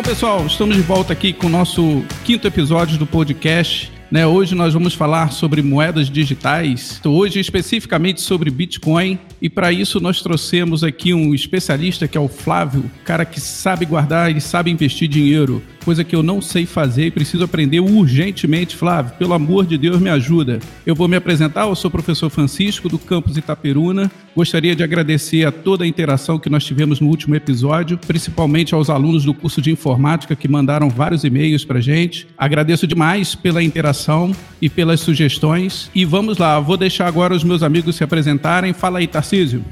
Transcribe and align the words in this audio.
Bom, 0.00 0.04
pessoal, 0.04 0.46
estamos 0.46 0.76
de 0.76 0.80
volta 0.80 1.12
aqui 1.12 1.30
com 1.30 1.46
o 1.46 1.50
nosso 1.50 2.02
quinto 2.24 2.48
episódio 2.48 2.96
do 2.96 3.06
podcast. 3.06 3.92
Né, 4.10 4.26
hoje 4.26 4.54
nós 4.54 4.72
vamos 4.72 4.94
falar 4.94 5.30
sobre 5.30 5.60
moedas 5.60 6.08
digitais, 6.08 6.98
hoje 7.04 7.38
especificamente 7.38 8.22
sobre 8.22 8.50
Bitcoin, 8.50 9.18
e 9.42 9.50
para 9.50 9.70
isso 9.70 10.00
nós 10.00 10.22
trouxemos 10.22 10.82
aqui 10.82 11.12
um 11.12 11.34
especialista 11.34 12.08
que 12.08 12.16
é 12.16 12.20
o 12.20 12.28
Flávio, 12.28 12.90
cara 13.04 13.26
que 13.26 13.38
sabe 13.38 13.84
guardar 13.84 14.34
e 14.34 14.40
sabe 14.40 14.70
investir 14.70 15.06
dinheiro, 15.06 15.62
coisa 15.84 16.04
que 16.04 16.14
eu 16.14 16.22
não 16.22 16.40
sei 16.40 16.66
fazer 16.66 17.06
e 17.06 17.10
preciso 17.10 17.44
aprender 17.44 17.80
urgentemente, 17.80 18.76
Flávio. 18.76 19.14
Pelo 19.18 19.32
amor 19.32 19.66
de 19.66 19.76
Deus, 19.76 20.00
me 20.00 20.10
ajuda. 20.10 20.58
Eu 20.86 20.94
vou 20.94 21.08
me 21.08 21.16
apresentar, 21.16 21.66
eu 21.66 21.74
sou 21.74 21.88
o 21.88 21.92
professor 21.92 22.30
Francisco 22.30 22.88
do 22.88 22.98
campus 22.98 23.36
Itaperuna. 23.36 24.10
Gostaria 24.34 24.76
de 24.76 24.82
agradecer 24.82 25.44
a 25.44 25.52
toda 25.52 25.84
a 25.84 25.86
interação 25.86 26.38
que 26.38 26.48
nós 26.48 26.64
tivemos 26.64 27.00
no 27.00 27.08
último 27.08 27.34
episódio, 27.34 27.98
principalmente 27.98 28.74
aos 28.74 28.88
alunos 28.88 29.24
do 29.24 29.34
curso 29.34 29.60
de 29.60 29.70
informática 29.70 30.36
que 30.36 30.48
mandaram 30.48 30.88
vários 30.88 31.24
e-mails 31.24 31.64
para 31.64 31.80
gente. 31.80 32.28
Agradeço 32.38 32.86
demais 32.86 33.34
pela 33.34 33.62
interação 33.62 34.32
e 34.60 34.68
pelas 34.68 35.00
sugestões. 35.00 35.90
E 35.94 36.04
vamos 36.04 36.38
lá, 36.38 36.60
vou 36.60 36.76
deixar 36.76 37.06
agora 37.06 37.34
os 37.34 37.42
meus 37.42 37.62
amigos 37.62 37.96
se 37.96 38.04
apresentarem. 38.04 38.72
Fala 38.72 39.00
aí, 39.00 39.06
Tarcísio. 39.06 39.64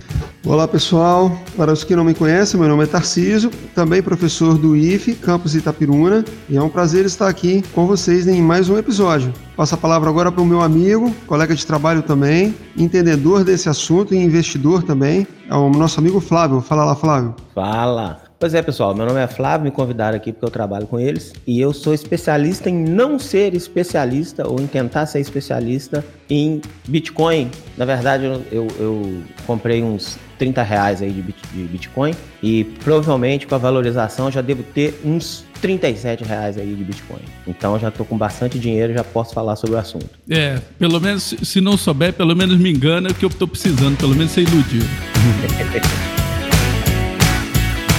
Olá 0.45 0.67
pessoal, 0.67 1.37
para 1.57 1.73
os 1.73 1.85
que 1.85 1.95
não 1.95 2.05
me 2.05 2.15
conhecem, 2.15 2.59
meu 2.59 2.69
nome 2.69 2.85
é 2.85 2.87
Tarcísio, 2.87 3.51
também 3.75 4.01
professor 4.01 4.57
do 4.57 4.75
IFE, 4.75 5.15
campus 5.15 5.55
E 6.49 6.57
é 6.57 6.63
um 6.63 6.69
prazer 6.69 7.05
estar 7.05 7.29
aqui 7.29 7.61
com 7.75 7.85
vocês 7.85 8.29
em 8.29 8.41
mais 8.41 8.69
um 8.69 8.79
episódio. 8.79 9.33
Passo 9.57 9.75
a 9.75 9.79
palavra 9.79 10.09
agora 10.09 10.31
para 10.31 10.41
o 10.41 10.47
meu 10.47 10.61
amigo, 10.61 11.13
colega 11.27 11.57
de 11.57 11.67
trabalho 11.67 12.03
também, 12.03 12.55
entendedor 12.77 13.43
desse 13.43 13.69
assunto 13.69 14.15
e 14.15 14.17
investidor 14.17 14.85
também, 14.85 15.27
é 15.51 15.55
o 15.55 15.69
nosso 15.71 15.99
amigo 15.99 16.21
Flávio. 16.21 16.61
Fala 16.61 16.85
lá, 16.85 16.95
Flávio. 16.95 17.35
Fala. 17.53 18.23
Pois 18.39 18.55
é, 18.55 18.63
pessoal, 18.63 18.95
meu 18.95 19.05
nome 19.05 19.19
é 19.19 19.27
Flávio, 19.27 19.65
me 19.65 19.73
convidaram 19.73 20.17
aqui 20.17 20.33
porque 20.33 20.45
eu 20.45 20.51
trabalho 20.51 20.87
com 20.87 21.01
eles 21.01 21.33
e 21.45 21.61
eu 21.61 21.73
sou 21.73 21.93
especialista 21.93 22.71
em 22.71 22.85
não 22.85 23.19
ser 23.19 23.53
especialista 23.53 24.47
ou 24.47 24.61
em 24.61 24.67
tentar 24.69 25.07
ser 25.07 25.19
especialista 25.19 26.05
em 26.31 26.61
Bitcoin. 26.87 27.51
Na 27.77 27.85
verdade, 27.85 28.25
eu, 28.53 28.69
eu, 28.79 29.23
comprei 29.45 29.83
uns 29.83 30.17
30 30.39 30.63
reais 30.63 31.03
aí 31.03 31.11
de 31.11 31.21
Bitcoin 31.65 32.15
e 32.41 32.63
provavelmente 32.63 33.45
com 33.45 33.57
a 33.57 33.59
valorização 33.59 34.31
já 34.31 34.41
devo 34.41 34.63
ter 34.63 35.01
uns 35.05 35.45
37 35.61 36.25
reais 36.25 36.57
aí 36.57 36.75
de 36.75 36.85
Bitcoin. 36.85 37.21
Então 37.47 37.79
já 37.79 37.89
estou 37.89 38.07
com 38.07 38.17
bastante 38.17 38.59
dinheiro, 38.59 38.93
já 38.93 39.05
posso 39.05 39.35
falar 39.35 39.57
sobre 39.57 39.77
o 39.77 39.79
assunto. 39.79 40.09
É, 40.29 40.61
pelo 40.79 41.01
menos 41.01 41.35
se 41.43 41.61
não 41.61 41.77
souber, 41.77 42.13
pelo 42.13 42.35
menos 42.35 42.59
me 42.59 42.71
engana 42.71 43.13
que 43.13 43.25
eu 43.25 43.29
estou 43.29 43.47
precisando, 43.49 43.97
pelo 43.97 44.15
menos 44.15 44.33
ser 44.33 44.43
iludido. 44.43 44.87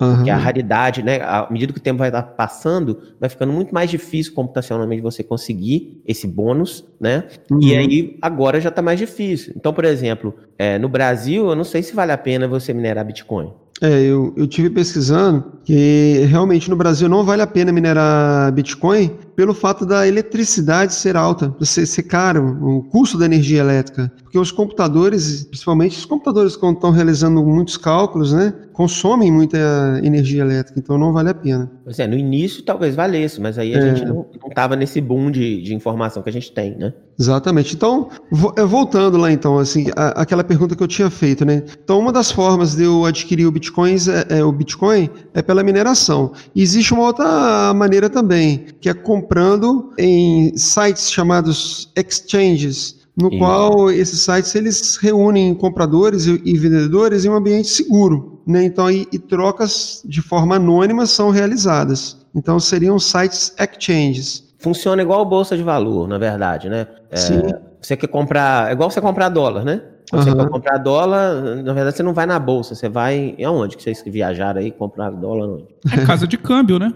uhum. 0.00 0.16
porque 0.16 0.30
a 0.30 0.36
raridade, 0.36 1.02
né? 1.02 1.20
À 1.22 1.46
medida 1.50 1.72
que 1.72 1.78
o 1.78 1.82
tempo 1.82 1.98
vai 1.98 2.10
passando, 2.10 3.00
vai 3.20 3.30
ficando 3.30 3.52
muito 3.52 3.72
mais 3.72 3.88
difícil 3.90 4.34
computacionalmente 4.34 5.00
você 5.00 5.22
conseguir 5.22 6.02
esse 6.06 6.26
bônus, 6.26 6.84
né? 7.00 7.24
Uhum. 7.50 7.62
E 7.62 7.76
aí 7.76 8.18
agora 8.20 8.60
já 8.60 8.68
está 8.68 8.82
mais 8.82 8.98
difícil. 8.98 9.54
Então, 9.56 9.72
por 9.72 9.84
exemplo, 9.84 10.34
é, 10.58 10.78
no 10.78 10.88
Brasil, 10.88 11.48
eu 11.48 11.54
não 11.54 11.64
sei 11.64 11.82
se 11.82 11.94
vale 11.94 12.12
a 12.12 12.18
pena 12.18 12.48
você 12.48 12.74
minerar 12.74 13.04
Bitcoin. 13.04 13.52
É, 13.82 14.00
eu, 14.00 14.32
eu 14.36 14.46
tive 14.46 14.70
pesquisando 14.70 15.42
que 15.64 16.24
realmente 16.28 16.70
no 16.70 16.76
Brasil 16.76 17.08
não 17.08 17.24
vale 17.24 17.42
a 17.42 17.46
pena 17.48 17.72
minerar 17.72 18.52
Bitcoin 18.52 19.10
pelo 19.34 19.54
fato 19.54 19.84
da 19.86 20.06
eletricidade 20.06 20.94
ser 20.94 21.16
alta, 21.16 21.54
ser, 21.62 21.86
ser 21.86 22.02
caro, 22.04 22.58
o 22.62 22.82
custo 22.84 23.18
da 23.18 23.24
energia 23.24 23.60
elétrica. 23.60 24.12
Porque 24.22 24.38
os 24.38 24.50
computadores, 24.50 25.44
principalmente 25.44 25.98
os 25.98 26.04
computadores 26.04 26.56
quando 26.56 26.76
estão 26.76 26.90
realizando 26.90 27.44
muitos 27.44 27.76
cálculos, 27.76 28.32
né, 28.32 28.52
consomem 28.72 29.30
muita 29.30 29.58
energia 30.02 30.42
elétrica, 30.42 30.78
então 30.78 30.96
não 30.96 31.12
vale 31.12 31.30
a 31.30 31.34
pena. 31.34 31.70
Pois 31.84 31.98
é, 31.98 32.06
no 32.06 32.16
início 32.16 32.62
talvez 32.62 32.94
valesse, 32.94 33.40
mas 33.40 33.58
aí 33.58 33.74
a 33.74 33.78
é. 33.78 33.94
gente 33.94 34.06
não 34.06 34.26
estava 34.48 34.74
nesse 34.74 35.00
boom 35.00 35.30
de, 35.30 35.62
de 35.62 35.74
informação 35.74 36.22
que 36.22 36.30
a 36.30 36.32
gente 36.32 36.52
tem, 36.52 36.76
né? 36.76 36.92
Exatamente. 37.18 37.74
Então, 37.74 38.08
é, 38.56 38.64
voltando 38.64 39.16
lá 39.16 39.30
então, 39.30 39.58
assim, 39.58 39.86
a, 39.94 40.22
aquela 40.22 40.42
pergunta 40.42 40.74
que 40.74 40.82
eu 40.82 40.88
tinha 40.88 41.10
feito, 41.10 41.44
né? 41.44 41.62
Então, 41.84 41.98
uma 41.98 42.12
das 42.12 42.30
formas 42.30 42.74
de 42.74 42.84
eu 42.84 43.04
adquirir 43.04 43.46
o 43.46 43.52
Bitcoin 43.52 43.96
é, 44.30 44.38
é, 44.38 44.44
o 44.44 44.50
Bitcoin 44.50 45.10
é 45.34 45.42
pela 45.42 45.62
mineração. 45.62 46.32
E 46.54 46.62
existe 46.62 46.94
uma 46.94 47.04
outra 47.04 47.72
maneira 47.74 48.08
também, 48.08 48.66
que 48.80 48.88
é 48.88 48.94
comprando 49.22 49.92
em 49.96 50.56
sites 50.56 51.10
chamados 51.10 51.90
exchanges, 51.96 53.00
no 53.16 53.30
qual 53.38 53.90
esses 53.90 54.20
sites 54.20 54.54
eles 54.54 54.96
reúnem 54.96 55.54
compradores 55.54 56.26
e, 56.26 56.40
e 56.44 56.56
vendedores 56.56 57.24
em 57.24 57.28
um 57.28 57.34
ambiente 57.34 57.68
seguro, 57.68 58.42
né? 58.46 58.64
Então, 58.64 58.90
e, 58.90 59.06
e 59.12 59.18
trocas 59.18 60.02
de 60.04 60.20
forma 60.20 60.56
anônima 60.56 61.06
são 61.06 61.30
realizadas. 61.30 62.16
Então, 62.34 62.58
seriam 62.58 62.98
sites 62.98 63.54
exchanges. 63.58 64.52
Funciona 64.58 65.02
igual 65.02 65.24
bolsa 65.24 65.56
de 65.56 65.62
valor, 65.62 66.08
na 66.08 66.18
verdade, 66.18 66.68
né? 66.68 66.86
É, 67.10 67.16
Sim. 67.16 67.42
Você 67.80 67.96
quer 67.96 68.06
comprar, 68.06 68.70
é 68.70 68.72
igual 68.72 68.90
você 68.90 69.00
comprar 69.00 69.28
dólar, 69.28 69.64
né? 69.64 69.82
Quando 70.08 70.26
uhum. 70.26 70.32
você 70.32 70.38
quer 70.38 70.50
comprar 70.50 70.78
dólar, 70.78 71.62
na 71.62 71.72
verdade 71.72 71.96
você 71.96 72.02
não 72.02 72.14
vai 72.14 72.26
na 72.26 72.38
bolsa, 72.38 72.74
você 72.74 72.88
vai 72.88 73.36
aonde 73.44 73.76
que 73.76 73.82
vocês 73.82 74.02
viajaram 74.06 74.60
aí 74.60 74.70
comprar 74.70 75.10
dólar 75.10 75.48
onde? 75.48 75.66
É 75.92 76.04
casa 76.04 76.26
de 76.26 76.38
câmbio, 76.38 76.78
né? 76.78 76.92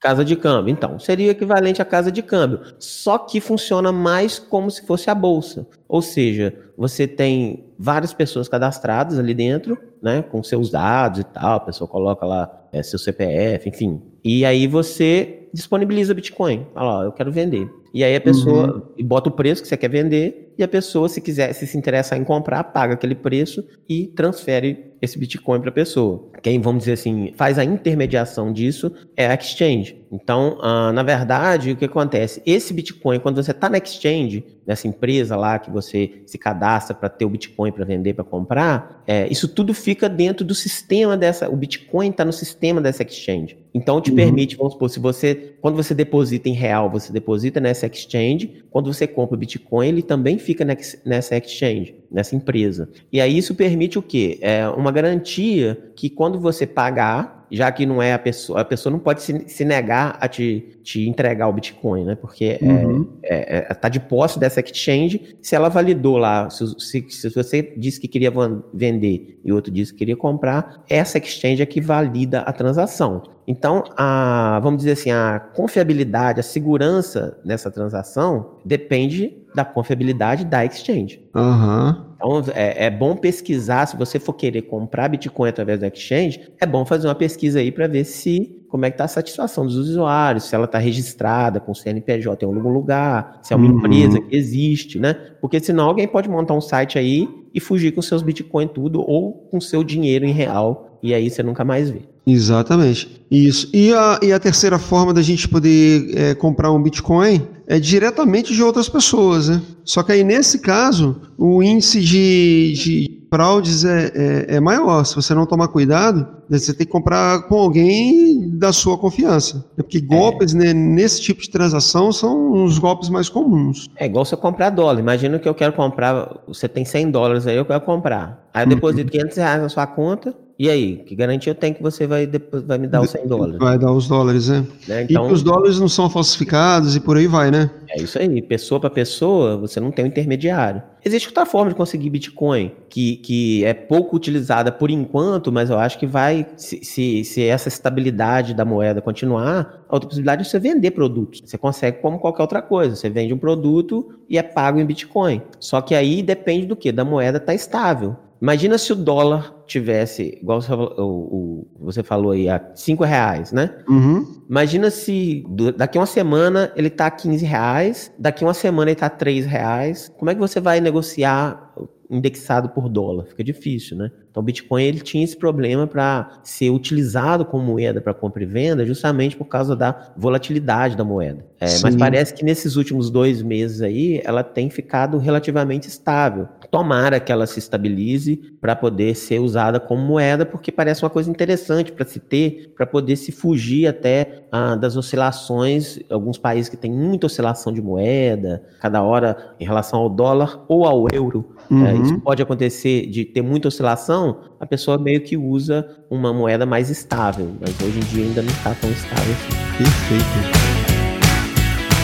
Casa 0.00 0.24
de 0.24 0.36
câmbio. 0.36 0.70
Então, 0.72 0.98
seria 0.98 1.30
equivalente 1.30 1.80
à 1.80 1.84
casa 1.84 2.12
de 2.12 2.22
câmbio. 2.22 2.60
Só 2.78 3.16
que 3.18 3.40
funciona 3.40 3.90
mais 3.90 4.38
como 4.38 4.70
se 4.70 4.86
fosse 4.86 5.08
a 5.08 5.14
bolsa. 5.14 5.66
Ou 5.88 6.02
seja, 6.02 6.54
você 6.76 7.06
tem 7.06 7.64
várias 7.78 8.12
pessoas 8.12 8.48
cadastradas 8.48 9.18
ali 9.18 9.32
dentro, 9.32 9.78
né? 10.02 10.22
Com 10.22 10.42
seus 10.42 10.70
dados 10.70 11.20
e 11.20 11.24
tal. 11.24 11.56
A 11.56 11.60
pessoa 11.60 11.88
coloca 11.88 12.26
lá 12.26 12.68
é, 12.72 12.82
seu 12.82 12.98
CPF, 12.98 13.68
enfim. 13.68 14.02
E 14.22 14.44
aí 14.44 14.66
você 14.66 15.45
disponibiliza 15.56 16.14
Bitcoin. 16.14 16.66
Fala, 16.74 16.98
ó, 16.98 17.04
eu 17.04 17.12
quero 17.12 17.32
vender. 17.32 17.68
E 17.92 18.04
aí 18.04 18.14
a 18.14 18.20
pessoa 18.20 18.74
uhum. 18.98 19.06
bota 19.06 19.30
o 19.30 19.32
preço 19.32 19.62
que 19.62 19.68
você 19.68 19.76
quer 19.76 19.88
vender 19.88 20.52
e 20.58 20.62
a 20.62 20.68
pessoa, 20.68 21.08
se 21.08 21.20
quiser, 21.20 21.52
se 21.52 21.66
se 21.66 21.76
interessar 21.76 22.18
em 22.18 22.24
comprar, 22.24 22.64
paga 22.64 22.94
aquele 22.94 23.14
preço 23.14 23.66
e 23.88 24.06
transfere 24.08 24.92
esse 25.00 25.18
Bitcoin 25.18 25.60
para 25.60 25.68
a 25.68 25.72
pessoa. 25.72 26.28
Quem, 26.42 26.60
vamos 26.60 26.80
dizer 26.80 26.92
assim, 26.92 27.32
faz 27.36 27.58
a 27.58 27.64
intermediação 27.64 28.52
disso 28.52 28.92
é 29.16 29.26
a 29.26 29.34
exchange. 29.34 30.02
Então, 30.10 30.58
uh, 30.58 30.92
na 30.92 31.02
verdade, 31.02 31.72
o 31.72 31.76
que 31.76 31.84
acontece? 31.84 32.42
Esse 32.46 32.72
Bitcoin, 32.72 33.18
quando 33.18 33.42
você 33.42 33.50
está 33.50 33.68
na 33.68 33.78
exchange, 33.78 34.44
nessa 34.66 34.88
empresa 34.88 35.36
lá 35.36 35.58
que 35.58 35.70
você 35.70 36.22
se 36.26 36.38
cadastra 36.38 36.94
para 36.94 37.08
ter 37.08 37.24
o 37.24 37.30
Bitcoin 37.30 37.72
para 37.72 37.84
vender, 37.84 38.14
para 38.14 38.24
comprar, 38.24 39.02
é, 39.06 39.26
isso 39.30 39.48
tudo 39.48 39.74
fica 39.74 40.08
dentro 40.08 40.44
do 40.44 40.54
sistema 40.54 41.16
dessa. 41.16 41.50
O 41.50 41.56
Bitcoin 41.56 42.10
está 42.10 42.24
no 42.24 42.32
sistema 42.32 42.80
dessa 42.80 43.02
exchange. 43.02 43.58
Então, 43.76 44.00
te 44.00 44.08
uhum. 44.08 44.16
permite, 44.16 44.56
vamos 44.56 44.72
supor, 44.72 44.88
se 44.88 44.98
você, 44.98 45.54
quando 45.60 45.76
você 45.76 45.94
deposita 45.94 46.48
em 46.48 46.54
real, 46.54 46.88
você 46.88 47.12
deposita 47.12 47.60
nessa 47.60 47.86
exchange, 47.86 48.64
quando 48.70 48.90
você 48.90 49.06
compra 49.06 49.36
Bitcoin, 49.36 49.86
ele 49.86 50.00
também 50.00 50.38
fica 50.38 50.64
nessa 50.64 51.36
exchange, 51.36 51.94
nessa 52.10 52.34
empresa. 52.34 52.88
E 53.12 53.20
aí 53.20 53.36
isso 53.36 53.54
permite 53.54 53.98
o 53.98 54.02
quê? 54.02 54.38
É 54.40 54.66
uma 54.66 54.90
garantia 54.90 55.90
que 55.94 56.08
quando 56.08 56.40
você 56.40 56.66
pagar, 56.66 57.35
já 57.50 57.70
que 57.70 57.86
não 57.86 58.02
é 58.02 58.12
a 58.12 58.18
pessoa, 58.18 58.60
a 58.60 58.64
pessoa 58.64 58.90
não 58.90 58.98
pode 58.98 59.22
se, 59.22 59.48
se 59.48 59.64
negar 59.64 60.16
a 60.20 60.28
te, 60.28 60.78
te 60.82 61.08
entregar 61.08 61.48
o 61.48 61.52
Bitcoin, 61.52 62.04
né? 62.04 62.14
Porque 62.14 62.58
é, 62.60 62.64
uhum. 62.64 63.08
é, 63.22 63.58
é, 63.58 63.74
tá 63.74 63.88
de 63.88 64.00
posse 64.00 64.38
dessa 64.38 64.60
exchange, 64.60 65.36
se 65.40 65.54
ela 65.54 65.68
validou 65.68 66.16
lá, 66.16 66.50
se, 66.50 66.64
se, 66.78 67.06
se, 67.08 67.28
você 67.30 67.74
disse 67.76 68.00
que 68.00 68.08
queria 68.08 68.32
vender 68.72 69.38
e 69.44 69.52
outro 69.52 69.72
disse 69.72 69.92
que 69.92 69.98
queria 69.98 70.16
comprar, 70.16 70.82
essa 70.88 71.18
exchange 71.18 71.62
é 71.62 71.66
que 71.66 71.80
valida 71.80 72.40
a 72.40 72.52
transação. 72.52 73.22
Então, 73.46 73.84
a, 73.96 74.58
vamos 74.62 74.78
dizer 74.78 74.92
assim, 74.92 75.10
a 75.10 75.38
confiabilidade, 75.38 76.40
a 76.40 76.42
segurança 76.42 77.38
nessa 77.44 77.70
transação 77.70 78.58
depende 78.64 79.45
da 79.56 79.64
confiabilidade 79.64 80.44
da 80.44 80.66
exchange. 80.66 81.18
Uhum. 81.34 82.04
Então, 82.14 82.44
é, 82.54 82.84
é, 82.84 82.90
bom 82.90 83.16
pesquisar, 83.16 83.86
se 83.86 83.96
você 83.96 84.18
for 84.18 84.34
querer 84.34 84.62
comprar 84.62 85.08
Bitcoin 85.08 85.48
através 85.48 85.80
da 85.80 85.88
exchange, 85.88 86.52
é 86.60 86.66
bom 86.66 86.84
fazer 86.84 87.08
uma 87.08 87.14
pesquisa 87.14 87.58
aí 87.58 87.72
para 87.72 87.86
ver 87.86 88.04
se 88.04 88.54
como 88.68 88.84
é 88.84 88.90
que 88.90 88.94
está 88.94 89.04
a 89.04 89.08
satisfação 89.08 89.64
dos 89.64 89.76
usuários, 89.76 90.44
se 90.44 90.54
ela 90.54 90.66
está 90.66 90.78
registrada 90.78 91.58
com 91.58 91.72
o 91.72 91.74
CNPJ 91.74 92.44
em 92.44 92.48
algum 92.54 92.68
lugar, 92.68 93.40
se 93.42 93.54
é 93.54 93.56
uma 93.56 93.66
uhum. 93.66 93.78
empresa 93.78 94.20
que 94.20 94.36
existe, 94.36 94.98
né? 94.98 95.14
Porque 95.40 95.58
senão 95.58 95.86
alguém 95.86 96.06
pode 96.06 96.28
montar 96.28 96.52
um 96.52 96.60
site 96.60 96.98
aí 96.98 97.26
e 97.54 97.60
fugir 97.60 97.92
com 97.92 98.02
seus 98.02 98.22
Bitcoin 98.22 98.68
tudo 98.68 99.00
ou 99.00 99.32
com 99.50 99.58
seu 99.58 99.82
dinheiro 99.82 100.26
em 100.26 100.32
real 100.32 100.95
e 101.06 101.14
aí 101.14 101.30
você 101.30 101.42
nunca 101.42 101.64
mais 101.64 101.90
vê. 101.90 102.02
Exatamente. 102.26 103.24
Isso. 103.30 103.70
E 103.72 103.92
a, 103.92 104.18
e 104.22 104.32
a 104.32 104.38
terceira 104.40 104.78
forma 104.78 105.14
da 105.14 105.22
gente 105.22 105.48
poder 105.48 106.10
é, 106.16 106.34
comprar 106.34 106.72
um 106.72 106.82
Bitcoin 106.82 107.46
é 107.66 107.78
diretamente 107.78 108.52
de 108.52 108.62
outras 108.62 108.88
pessoas, 108.88 109.48
né? 109.48 109.62
Só 109.84 110.02
que 110.02 110.12
aí, 110.12 110.24
nesse 110.24 110.58
caso, 110.58 111.20
o 111.38 111.62
índice 111.62 112.00
de, 112.00 112.72
de 112.74 113.26
fraudes 113.32 113.84
é, 113.84 114.12
é, 114.14 114.56
é, 114.56 114.60
maior. 114.60 115.04
Se 115.04 115.14
você 115.14 115.34
não 115.34 115.46
tomar 115.46 115.68
cuidado, 115.68 116.26
você 116.48 116.72
tem 116.72 116.86
que 116.86 116.92
comprar 116.92 117.42
com 117.42 117.56
alguém 117.56 118.50
da 118.56 118.72
sua 118.72 118.96
confiança. 118.96 119.64
Porque 119.76 120.00
golpes 120.00 120.54
é. 120.54 120.58
né, 120.58 120.72
nesse 120.72 121.20
tipo 121.20 121.42
de 121.42 121.50
transação 121.50 122.12
são 122.12 122.64
os 122.64 122.78
golpes 122.78 123.08
mais 123.08 123.28
comuns. 123.28 123.88
É 123.96 124.06
igual 124.06 124.24
você 124.24 124.36
comprar 124.36 124.70
dólar. 124.70 124.98
Imagina 124.98 125.38
que 125.38 125.48
eu 125.48 125.54
quero 125.54 125.72
comprar, 125.72 126.40
você 126.46 126.68
tem 126.68 126.84
100 126.84 127.10
dólares 127.10 127.46
aí, 127.46 127.56
eu 127.56 127.64
quero 127.64 127.80
comprar. 127.80 128.48
Aí 128.54 128.64
eu 128.64 128.68
deposito 128.68 129.12
uhum. 129.12 129.20
500 129.20 129.36
reais 129.36 129.62
na 129.62 129.68
sua 129.68 129.86
conta, 129.86 130.34
e 130.58 130.70
aí, 130.70 130.96
que 131.04 131.14
garantia 131.14 131.50
eu 131.50 131.54
tenho 131.54 131.74
que 131.74 131.82
você 131.82 132.06
vai, 132.06 132.26
depois, 132.26 132.62
vai 132.62 132.78
me 132.78 132.86
dar 132.86 133.02
os 133.02 133.10
100 133.10 133.26
dólares? 133.26 133.58
Vai 133.58 133.78
dar 133.78 133.92
os 133.92 134.08
dólares, 134.08 134.48
né? 134.48 134.66
né? 134.88 135.02
Então, 135.02 135.28
e 135.28 135.32
os 135.32 135.42
dólares 135.42 135.78
não 135.78 135.88
são 135.88 136.08
falsificados 136.08 136.96
e 136.96 137.00
por 137.00 137.18
aí 137.18 137.26
vai, 137.26 137.50
né? 137.50 137.70
É 137.90 138.00
isso 138.00 138.18
aí. 138.18 138.40
Pessoa 138.40 138.80
para 138.80 138.88
pessoa, 138.88 139.58
você 139.58 139.78
não 139.78 139.90
tem 139.90 140.06
um 140.06 140.08
intermediário. 140.08 140.82
Existe 141.04 141.28
outra 141.28 141.44
forma 141.44 141.68
de 141.68 141.76
conseguir 141.76 142.08
Bitcoin, 142.08 142.72
que, 142.88 143.16
que 143.16 143.64
é 143.66 143.74
pouco 143.74 144.16
utilizada 144.16 144.72
por 144.72 144.90
enquanto, 144.90 145.52
mas 145.52 145.68
eu 145.68 145.78
acho 145.78 145.98
que 145.98 146.06
vai, 146.06 146.46
se, 146.56 146.82
se, 146.82 147.22
se 147.22 147.42
essa 147.44 147.68
estabilidade 147.68 148.54
da 148.54 148.64
moeda 148.64 149.02
continuar, 149.02 149.84
a 149.86 149.94
outra 149.94 150.08
possibilidade 150.08 150.40
é 150.40 150.44
você 150.44 150.58
vender 150.58 150.92
produtos. 150.92 151.42
Você 151.44 151.58
consegue 151.58 151.98
como 151.98 152.18
qualquer 152.18 152.42
outra 152.42 152.62
coisa. 152.62 152.96
Você 152.96 153.10
vende 153.10 153.34
um 153.34 153.38
produto 153.38 154.08
e 154.26 154.38
é 154.38 154.42
pago 154.42 154.80
em 154.80 154.86
Bitcoin. 154.86 155.42
Só 155.60 155.82
que 155.82 155.94
aí 155.94 156.22
depende 156.22 156.64
do 156.64 156.74
que? 156.74 156.90
Da 156.90 157.04
moeda 157.04 157.36
estar 157.36 157.48
tá 157.48 157.54
estável. 157.54 158.16
Imagina 158.40 158.76
se 158.78 158.92
o 158.92 158.96
dólar 158.96 159.54
tivesse, 159.66 160.38
igual 160.40 160.60
você 160.60 160.68
falou, 160.68 160.94
o, 160.98 161.04
o, 161.04 161.84
você 161.86 162.02
falou 162.02 162.32
aí, 162.32 162.48
a 162.48 162.62
5 162.74 163.04
reais, 163.04 163.52
né? 163.52 163.76
Uhum. 163.88 164.42
Imagina 164.48 164.90
se 164.90 165.44
daqui 165.76 165.98
uma 165.98 166.06
semana 166.06 166.72
ele 166.76 166.90
tá 166.90 167.06
a 167.06 167.10
15 167.10 167.44
reais, 167.44 168.12
daqui 168.18 168.44
uma 168.44 168.54
semana 168.54 168.90
ele 168.90 169.00
tá 169.00 169.06
a 169.06 169.10
3 169.10 169.46
reais. 169.46 170.12
Como 170.16 170.30
é 170.30 170.34
que 170.34 170.40
você 170.40 170.60
vai 170.60 170.80
negociar 170.80 171.72
indexado 172.08 172.68
por 172.68 172.88
dólar? 172.88 173.26
Fica 173.26 173.42
difícil, 173.42 173.96
né? 173.96 174.10
Então, 174.30 174.42
o 174.42 174.44
Bitcoin 174.44 174.84
ele 174.84 175.00
tinha 175.00 175.24
esse 175.24 175.36
problema 175.36 175.86
para 175.86 176.40
ser 176.44 176.68
utilizado 176.68 177.44
como 177.44 177.64
moeda 177.64 178.02
para 178.02 178.12
compra 178.12 178.42
e 178.42 178.46
venda, 178.46 178.84
justamente 178.84 179.34
por 179.34 179.46
causa 179.46 179.74
da 179.74 180.12
volatilidade 180.14 180.94
da 180.94 181.02
moeda. 181.02 181.44
É, 181.58 181.66
mas 181.82 181.96
parece 181.96 182.34
que 182.34 182.44
nesses 182.44 182.76
últimos 182.76 183.10
dois 183.10 183.40
meses 183.40 183.80
aí, 183.80 184.20
ela 184.24 184.44
tem 184.44 184.68
ficado 184.68 185.16
relativamente 185.16 185.88
estável. 185.88 186.46
Tomara 186.70 187.20
que 187.20 187.30
ela 187.30 187.46
se 187.46 187.58
estabilize 187.58 188.36
para 188.60 188.74
poder 188.74 189.14
ser 189.14 189.38
usada 189.38 189.78
como 189.78 190.02
moeda, 190.02 190.44
porque 190.44 190.72
parece 190.72 191.02
uma 191.02 191.10
coisa 191.10 191.30
interessante 191.30 191.92
para 191.92 192.04
se 192.04 192.18
ter, 192.18 192.72
para 192.76 192.86
poder 192.86 193.16
se 193.16 193.32
fugir 193.32 193.86
até 193.86 194.44
ah, 194.50 194.74
das 194.74 194.96
oscilações. 194.96 195.98
Alguns 196.10 196.38
países 196.38 196.68
que 196.68 196.76
têm 196.76 196.92
muita 196.92 197.26
oscilação 197.26 197.72
de 197.72 197.80
moeda, 197.80 198.62
cada 198.80 199.02
hora 199.02 199.54
em 199.58 199.64
relação 199.64 200.00
ao 200.00 200.08
dólar 200.08 200.64
ou 200.68 200.86
ao 200.86 201.06
euro. 201.12 201.44
É, 201.70 201.74
uhum. 201.74 201.86
É, 201.86 201.96
isso 201.96 202.20
pode 202.20 202.42
acontecer 202.42 203.06
de 203.06 203.24
ter 203.24 203.42
muita 203.42 203.68
oscilação 203.68 204.40
a 204.58 204.66
pessoa 204.66 204.98
meio 204.98 205.20
que 205.22 205.36
usa 205.36 205.86
uma 206.10 206.32
moeda 206.32 206.64
mais 206.64 206.90
estável, 206.90 207.52
mas 207.60 207.70
hoje 207.80 207.98
em 207.98 208.02
dia 208.02 208.24
ainda 208.24 208.42
não 208.42 208.50
está 208.50 208.74
tão 208.80 208.90
estável 208.90 209.32
assim. 209.32 209.84
Perfeito. 209.84 210.95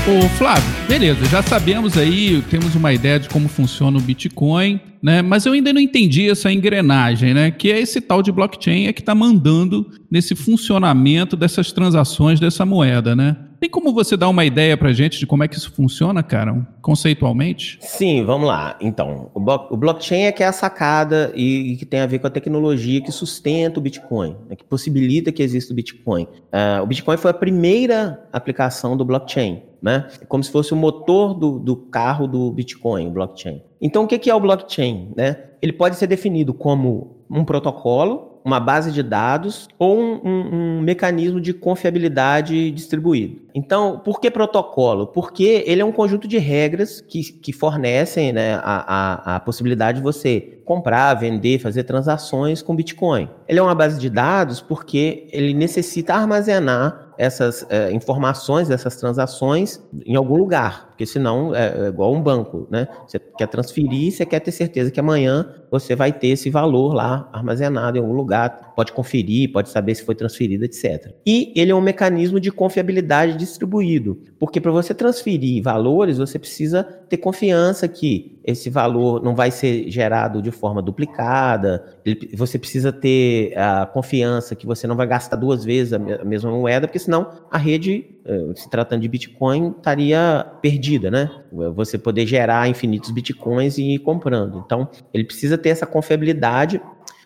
Ô 0.04 0.28
Flávio, 0.30 0.64
beleza, 0.88 1.24
já 1.26 1.40
sabemos 1.44 1.96
aí, 1.96 2.42
temos 2.50 2.74
uma 2.74 2.92
ideia 2.92 3.20
de 3.20 3.28
como 3.28 3.48
funciona 3.48 3.96
o 3.96 4.00
Bitcoin, 4.00 4.80
né? 5.00 5.22
Mas 5.22 5.46
eu 5.46 5.52
ainda 5.52 5.72
não 5.72 5.80
entendi 5.80 6.28
essa 6.28 6.50
engrenagem, 6.50 7.32
né? 7.32 7.52
Que 7.52 7.70
é 7.70 7.78
esse 7.78 8.00
tal 8.00 8.20
de 8.20 8.32
blockchain 8.32 8.88
é 8.88 8.92
que 8.92 9.00
está 9.00 9.14
mandando 9.14 9.88
nesse 10.10 10.34
funcionamento 10.34 11.36
dessas 11.36 11.70
transações 11.70 12.40
dessa 12.40 12.66
moeda, 12.66 13.14
né? 13.14 13.36
Tem 13.60 13.70
como 13.70 13.92
você 13.92 14.16
dar 14.16 14.28
uma 14.28 14.44
ideia 14.44 14.76
pra 14.76 14.92
gente 14.92 15.20
de 15.20 15.26
como 15.26 15.44
é 15.44 15.48
que 15.48 15.54
isso 15.54 15.70
funciona, 15.70 16.20
cara, 16.20 16.66
conceitualmente? 16.80 17.78
Sim, 17.80 18.24
vamos 18.24 18.48
lá. 18.48 18.76
Então, 18.80 19.30
o, 19.32 19.76
blockchain 19.76 20.22
é 20.22 20.32
que 20.32 20.42
é 20.42 20.48
a 20.48 20.52
sacada 20.52 21.32
e, 21.32 21.76
que 21.76 21.86
tem 21.86 22.00
a 22.00 22.06
ver 22.06 22.18
com 22.18 22.26
a 22.26 22.30
tecnologia 22.30 23.00
que 23.00 23.12
sustenta 23.12 23.78
o 23.78 23.82
Bitcoin, 23.82 24.34
né, 24.50 24.56
que 24.56 24.64
possibilita 24.64 25.30
que 25.30 25.44
exista 25.44 25.72
o 25.72 25.76
Bitcoin. 25.76 26.24
Uh, 26.24 26.82
o 26.82 26.86
Bitcoin 26.86 27.16
foi 27.16 27.30
a 27.30 27.34
primeira 27.34 28.28
aplicação 28.32 28.96
do 28.96 29.04
blockchain, 29.04 29.62
né? 29.82 30.08
Como 30.28 30.42
se 30.42 30.50
fosse 30.50 30.72
o 30.72 30.76
motor 30.76 31.34
do, 31.34 31.58
do 31.58 31.76
carro 31.76 32.26
do 32.26 32.50
Bitcoin, 32.50 33.08
o 33.08 33.10
blockchain. 33.10 33.62
Então, 33.80 34.04
o 34.04 34.06
que 34.06 34.30
é 34.30 34.34
o 34.34 34.40
blockchain? 34.40 35.12
Né? 35.16 35.36
Ele 35.60 35.72
pode 35.72 35.96
ser 35.96 36.06
definido 36.06 36.54
como 36.54 37.24
um 37.28 37.44
protocolo 37.44 38.32
uma 38.44 38.58
base 38.58 38.90
de 38.90 39.02
dados 39.02 39.68
ou 39.78 39.98
um, 39.98 40.20
um, 40.24 40.54
um, 40.54 40.80
mecanismo 40.80 41.40
de 41.40 41.52
confiabilidade 41.52 42.70
distribuído. 42.70 43.40
Então, 43.54 44.00
por 44.04 44.20
que 44.20 44.30
protocolo? 44.30 45.06
Porque 45.06 45.62
ele 45.66 45.80
é 45.80 45.84
um 45.84 45.92
conjunto 45.92 46.26
de 46.26 46.38
regras 46.38 47.00
que, 47.00 47.22
que 47.22 47.52
fornecem 47.52 48.32
né, 48.32 48.54
a, 48.54 49.32
a, 49.32 49.36
a 49.36 49.40
possibilidade 49.40 49.98
de 49.98 50.02
você 50.02 50.58
comprar, 50.64 51.14
vender, 51.14 51.58
fazer 51.58 51.84
transações 51.84 52.62
com 52.62 52.74
Bitcoin. 52.74 53.28
Ele 53.48 53.58
é 53.58 53.62
uma 53.62 53.74
base 53.74 54.00
de 54.00 54.08
dados 54.08 54.60
porque 54.60 55.28
ele 55.30 55.54
necessita 55.54 56.14
armazenar 56.14 57.01
essas 57.18 57.66
é, 57.68 57.92
informações 57.92 58.68
dessas 58.68 58.96
transações 58.96 59.80
em 60.04 60.16
algum 60.16 60.36
lugar, 60.36 60.91
porque 61.02 61.06
senão 61.06 61.52
é, 61.52 61.86
é, 61.86 61.88
igual 61.88 62.14
um 62.14 62.22
banco, 62.22 62.68
né? 62.70 62.86
Você 63.06 63.18
quer 63.18 63.48
transferir, 63.48 64.12
você 64.12 64.24
quer 64.24 64.38
ter 64.38 64.52
certeza 64.52 64.88
que 64.88 65.00
amanhã 65.00 65.48
você 65.68 65.96
vai 65.96 66.12
ter 66.12 66.28
esse 66.28 66.48
valor 66.48 66.94
lá 66.94 67.28
armazenado 67.32 67.98
em 67.98 68.00
algum 68.00 68.12
lugar, 68.12 68.72
pode 68.76 68.92
conferir, 68.92 69.50
pode 69.50 69.68
saber 69.68 69.94
se 69.96 70.04
foi 70.04 70.14
transferido, 70.14 70.64
etc. 70.64 71.12
E 71.26 71.52
ele 71.56 71.72
é 71.72 71.74
um 71.74 71.80
mecanismo 71.80 72.38
de 72.38 72.52
confiabilidade 72.52 73.36
distribuído, 73.36 74.20
porque 74.38 74.60
para 74.60 74.70
você 74.70 74.94
transferir 74.94 75.60
valores, 75.62 76.18
você 76.18 76.38
precisa 76.38 76.84
ter 76.84 77.16
confiança 77.16 77.88
que 77.88 78.38
esse 78.44 78.68
valor 78.68 79.22
não 79.22 79.34
vai 79.34 79.50
ser 79.50 79.88
gerado 79.90 80.42
de 80.42 80.50
forma 80.50 80.82
duplicada, 80.82 81.84
você 82.34 82.58
precisa 82.58 82.92
ter 82.92 83.56
a 83.56 83.86
confiança 83.86 84.54
que 84.54 84.66
você 84.66 84.86
não 84.86 84.96
vai 84.96 85.06
gastar 85.06 85.36
duas 85.36 85.64
vezes 85.64 85.92
a 85.92 85.98
mesma 85.98 86.50
moeda, 86.50 86.86
porque 86.86 86.98
senão 86.98 87.30
a 87.50 87.56
rede, 87.56 88.04
eh, 88.24 88.52
se 88.54 88.68
tratando 88.68 89.02
de 89.02 89.08
Bitcoin, 89.08 89.74
estaria 89.76 90.44
perdida, 90.60 90.91
né? 90.98 91.30
Você 91.74 91.98
poder 91.98 92.26
gerar 92.26 92.68
infinitos 92.68 93.10
Bitcoins 93.10 93.78
e 93.78 93.94
ir 93.94 93.98
comprando. 93.98 94.62
Então, 94.64 94.88
ele 95.12 95.24
precisa 95.24 95.56
ter 95.58 95.70
essa 95.70 95.86
confiabilidade 95.86 96.80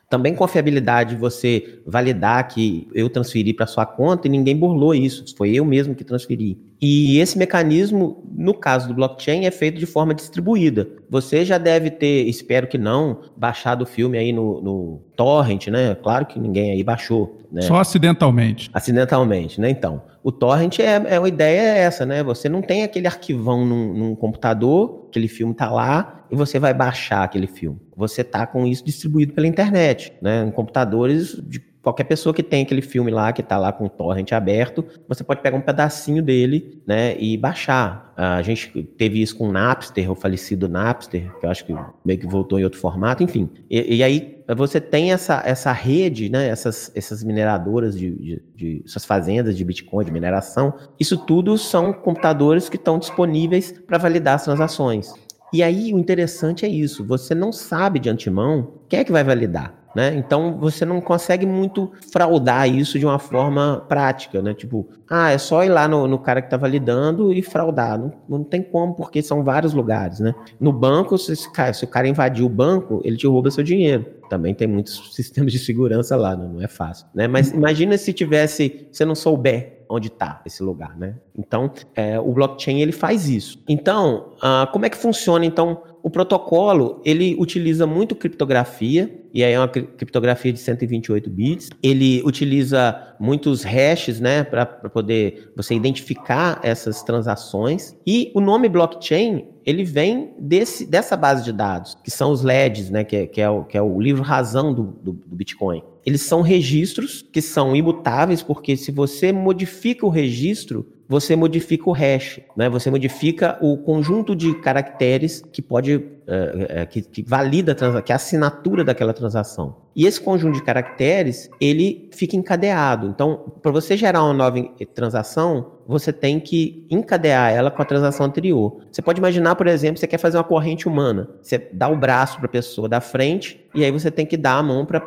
também 0.09 0.35
confiabilidade 0.37 1.17
você 1.17 1.81
validar 1.85 2.47
que 2.47 2.89
eu 2.95 3.11
transferi 3.11 3.53
para 3.53 3.67
sua 3.67 3.85
conta 3.85 4.29
e 4.29 4.31
ninguém 4.31 4.57
burlou 4.57 4.95
isso, 4.95 5.25
foi 5.37 5.51
eu 5.51 5.65
mesmo 5.65 5.97
que 5.97 6.05
transferi. 6.05 6.57
E 6.81 7.19
esse 7.19 7.39
mecanismo, 7.39 8.23
no 8.37 8.53
caso 8.53 8.89
do 8.89 8.95
blockchain, 8.95 9.47
é 9.47 9.51
feito 9.51 9.79
de 9.79 9.87
forma 9.87 10.15
distribuída. 10.15 10.87
Você 11.09 11.45
já 11.45 11.57
deve 11.57 11.91
ter, 11.91 12.29
espero 12.29 12.67
que 12.67 12.77
não, 12.77 13.21
baixado 13.37 13.83
o 13.83 13.87
filme 13.87 14.19
aí 14.19 14.33
no, 14.33 14.61
no 14.61 15.03
torrent, 15.17 15.69
né? 15.69 15.95
Claro 15.95 16.27
que 16.27 16.39
ninguém 16.39 16.73
aí 16.73 16.85
baixou. 16.85 17.39
Né? 17.51 17.63
Só 17.63 17.77
acidentalmente. 17.77 18.71
Acidentalmente, 18.75 19.61
né? 19.61 19.71
Então, 19.71 20.03
o 20.23 20.31
torrent 20.31 20.79
é, 20.81 21.03
é 21.07 21.19
uma 21.19 21.29
ideia 21.29 21.61
é 21.61 21.79
essa, 21.79 22.05
né? 22.05 22.23
Você 22.23 22.49
não 22.49 22.61
tem 22.61 22.83
aquele 22.83 23.07
arquivão 23.07 23.65
num, 23.65 23.95
num 23.95 24.15
computador, 24.15 25.07
aquele 25.09 25.29
filme 25.29 25.55
tá 25.55 25.71
lá 25.71 26.25
e 26.31 26.37
você 26.37 26.59
vai 26.59 26.75
baixar 26.75 27.23
aquele 27.23 27.47
filme. 27.47 27.81
Você 27.97 28.23
tá 28.23 28.47
com 28.47 28.67
isso 28.67 28.85
distribuído 28.85 29.33
pela 29.33 29.47
internet, 29.47 30.13
né? 30.21 30.45
Em 30.47 30.51
computadores 30.51 31.41
de 31.49 31.61
qualquer 31.87 32.03
pessoa 32.03 32.35
que 32.35 32.43
tem 32.43 32.65
aquele 32.65 32.83
filme 32.83 33.13
lá, 33.13 33.33
que 33.33 33.41
está 33.41 33.57
lá 33.57 33.71
com 33.71 33.85
o 33.87 33.89
torrent 33.89 34.33
aberto, 34.33 34.85
você 35.07 35.23
pode 35.23 35.41
pegar 35.41 35.57
um 35.57 35.61
pedacinho 35.61 36.21
dele, 36.21 36.83
né, 36.85 37.17
e 37.17 37.37
baixar. 37.37 38.13
A 38.17 38.43
gente 38.43 38.83
teve 38.99 39.23
isso 39.23 39.37
com 39.37 39.49
o 39.49 39.53
Napster, 39.53 40.11
o 40.11 40.17
falecido 40.17 40.69
Napster, 40.69 41.33
que 41.39 41.47
eu 41.47 41.51
acho 41.51 41.65
que 41.65 41.73
meio 42.05 42.19
que 42.19 42.27
voltou 42.27 42.59
em 42.59 42.65
outro 42.65 42.81
formato, 42.81 43.23
enfim. 43.23 43.49
E, 43.71 43.99
e 43.99 44.03
aí 44.03 44.43
você 44.57 44.81
tem 44.81 45.13
essa, 45.13 45.41
essa 45.47 45.71
rede, 45.71 46.29
né, 46.29 46.49
essas, 46.49 46.91
essas 46.93 47.23
mineradoras 47.23 47.97
de, 47.97 48.11
de, 48.11 48.43
de 48.57 48.83
essas 48.85 49.05
fazendas 49.05 49.57
de 49.57 49.65
Bitcoin, 49.65 50.05
de 50.05 50.11
mineração, 50.11 50.75
isso 50.99 51.17
tudo 51.17 51.57
são 51.57 51.93
computadores 51.93 52.69
que 52.69 52.75
estão 52.75 52.99
disponíveis 52.99 53.71
para 53.87 53.97
validar 53.97 54.35
as 54.35 54.43
transações. 54.43 55.15
E 55.53 55.63
aí 55.63 55.95
o 55.95 56.01
interessante 56.01 56.67
é 56.67 56.69
isso, 56.69 57.05
você 57.05 57.33
não 57.33 57.53
sabe 57.53 58.01
de 58.01 58.11
antemão 58.11 58.81
quem 58.89 58.99
é 58.99 59.05
que 59.05 59.13
vai 59.13 59.23
validar. 59.23 59.76
Né? 59.97 60.15
Então 60.15 60.59
você 60.59 60.85
não 60.85 61.01
consegue 61.01 61.47
muito 61.47 61.91
fraudar 62.13 62.69
isso 62.69 62.99
de 62.99 63.07
uma 63.07 63.19
forma 63.19 63.83
prática, 63.89 64.43
né? 64.43 64.53
Tipo, 64.53 64.87
ah, 65.09 65.31
é 65.31 65.39
só 65.39 65.65
ir 65.65 65.71
lá 65.71 65.89
no, 65.89 66.07
no 66.07 66.19
cara 66.19 66.43
que 66.43 66.49
está 66.49 66.59
validando 66.59 67.33
e 67.33 67.41
fraudar. 67.41 67.99
Não, 67.99 68.13
não 68.29 68.45
tem 68.45 68.63
como, 68.63 68.95
porque 68.95 69.23
são 69.23 69.43
vários 69.43 69.73
lugares, 69.73 70.21
né? 70.21 70.35
No 70.61 70.71
banco, 70.71 71.17
se, 71.17 71.35
se 71.35 71.85
o 71.85 71.89
cara 71.89 72.07
invadir 72.07 72.45
o 72.45 72.49
banco, 72.51 73.01
ele 73.05 73.17
te 73.17 73.27
rouba 73.27 73.51
seu 73.51 73.65
dinheiro. 73.65 74.05
Também 74.29 74.55
tem 74.55 74.69
muitos 74.69 75.15
sistemas 75.17 75.51
de 75.51 75.59
segurança 75.59 76.15
lá, 76.15 76.37
né? 76.37 76.47
não 76.47 76.63
é 76.63 76.69
fácil. 76.69 77.07
Né? 77.15 77.27
Mas 77.27 77.51
imagina 77.53 77.97
se 77.97 78.13
tivesse, 78.13 78.89
você 78.93 79.03
não 79.03 79.15
souber 79.15 79.77
onde 79.89 80.09
está 80.09 80.43
esse 80.45 80.63
lugar, 80.63 80.97
né? 80.99 81.15
Então, 81.39 81.71
é, 81.95 82.19
o 82.19 82.33
blockchain 82.33 82.81
ele 82.81 82.93
faz 82.93 83.29
isso. 83.29 83.63
Então, 83.69 84.33
uh, 84.39 84.71
como 84.73 84.85
é 84.85 84.91
que 84.91 84.97
funciona 84.97 85.47
então 85.47 85.81
o 86.07 86.11
protocolo, 86.11 87.03
ele 87.05 87.35
utiliza 87.37 87.85
muito 87.85 88.15
criptografia, 88.15 89.13
e 89.35 89.43
aí 89.43 89.55
é 89.55 89.59
uma 89.59 89.67
criptografia 89.67 90.53
de 90.53 90.61
128 90.61 91.29
bits. 91.29 91.69
Ele 91.83 92.23
utiliza 92.25 93.17
muitos 93.19 93.65
hashes, 93.65 94.21
né, 94.21 94.45
para 94.45 94.65
poder 94.67 95.51
você 95.57 95.75
identificar 95.75 96.61
essas 96.63 97.03
transações. 97.03 97.97
E 98.07 98.31
o 98.37 98.41
nome 98.41 98.69
blockchain 98.69 99.49
ele 99.65 99.83
vem 99.83 100.33
desse, 100.39 100.87
dessa 100.87 101.17
base 101.17 101.43
de 101.43 101.53
dados, 101.53 101.97
que 102.05 102.11
são 102.13 102.31
os 102.31 102.41
LEDs, 102.41 102.89
né, 102.89 103.03
que, 103.03 103.17
é, 103.17 103.27
que, 103.27 103.41
é, 103.41 103.51
o, 103.51 103.65
que 103.65 103.77
é 103.77 103.83
o 103.83 104.01
livro 104.01 104.23
razão 104.23 104.73
do, 104.73 104.85
do, 105.03 105.13
do 105.13 105.35
Bitcoin. 105.35 105.83
Eles 106.07 106.23
são 106.23 106.41
registros 106.41 107.21
que 107.21 107.43
são 107.43 107.75
imutáveis, 107.75 108.45
porque 108.45 108.77
se 108.77 108.93
você 108.93 109.33
modifica 109.33 110.07
o 110.07 110.09
registro, 110.09 110.87
você 111.09 111.37
modifica 111.37 111.89
o 111.89 111.93
hash, 111.93 112.41
né? 112.57 112.69
Você 112.69 112.91
modifica 112.91 113.59
o 113.61 113.77
conjunto 113.77 114.35
de 114.35 114.55
caracteres 114.61 115.43
que 115.53 115.63
pode, 115.63 115.97
uh, 115.97 116.87
que, 116.91 117.03
que, 117.03 117.23
valida, 117.23 117.73
a 117.73 118.03
que 118.03 118.13
é 118.13 118.15
a 118.15 118.17
assinatura 118.17 118.85
daquela 118.85 119.13
transação. 119.13 119.77
E 119.95 120.07
esse 120.07 120.21
conjunto 120.21 120.55
de 120.57 120.63
caracteres, 120.63 121.49
ele 121.59 122.11
fica 122.13 122.37
encadeado. 122.37 123.07
Então, 123.07 123.55
para 123.63 123.73
você 123.73 123.97
gerar 123.97 124.25
uma 124.25 124.35
nova 124.35 124.63
transação, 124.95 125.73
você 125.87 126.13
tem 126.13 126.39
que 126.39 126.87
encadear 126.91 127.51
ela 127.51 127.71
com 127.71 127.81
a 127.81 127.85
transação 127.85 128.27
anterior. 128.27 128.81
Você 128.93 129.01
pode 129.01 129.21
imaginar, 129.21 129.55
por 129.55 129.67
exemplo, 129.67 129.99
você 129.99 130.07
quer 130.07 130.19
fazer 130.19 130.37
uma 130.37 130.45
corrente 130.45 130.87
humana. 130.87 131.31
Você 131.41 131.71
dá 131.73 131.89
o 131.89 131.97
braço 131.97 132.37
para 132.37 132.47
a 132.47 132.51
pessoa 132.51 132.89
da 132.89 133.01
frente 133.01 133.65
e 133.75 133.85
aí 133.85 133.91
você 133.91 134.11
tem 134.11 134.27
que 134.27 134.37
dar 134.37 134.59
a 134.59 134.63
mão 134.63 134.85
para 134.85 135.03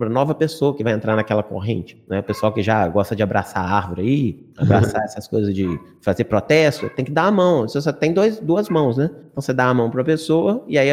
a 0.00 0.08
nova 0.08 0.34
pessoa 0.34 0.76
que 0.76 0.84
vai 0.84 0.92
entrar 0.92 1.16
naquela 1.16 1.42
corrente. 1.42 2.00
Né? 2.08 2.20
O 2.20 2.22
pessoal 2.22 2.52
que 2.52 2.62
já 2.62 2.86
gosta 2.86 3.16
de 3.16 3.22
abraçar 3.22 3.64
a 3.64 3.76
árvore 3.76 4.02
aí, 4.02 4.46
abraçar 4.56 4.97
essas 5.04 5.28
coisas 5.28 5.54
de 5.54 5.66
fazer 6.00 6.24
protesto, 6.24 6.88
tem 6.90 7.04
que 7.04 7.12
dar 7.12 7.26
a 7.26 7.30
mão. 7.30 7.62
Você 7.62 7.80
só 7.80 7.92
tem 7.92 8.12
dois, 8.12 8.38
duas 8.38 8.68
mãos, 8.68 8.96
né? 8.96 9.10
Então 9.30 9.42
você 9.42 9.52
dá 9.52 9.66
a 9.66 9.74
mão 9.74 9.90
para 9.90 10.02
a 10.02 10.04
pessoa 10.04 10.64
e 10.66 10.78
aí 10.78 10.88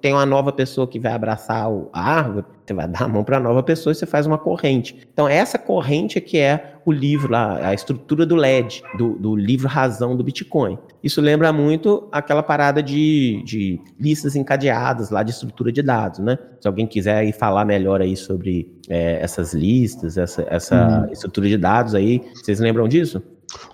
tem 0.00 0.12
uma 0.12 0.26
nova 0.26 0.52
pessoa 0.52 0.86
que 0.86 0.98
vai 0.98 1.12
abraçar 1.12 1.66
a 1.92 2.00
árvore 2.00 2.46
você 2.68 2.74
vai 2.74 2.86
dar 2.86 3.02
a 3.02 3.08
mão 3.08 3.24
para 3.24 3.38
a 3.38 3.40
nova 3.40 3.62
pessoa 3.62 3.92
e 3.92 3.94
você 3.94 4.06
faz 4.06 4.26
uma 4.26 4.38
corrente. 4.38 4.96
Então, 5.12 5.28
essa 5.28 5.58
corrente 5.58 6.18
é 6.18 6.20
que 6.20 6.38
é 6.38 6.74
o 6.84 6.92
livro, 6.92 7.34
a, 7.34 7.68
a 7.68 7.74
estrutura 7.74 8.24
do 8.24 8.34
LED, 8.34 8.82
do, 8.96 9.14
do, 9.18 9.36
livro 9.36 9.68
razão 9.68 10.16
do 10.16 10.22
Bitcoin. 10.22 10.78
Isso 11.02 11.20
lembra 11.20 11.52
muito 11.52 12.08
aquela 12.12 12.42
parada 12.42 12.82
de, 12.82 13.42
de 13.44 13.80
listas 13.98 14.36
encadeadas 14.36 15.10
lá 15.10 15.22
de 15.22 15.30
estrutura 15.30 15.72
de 15.72 15.82
dados, 15.82 16.18
né? 16.20 16.38
Se 16.60 16.68
alguém 16.68 16.86
quiser 16.86 17.24
ir 17.24 17.32
falar 17.32 17.64
melhor 17.64 18.00
aí 18.00 18.16
sobre 18.16 18.78
é, 18.88 19.18
essas 19.22 19.54
listas, 19.54 20.16
essa, 20.16 20.46
essa 20.48 21.04
uhum. 21.06 21.12
estrutura 21.12 21.48
de 21.48 21.56
dados 21.56 21.94
aí, 21.94 22.22
vocês 22.34 22.60
lembram 22.60 22.88
disso? 22.88 23.22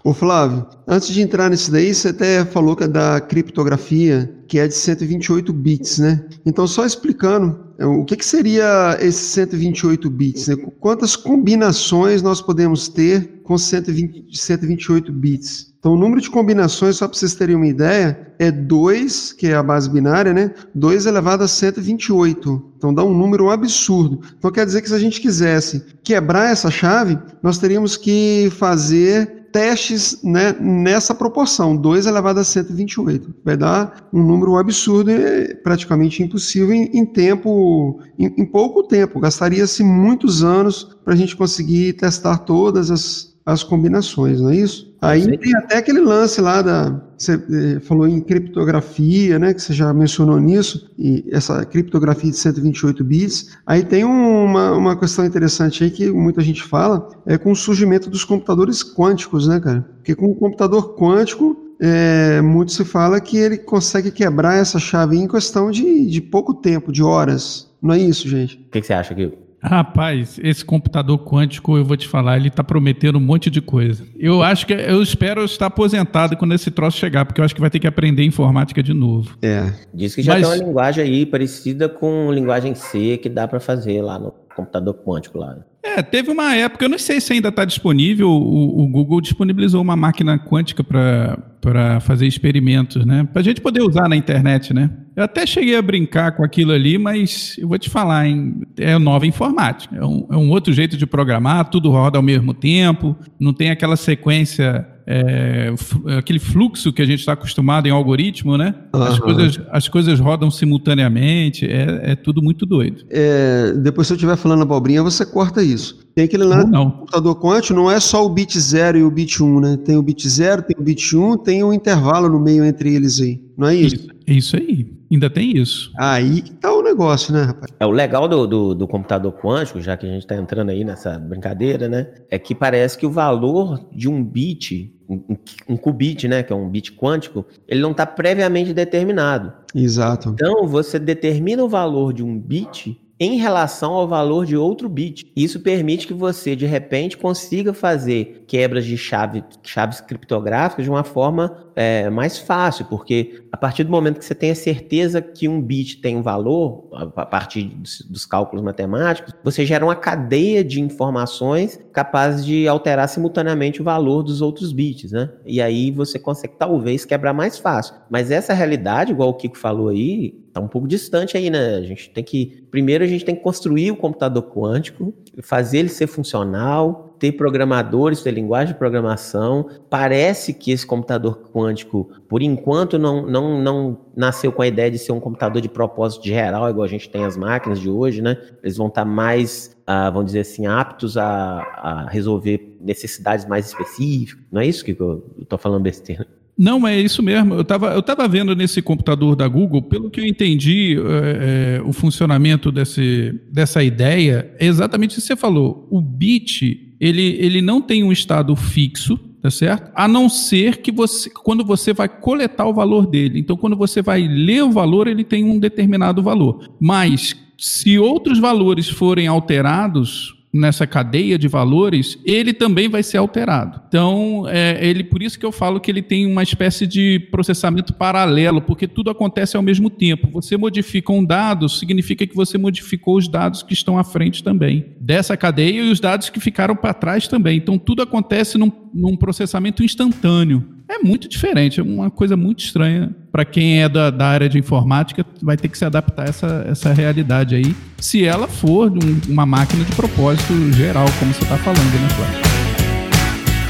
Ô 0.06 0.12
Flávio, 0.12 0.66
antes 0.86 1.08
de 1.08 1.22
entrar 1.22 1.48
nisso 1.48 1.72
daí, 1.72 1.94
você 1.94 2.08
até 2.08 2.44
falou 2.44 2.76
que 2.76 2.84
é 2.84 2.88
da 2.88 3.22
criptografia, 3.22 4.30
que 4.46 4.58
é 4.58 4.68
de 4.68 4.74
128 4.74 5.50
bits, 5.50 5.98
né? 5.98 6.26
Então, 6.44 6.66
só 6.66 6.84
explicando, 6.84 7.58
é, 7.78 7.86
o 7.86 8.04
que, 8.04 8.14
que 8.14 8.26
seria 8.26 8.98
esses 9.00 9.28
128 9.28 10.10
bits? 10.10 10.48
Né? 10.48 10.56
Quantas 10.78 11.16
combinações 11.16 12.20
nós 12.20 12.42
podemos 12.42 12.86
ter 12.86 13.40
com 13.44 13.56
120, 13.56 14.36
128 14.36 15.10
bits? 15.10 15.72
Então, 15.78 15.94
o 15.94 15.96
número 15.96 16.20
de 16.20 16.28
combinações, 16.28 16.96
só 16.96 17.08
para 17.08 17.16
vocês 17.16 17.34
terem 17.34 17.56
uma 17.56 17.66
ideia, 17.66 18.34
é 18.38 18.50
2, 18.50 19.32
que 19.32 19.46
é 19.46 19.54
a 19.54 19.62
base 19.62 19.88
binária, 19.88 20.34
né? 20.34 20.52
2 20.74 21.06
elevado 21.06 21.44
a 21.44 21.48
128. 21.48 22.72
Então, 22.76 22.92
dá 22.92 23.02
um 23.02 23.16
número 23.16 23.48
absurdo. 23.48 24.20
Então, 24.36 24.52
quer 24.52 24.66
dizer 24.66 24.82
que 24.82 24.88
se 24.88 24.94
a 24.94 24.98
gente 24.98 25.18
quisesse 25.18 25.82
quebrar 26.02 26.52
essa 26.52 26.70
chave, 26.70 27.18
nós 27.42 27.56
teríamos 27.56 27.96
que 27.96 28.52
fazer 28.58 29.43
testes 29.54 30.20
né, 30.20 30.52
nessa 30.60 31.14
proporção, 31.14 31.76
2 31.76 32.06
elevado 32.06 32.40
a 32.40 32.44
128. 32.44 33.32
Vai 33.44 33.56
dar 33.56 34.08
um 34.12 34.20
número 34.20 34.56
absurdo 34.56 35.12
e 35.12 35.54
praticamente 35.54 36.24
impossível 36.24 36.74
em, 36.74 36.90
em 36.92 37.06
tempo, 37.06 38.00
em, 38.18 38.34
em, 38.36 38.44
pouco 38.44 38.82
tempo. 38.82 39.20
Gastaria-se 39.20 39.84
muitos 39.84 40.42
anos 40.42 40.96
para 41.04 41.14
a 41.14 41.16
gente 41.16 41.36
conseguir 41.36 41.92
testar 41.92 42.38
todas 42.38 42.90
as, 42.90 43.36
as 43.46 43.62
combinações, 43.62 44.40
não 44.40 44.50
é 44.50 44.56
isso? 44.56 44.92
Aí 45.04 45.38
tem 45.38 45.54
até 45.56 45.78
aquele 45.78 46.00
lance 46.00 46.40
lá 46.40 46.62
da. 46.62 47.00
Você 47.16 47.34
eh, 47.34 47.80
falou 47.80 48.08
em 48.08 48.20
criptografia, 48.20 49.38
né? 49.38 49.54
Que 49.54 49.62
você 49.62 49.72
já 49.72 49.92
mencionou 49.92 50.40
nisso, 50.40 50.90
e 50.98 51.24
essa 51.30 51.64
criptografia 51.64 52.30
de 52.30 52.36
128 52.36 53.04
bits. 53.04 53.56
Aí 53.66 53.84
tem 53.84 54.04
uma, 54.04 54.72
uma 54.72 54.98
questão 54.98 55.24
interessante 55.24 55.84
aí 55.84 55.90
que 55.90 56.10
muita 56.10 56.40
gente 56.40 56.62
fala, 56.62 57.08
é 57.26 57.38
com 57.38 57.52
o 57.52 57.56
surgimento 57.56 58.10
dos 58.10 58.24
computadores 58.24 58.82
quânticos, 58.82 59.46
né, 59.46 59.60
cara? 59.60 59.82
Porque 59.96 60.14
com 60.14 60.26
o 60.26 60.34
computador 60.34 60.96
quântico, 60.96 61.56
é, 61.80 62.40
muito 62.40 62.72
se 62.72 62.84
fala 62.84 63.20
que 63.20 63.36
ele 63.36 63.58
consegue 63.58 64.10
quebrar 64.10 64.56
essa 64.56 64.78
chave 64.78 65.16
em 65.16 65.28
questão 65.28 65.70
de, 65.70 66.06
de 66.06 66.20
pouco 66.20 66.54
tempo, 66.54 66.92
de 66.92 67.02
horas. 67.02 67.70
Não 67.80 67.94
é 67.94 67.98
isso, 67.98 68.28
gente? 68.28 68.56
O 68.56 68.70
que, 68.70 68.80
que 68.80 68.86
você 68.86 68.94
acha, 68.94 69.14
Gil? 69.14 69.43
Rapaz, 69.64 70.38
esse 70.42 70.62
computador 70.62 71.18
quântico, 71.18 71.78
eu 71.78 71.84
vou 71.84 71.96
te 71.96 72.06
falar, 72.06 72.36
ele 72.36 72.48
está 72.48 72.62
prometendo 72.62 73.16
um 73.16 73.20
monte 73.20 73.48
de 73.48 73.62
coisa. 73.62 74.04
Eu 74.18 74.42
acho 74.42 74.66
que 74.66 74.74
eu 74.74 75.02
espero 75.02 75.42
estar 75.42 75.66
aposentado 75.66 76.36
quando 76.36 76.52
esse 76.54 76.70
troço 76.70 76.98
chegar, 76.98 77.24
porque 77.24 77.40
eu 77.40 77.44
acho 77.44 77.54
que 77.54 77.62
vai 77.62 77.70
ter 77.70 77.78
que 77.78 77.86
aprender 77.86 78.24
informática 78.24 78.82
de 78.82 78.92
novo. 78.92 79.38
É. 79.40 79.72
Diz 79.92 80.14
que 80.14 80.20
já 80.20 80.34
Mas... 80.34 80.46
tem 80.46 80.58
uma 80.58 80.66
linguagem 80.66 81.02
aí 81.02 81.24
parecida 81.24 81.88
com 81.88 82.30
linguagem 82.30 82.74
C 82.74 83.16
que 83.16 83.30
dá 83.30 83.48
para 83.48 83.58
fazer 83.58 84.02
lá 84.02 84.18
no 84.18 84.34
computador 84.54 84.94
quântico 84.94 85.38
lá. 85.38 85.56
É, 85.82 86.02
teve 86.02 86.30
uma 86.30 86.54
época, 86.54 86.84
eu 86.84 86.88
não 86.88 86.98
sei 86.98 87.20
se 87.20 87.32
ainda 87.32 87.48
está 87.48 87.64
disponível, 87.64 88.28
o, 88.28 88.82
o, 88.82 88.88
Google 88.88 89.20
disponibilizou 89.20 89.82
uma 89.82 89.96
máquina 89.96 90.38
quântica 90.38 90.82
para 90.84 92.00
fazer 92.00 92.26
experimentos, 92.26 93.04
né? 93.04 93.28
Para 93.32 93.40
a 93.40 93.44
gente 93.44 93.60
poder 93.60 93.82
usar 93.82 94.08
na 94.08 94.16
internet, 94.16 94.72
né? 94.72 94.90
Eu 95.16 95.24
até 95.24 95.46
cheguei 95.46 95.76
a 95.76 95.82
brincar 95.82 96.32
com 96.32 96.44
aquilo 96.44 96.72
ali, 96.72 96.98
mas 96.98 97.56
eu 97.58 97.68
vou 97.68 97.78
te 97.78 97.88
falar, 97.88 98.26
hein? 98.26 98.62
é 98.76 98.98
nova 98.98 99.26
informática. 99.26 99.96
É 99.96 100.04
um, 100.04 100.26
é 100.30 100.36
um 100.36 100.50
outro 100.50 100.72
jeito 100.72 100.96
de 100.96 101.06
programar, 101.06 101.70
tudo 101.70 101.90
roda 101.90 102.18
ao 102.18 102.22
mesmo 102.22 102.52
tempo, 102.52 103.16
não 103.38 103.52
tem 103.52 103.70
aquela 103.70 103.96
sequência 103.96 104.86
é, 105.06 105.74
aquele 106.18 106.38
fluxo 106.38 106.92
que 106.92 107.02
a 107.02 107.04
gente 107.04 107.20
está 107.20 107.32
acostumado 107.32 107.86
em 107.86 107.90
algoritmo, 107.90 108.56
né? 108.56 108.74
Uhum. 108.94 109.02
As, 109.02 109.18
coisas, 109.18 109.60
as 109.70 109.88
coisas 109.88 110.20
rodam 110.20 110.50
simultaneamente, 110.50 111.66
é, 111.66 112.12
é 112.12 112.16
tudo 112.16 112.42
muito 112.42 112.64
doido. 112.64 113.04
É, 113.10 113.72
depois, 113.72 114.06
se 114.06 114.12
eu 114.12 114.16
estiver 114.16 114.36
falando 114.36 114.62
abobrinha, 114.62 115.02
você 115.02 115.26
corta 115.26 115.62
isso. 115.62 116.02
Tem 116.14 116.24
aquele 116.24 116.44
lance 116.44 116.70
do 116.70 116.92
computador 116.92 117.40
quântico, 117.40 117.74
não 117.74 117.90
é 117.90 117.98
só 117.98 118.24
o 118.24 118.28
bit 118.28 118.58
0 118.58 118.98
e 118.98 119.02
o 119.02 119.10
bit 119.10 119.42
1, 119.42 119.46
um, 119.46 119.60
né? 119.60 119.76
Tem 119.76 119.96
o 119.96 120.02
bit 120.02 120.28
0, 120.28 120.62
tem 120.62 120.76
o 120.78 120.82
bit 120.82 121.16
1, 121.16 121.32
um, 121.32 121.36
tem 121.36 121.64
um 121.64 121.72
intervalo 121.72 122.28
no 122.28 122.38
meio 122.38 122.64
entre 122.64 122.94
eles 122.94 123.20
aí. 123.20 123.40
Não 123.58 123.68
é 123.68 123.74
isso? 123.74 123.96
Isso, 123.96 124.08
isso 124.26 124.56
aí. 124.56 124.92
Ainda 125.10 125.30
tem 125.30 125.56
isso. 125.56 125.92
Aí 125.96 126.42
que 126.42 126.52
tá 126.52 126.72
o 126.72 126.82
negócio, 126.82 127.32
né, 127.32 127.42
rapaz? 127.42 127.72
É 127.78 127.86
o 127.86 127.90
legal 127.90 128.26
do, 128.26 128.46
do, 128.46 128.74
do 128.74 128.88
computador 128.88 129.32
quântico, 129.32 129.80
já 129.80 129.96
que 129.96 130.06
a 130.06 130.08
gente 130.08 130.22
está 130.22 130.36
entrando 130.36 130.70
aí 130.70 130.84
nessa 130.84 131.18
brincadeira, 131.18 131.88
né? 131.88 132.08
É 132.30 132.38
que 132.38 132.54
parece 132.54 132.98
que 132.98 133.06
o 133.06 133.10
valor 133.10 133.88
de 133.92 134.08
um 134.08 134.24
bit, 134.24 134.92
um, 135.08 135.36
um 135.68 135.76
qubit, 135.76 136.26
né, 136.26 136.42
que 136.42 136.52
é 136.52 136.56
um 136.56 136.68
bit 136.68 136.92
quântico, 136.92 137.44
ele 137.68 137.80
não 137.80 137.92
está 137.92 138.06
previamente 138.06 138.72
determinado. 138.72 139.52
Exato. 139.74 140.30
Então 140.30 140.66
você 140.66 140.98
determina 140.98 141.62
o 141.62 141.68
valor 141.68 142.12
de 142.12 142.22
um 142.22 142.38
bit 142.38 143.00
em 143.18 143.36
relação 143.36 143.92
ao 143.92 144.08
valor 144.08 144.44
de 144.44 144.56
outro 144.56 144.88
bit. 144.88 145.30
Isso 145.36 145.60
permite 145.60 146.06
que 146.06 146.14
você, 146.14 146.56
de 146.56 146.66
repente, 146.66 147.16
consiga 147.16 147.72
fazer 147.72 148.44
quebras 148.46 148.84
de 148.84 148.98
chave, 148.98 149.44
chaves 149.62 150.00
criptográficas 150.00 150.84
de 150.84 150.90
uma 150.90 151.04
forma 151.04 151.64
é, 151.76 152.10
mais 152.10 152.38
fácil, 152.38 152.84
porque 152.86 153.42
a 153.52 153.56
partir 153.56 153.84
do 153.84 153.90
momento 153.90 154.18
que 154.18 154.24
você 154.24 154.34
tem 154.34 154.50
a 154.50 154.54
certeza 154.54 155.22
que 155.22 155.48
um 155.48 155.60
bit 155.60 156.00
tem 156.00 156.16
um 156.16 156.22
valor, 156.22 156.88
a 156.92 157.26
partir 157.26 157.64
dos, 157.64 158.00
dos 158.02 158.26
cálculos 158.26 158.64
matemáticos, 158.64 159.32
você 159.42 159.64
gera 159.64 159.84
uma 159.84 159.96
cadeia 159.96 160.64
de 160.64 160.80
informações 160.80 161.78
capazes 161.92 162.44
de 162.44 162.66
alterar 162.66 163.08
simultaneamente 163.08 163.80
o 163.80 163.84
valor 163.84 164.22
dos 164.22 164.42
outros 164.42 164.72
bits, 164.72 165.12
né? 165.12 165.30
E 165.46 165.60
aí 165.60 165.90
você 165.90 166.18
consegue 166.18 166.54
talvez 166.58 167.04
quebrar 167.04 167.32
mais 167.32 167.58
fácil. 167.58 167.94
Mas 168.10 168.30
essa 168.30 168.52
realidade, 168.52 169.12
igual 169.12 169.28
o 169.28 169.34
Kiko 169.34 169.56
falou 169.56 169.88
aí, 169.88 170.43
tá 170.54 170.60
um 170.60 170.68
pouco 170.68 170.86
distante 170.86 171.36
aí, 171.36 171.50
né? 171.50 171.74
A 171.74 171.82
gente 171.82 172.08
tem 172.10 172.22
que. 172.22 172.64
Primeiro 172.70 173.02
a 173.02 173.06
gente 173.06 173.24
tem 173.24 173.34
que 173.34 173.42
construir 173.42 173.90
o 173.90 173.96
computador 173.96 174.44
quântico, 174.44 175.12
fazer 175.42 175.78
ele 175.78 175.88
ser 175.88 176.06
funcional, 176.06 177.16
ter 177.18 177.32
programadores, 177.32 178.22
ter 178.22 178.30
linguagem 178.30 178.72
de 178.72 178.78
programação. 178.78 179.68
Parece 179.90 180.54
que 180.54 180.70
esse 180.70 180.86
computador 180.86 181.50
quântico, 181.52 182.08
por 182.28 182.40
enquanto, 182.40 182.98
não, 182.98 183.26
não, 183.26 183.60
não 183.60 183.98
nasceu 184.16 184.52
com 184.52 184.62
a 184.62 184.66
ideia 184.66 184.90
de 184.90 184.98
ser 184.98 185.10
um 185.10 185.18
computador 185.18 185.60
de 185.60 185.68
propósito 185.68 186.24
geral, 186.24 186.70
igual 186.70 186.84
a 186.84 186.88
gente 186.88 187.10
tem 187.10 187.24
as 187.24 187.36
máquinas 187.36 187.80
de 187.80 187.90
hoje, 187.90 188.22
né? 188.22 188.40
Eles 188.62 188.76
vão 188.76 188.86
estar 188.86 189.04
mais, 189.04 189.76
uh, 189.88 190.12
vamos 190.12 190.26
dizer 190.26 190.40
assim, 190.40 190.66
aptos 190.66 191.16
a, 191.16 191.24
a 191.26 192.08
resolver 192.08 192.76
necessidades 192.80 193.44
mais 193.44 193.66
específicas. 193.66 194.44
Não 194.52 194.60
é 194.60 194.66
isso 194.66 194.84
que 194.84 194.96
eu 194.96 195.34
estou 195.40 195.58
falando 195.58 195.82
besteira? 195.82 196.24
Não, 196.56 196.86
é 196.86 197.00
isso 197.00 197.22
mesmo. 197.22 197.54
Eu 197.54 197.62
estava 197.62 197.92
eu 197.94 198.02
tava 198.02 198.28
vendo 198.28 198.54
nesse 198.54 198.80
computador 198.80 199.34
da 199.34 199.46
Google, 199.48 199.82
pelo 199.82 200.10
que 200.10 200.20
eu 200.20 200.24
entendi, 200.24 200.96
é, 200.96 201.78
é, 201.78 201.82
o 201.82 201.92
funcionamento 201.92 202.70
desse, 202.70 203.40
dessa 203.50 203.82
ideia 203.82 204.54
é 204.58 204.66
exatamente 204.66 205.12
o 205.12 205.14
que 205.16 205.20
você 205.20 205.36
falou. 205.36 205.88
O 205.90 206.00
bit, 206.00 206.96
ele, 207.00 207.36
ele 207.40 207.60
não 207.60 207.80
tem 207.80 208.04
um 208.04 208.12
estado 208.12 208.54
fixo, 208.54 209.18
tá 209.42 209.50
certo? 209.50 209.90
A 209.94 210.06
não 210.06 210.28
ser 210.28 210.78
que 210.78 210.92
você, 210.92 211.28
quando 211.28 211.64
você 211.64 211.92
vai 211.92 212.08
coletar 212.08 212.66
o 212.66 212.74
valor 212.74 213.06
dele. 213.06 213.40
Então, 213.40 213.56
quando 213.56 213.76
você 213.76 214.00
vai 214.00 214.26
ler 214.26 214.62
o 214.62 214.70
valor, 214.70 215.08
ele 215.08 215.24
tem 215.24 215.44
um 215.44 215.58
determinado 215.58 216.22
valor. 216.22 216.70
Mas 216.80 217.36
se 217.58 217.98
outros 217.98 218.38
valores 218.38 218.88
forem 218.88 219.26
alterados, 219.26 220.34
nessa 220.54 220.86
cadeia 220.86 221.36
de 221.36 221.48
valores, 221.48 222.16
ele 222.24 222.52
também 222.52 222.88
vai 222.88 223.02
ser 223.02 223.18
alterado. 223.18 223.82
Então, 223.88 224.46
é, 224.48 224.78
ele 224.80 225.02
por 225.02 225.20
isso 225.20 225.38
que 225.38 225.44
eu 225.44 225.50
falo 225.50 225.80
que 225.80 225.90
ele 225.90 226.00
tem 226.00 226.26
uma 226.26 226.42
espécie 226.42 226.86
de 226.86 227.18
processamento 227.30 227.92
paralelo, 227.92 228.62
porque 228.62 228.86
tudo 228.86 229.10
acontece 229.10 229.56
ao 229.56 229.62
mesmo 229.62 229.90
tempo. 229.90 230.28
Você 230.32 230.56
modifica 230.56 231.12
um 231.12 231.24
dado, 231.24 231.68
significa 231.68 232.24
que 232.24 232.36
você 232.36 232.56
modificou 232.56 233.16
os 233.16 233.26
dados 233.26 233.62
que 233.62 233.74
estão 233.74 233.98
à 233.98 234.04
frente 234.04 234.44
também 234.44 234.86
dessa 235.00 235.36
cadeia 235.36 235.82
e 235.82 235.90
os 235.90 235.98
dados 235.98 236.30
que 236.30 236.38
ficaram 236.38 236.76
para 236.76 236.94
trás 236.94 237.26
também. 237.26 237.58
Então, 237.58 237.76
tudo 237.76 238.02
acontece 238.02 238.56
num, 238.56 238.70
num 238.94 239.16
processamento 239.16 239.82
instantâneo. 239.82 240.74
É 240.88 240.98
muito 240.98 241.28
diferente, 241.28 241.80
é 241.80 241.82
uma 241.82 242.10
coisa 242.10 242.36
muito 242.36 242.62
estranha. 242.62 243.14
Para 243.32 243.44
quem 243.44 243.82
é 243.82 243.88
da, 243.88 244.10
da, 244.10 244.26
área 244.26 244.48
de 244.48 244.58
informática, 244.58 245.24
vai 245.42 245.56
ter 245.56 245.68
que 245.68 245.78
se 245.78 245.84
adaptar 245.84 246.26
a 246.26 246.28
essa, 246.28 246.66
essa 246.68 246.92
realidade 246.92 247.54
aí, 247.54 247.74
se 247.98 248.24
ela 248.24 248.46
for 248.46 248.92
um, 248.92 249.20
uma 249.28 249.46
máquina 249.46 249.82
de 249.82 249.92
propósito 249.96 250.52
geral, 250.72 251.06
como 251.18 251.32
você 251.32 251.42
está 251.42 251.56
falando, 251.56 251.78
né, 251.78 252.08
Flávio? 252.10 252.54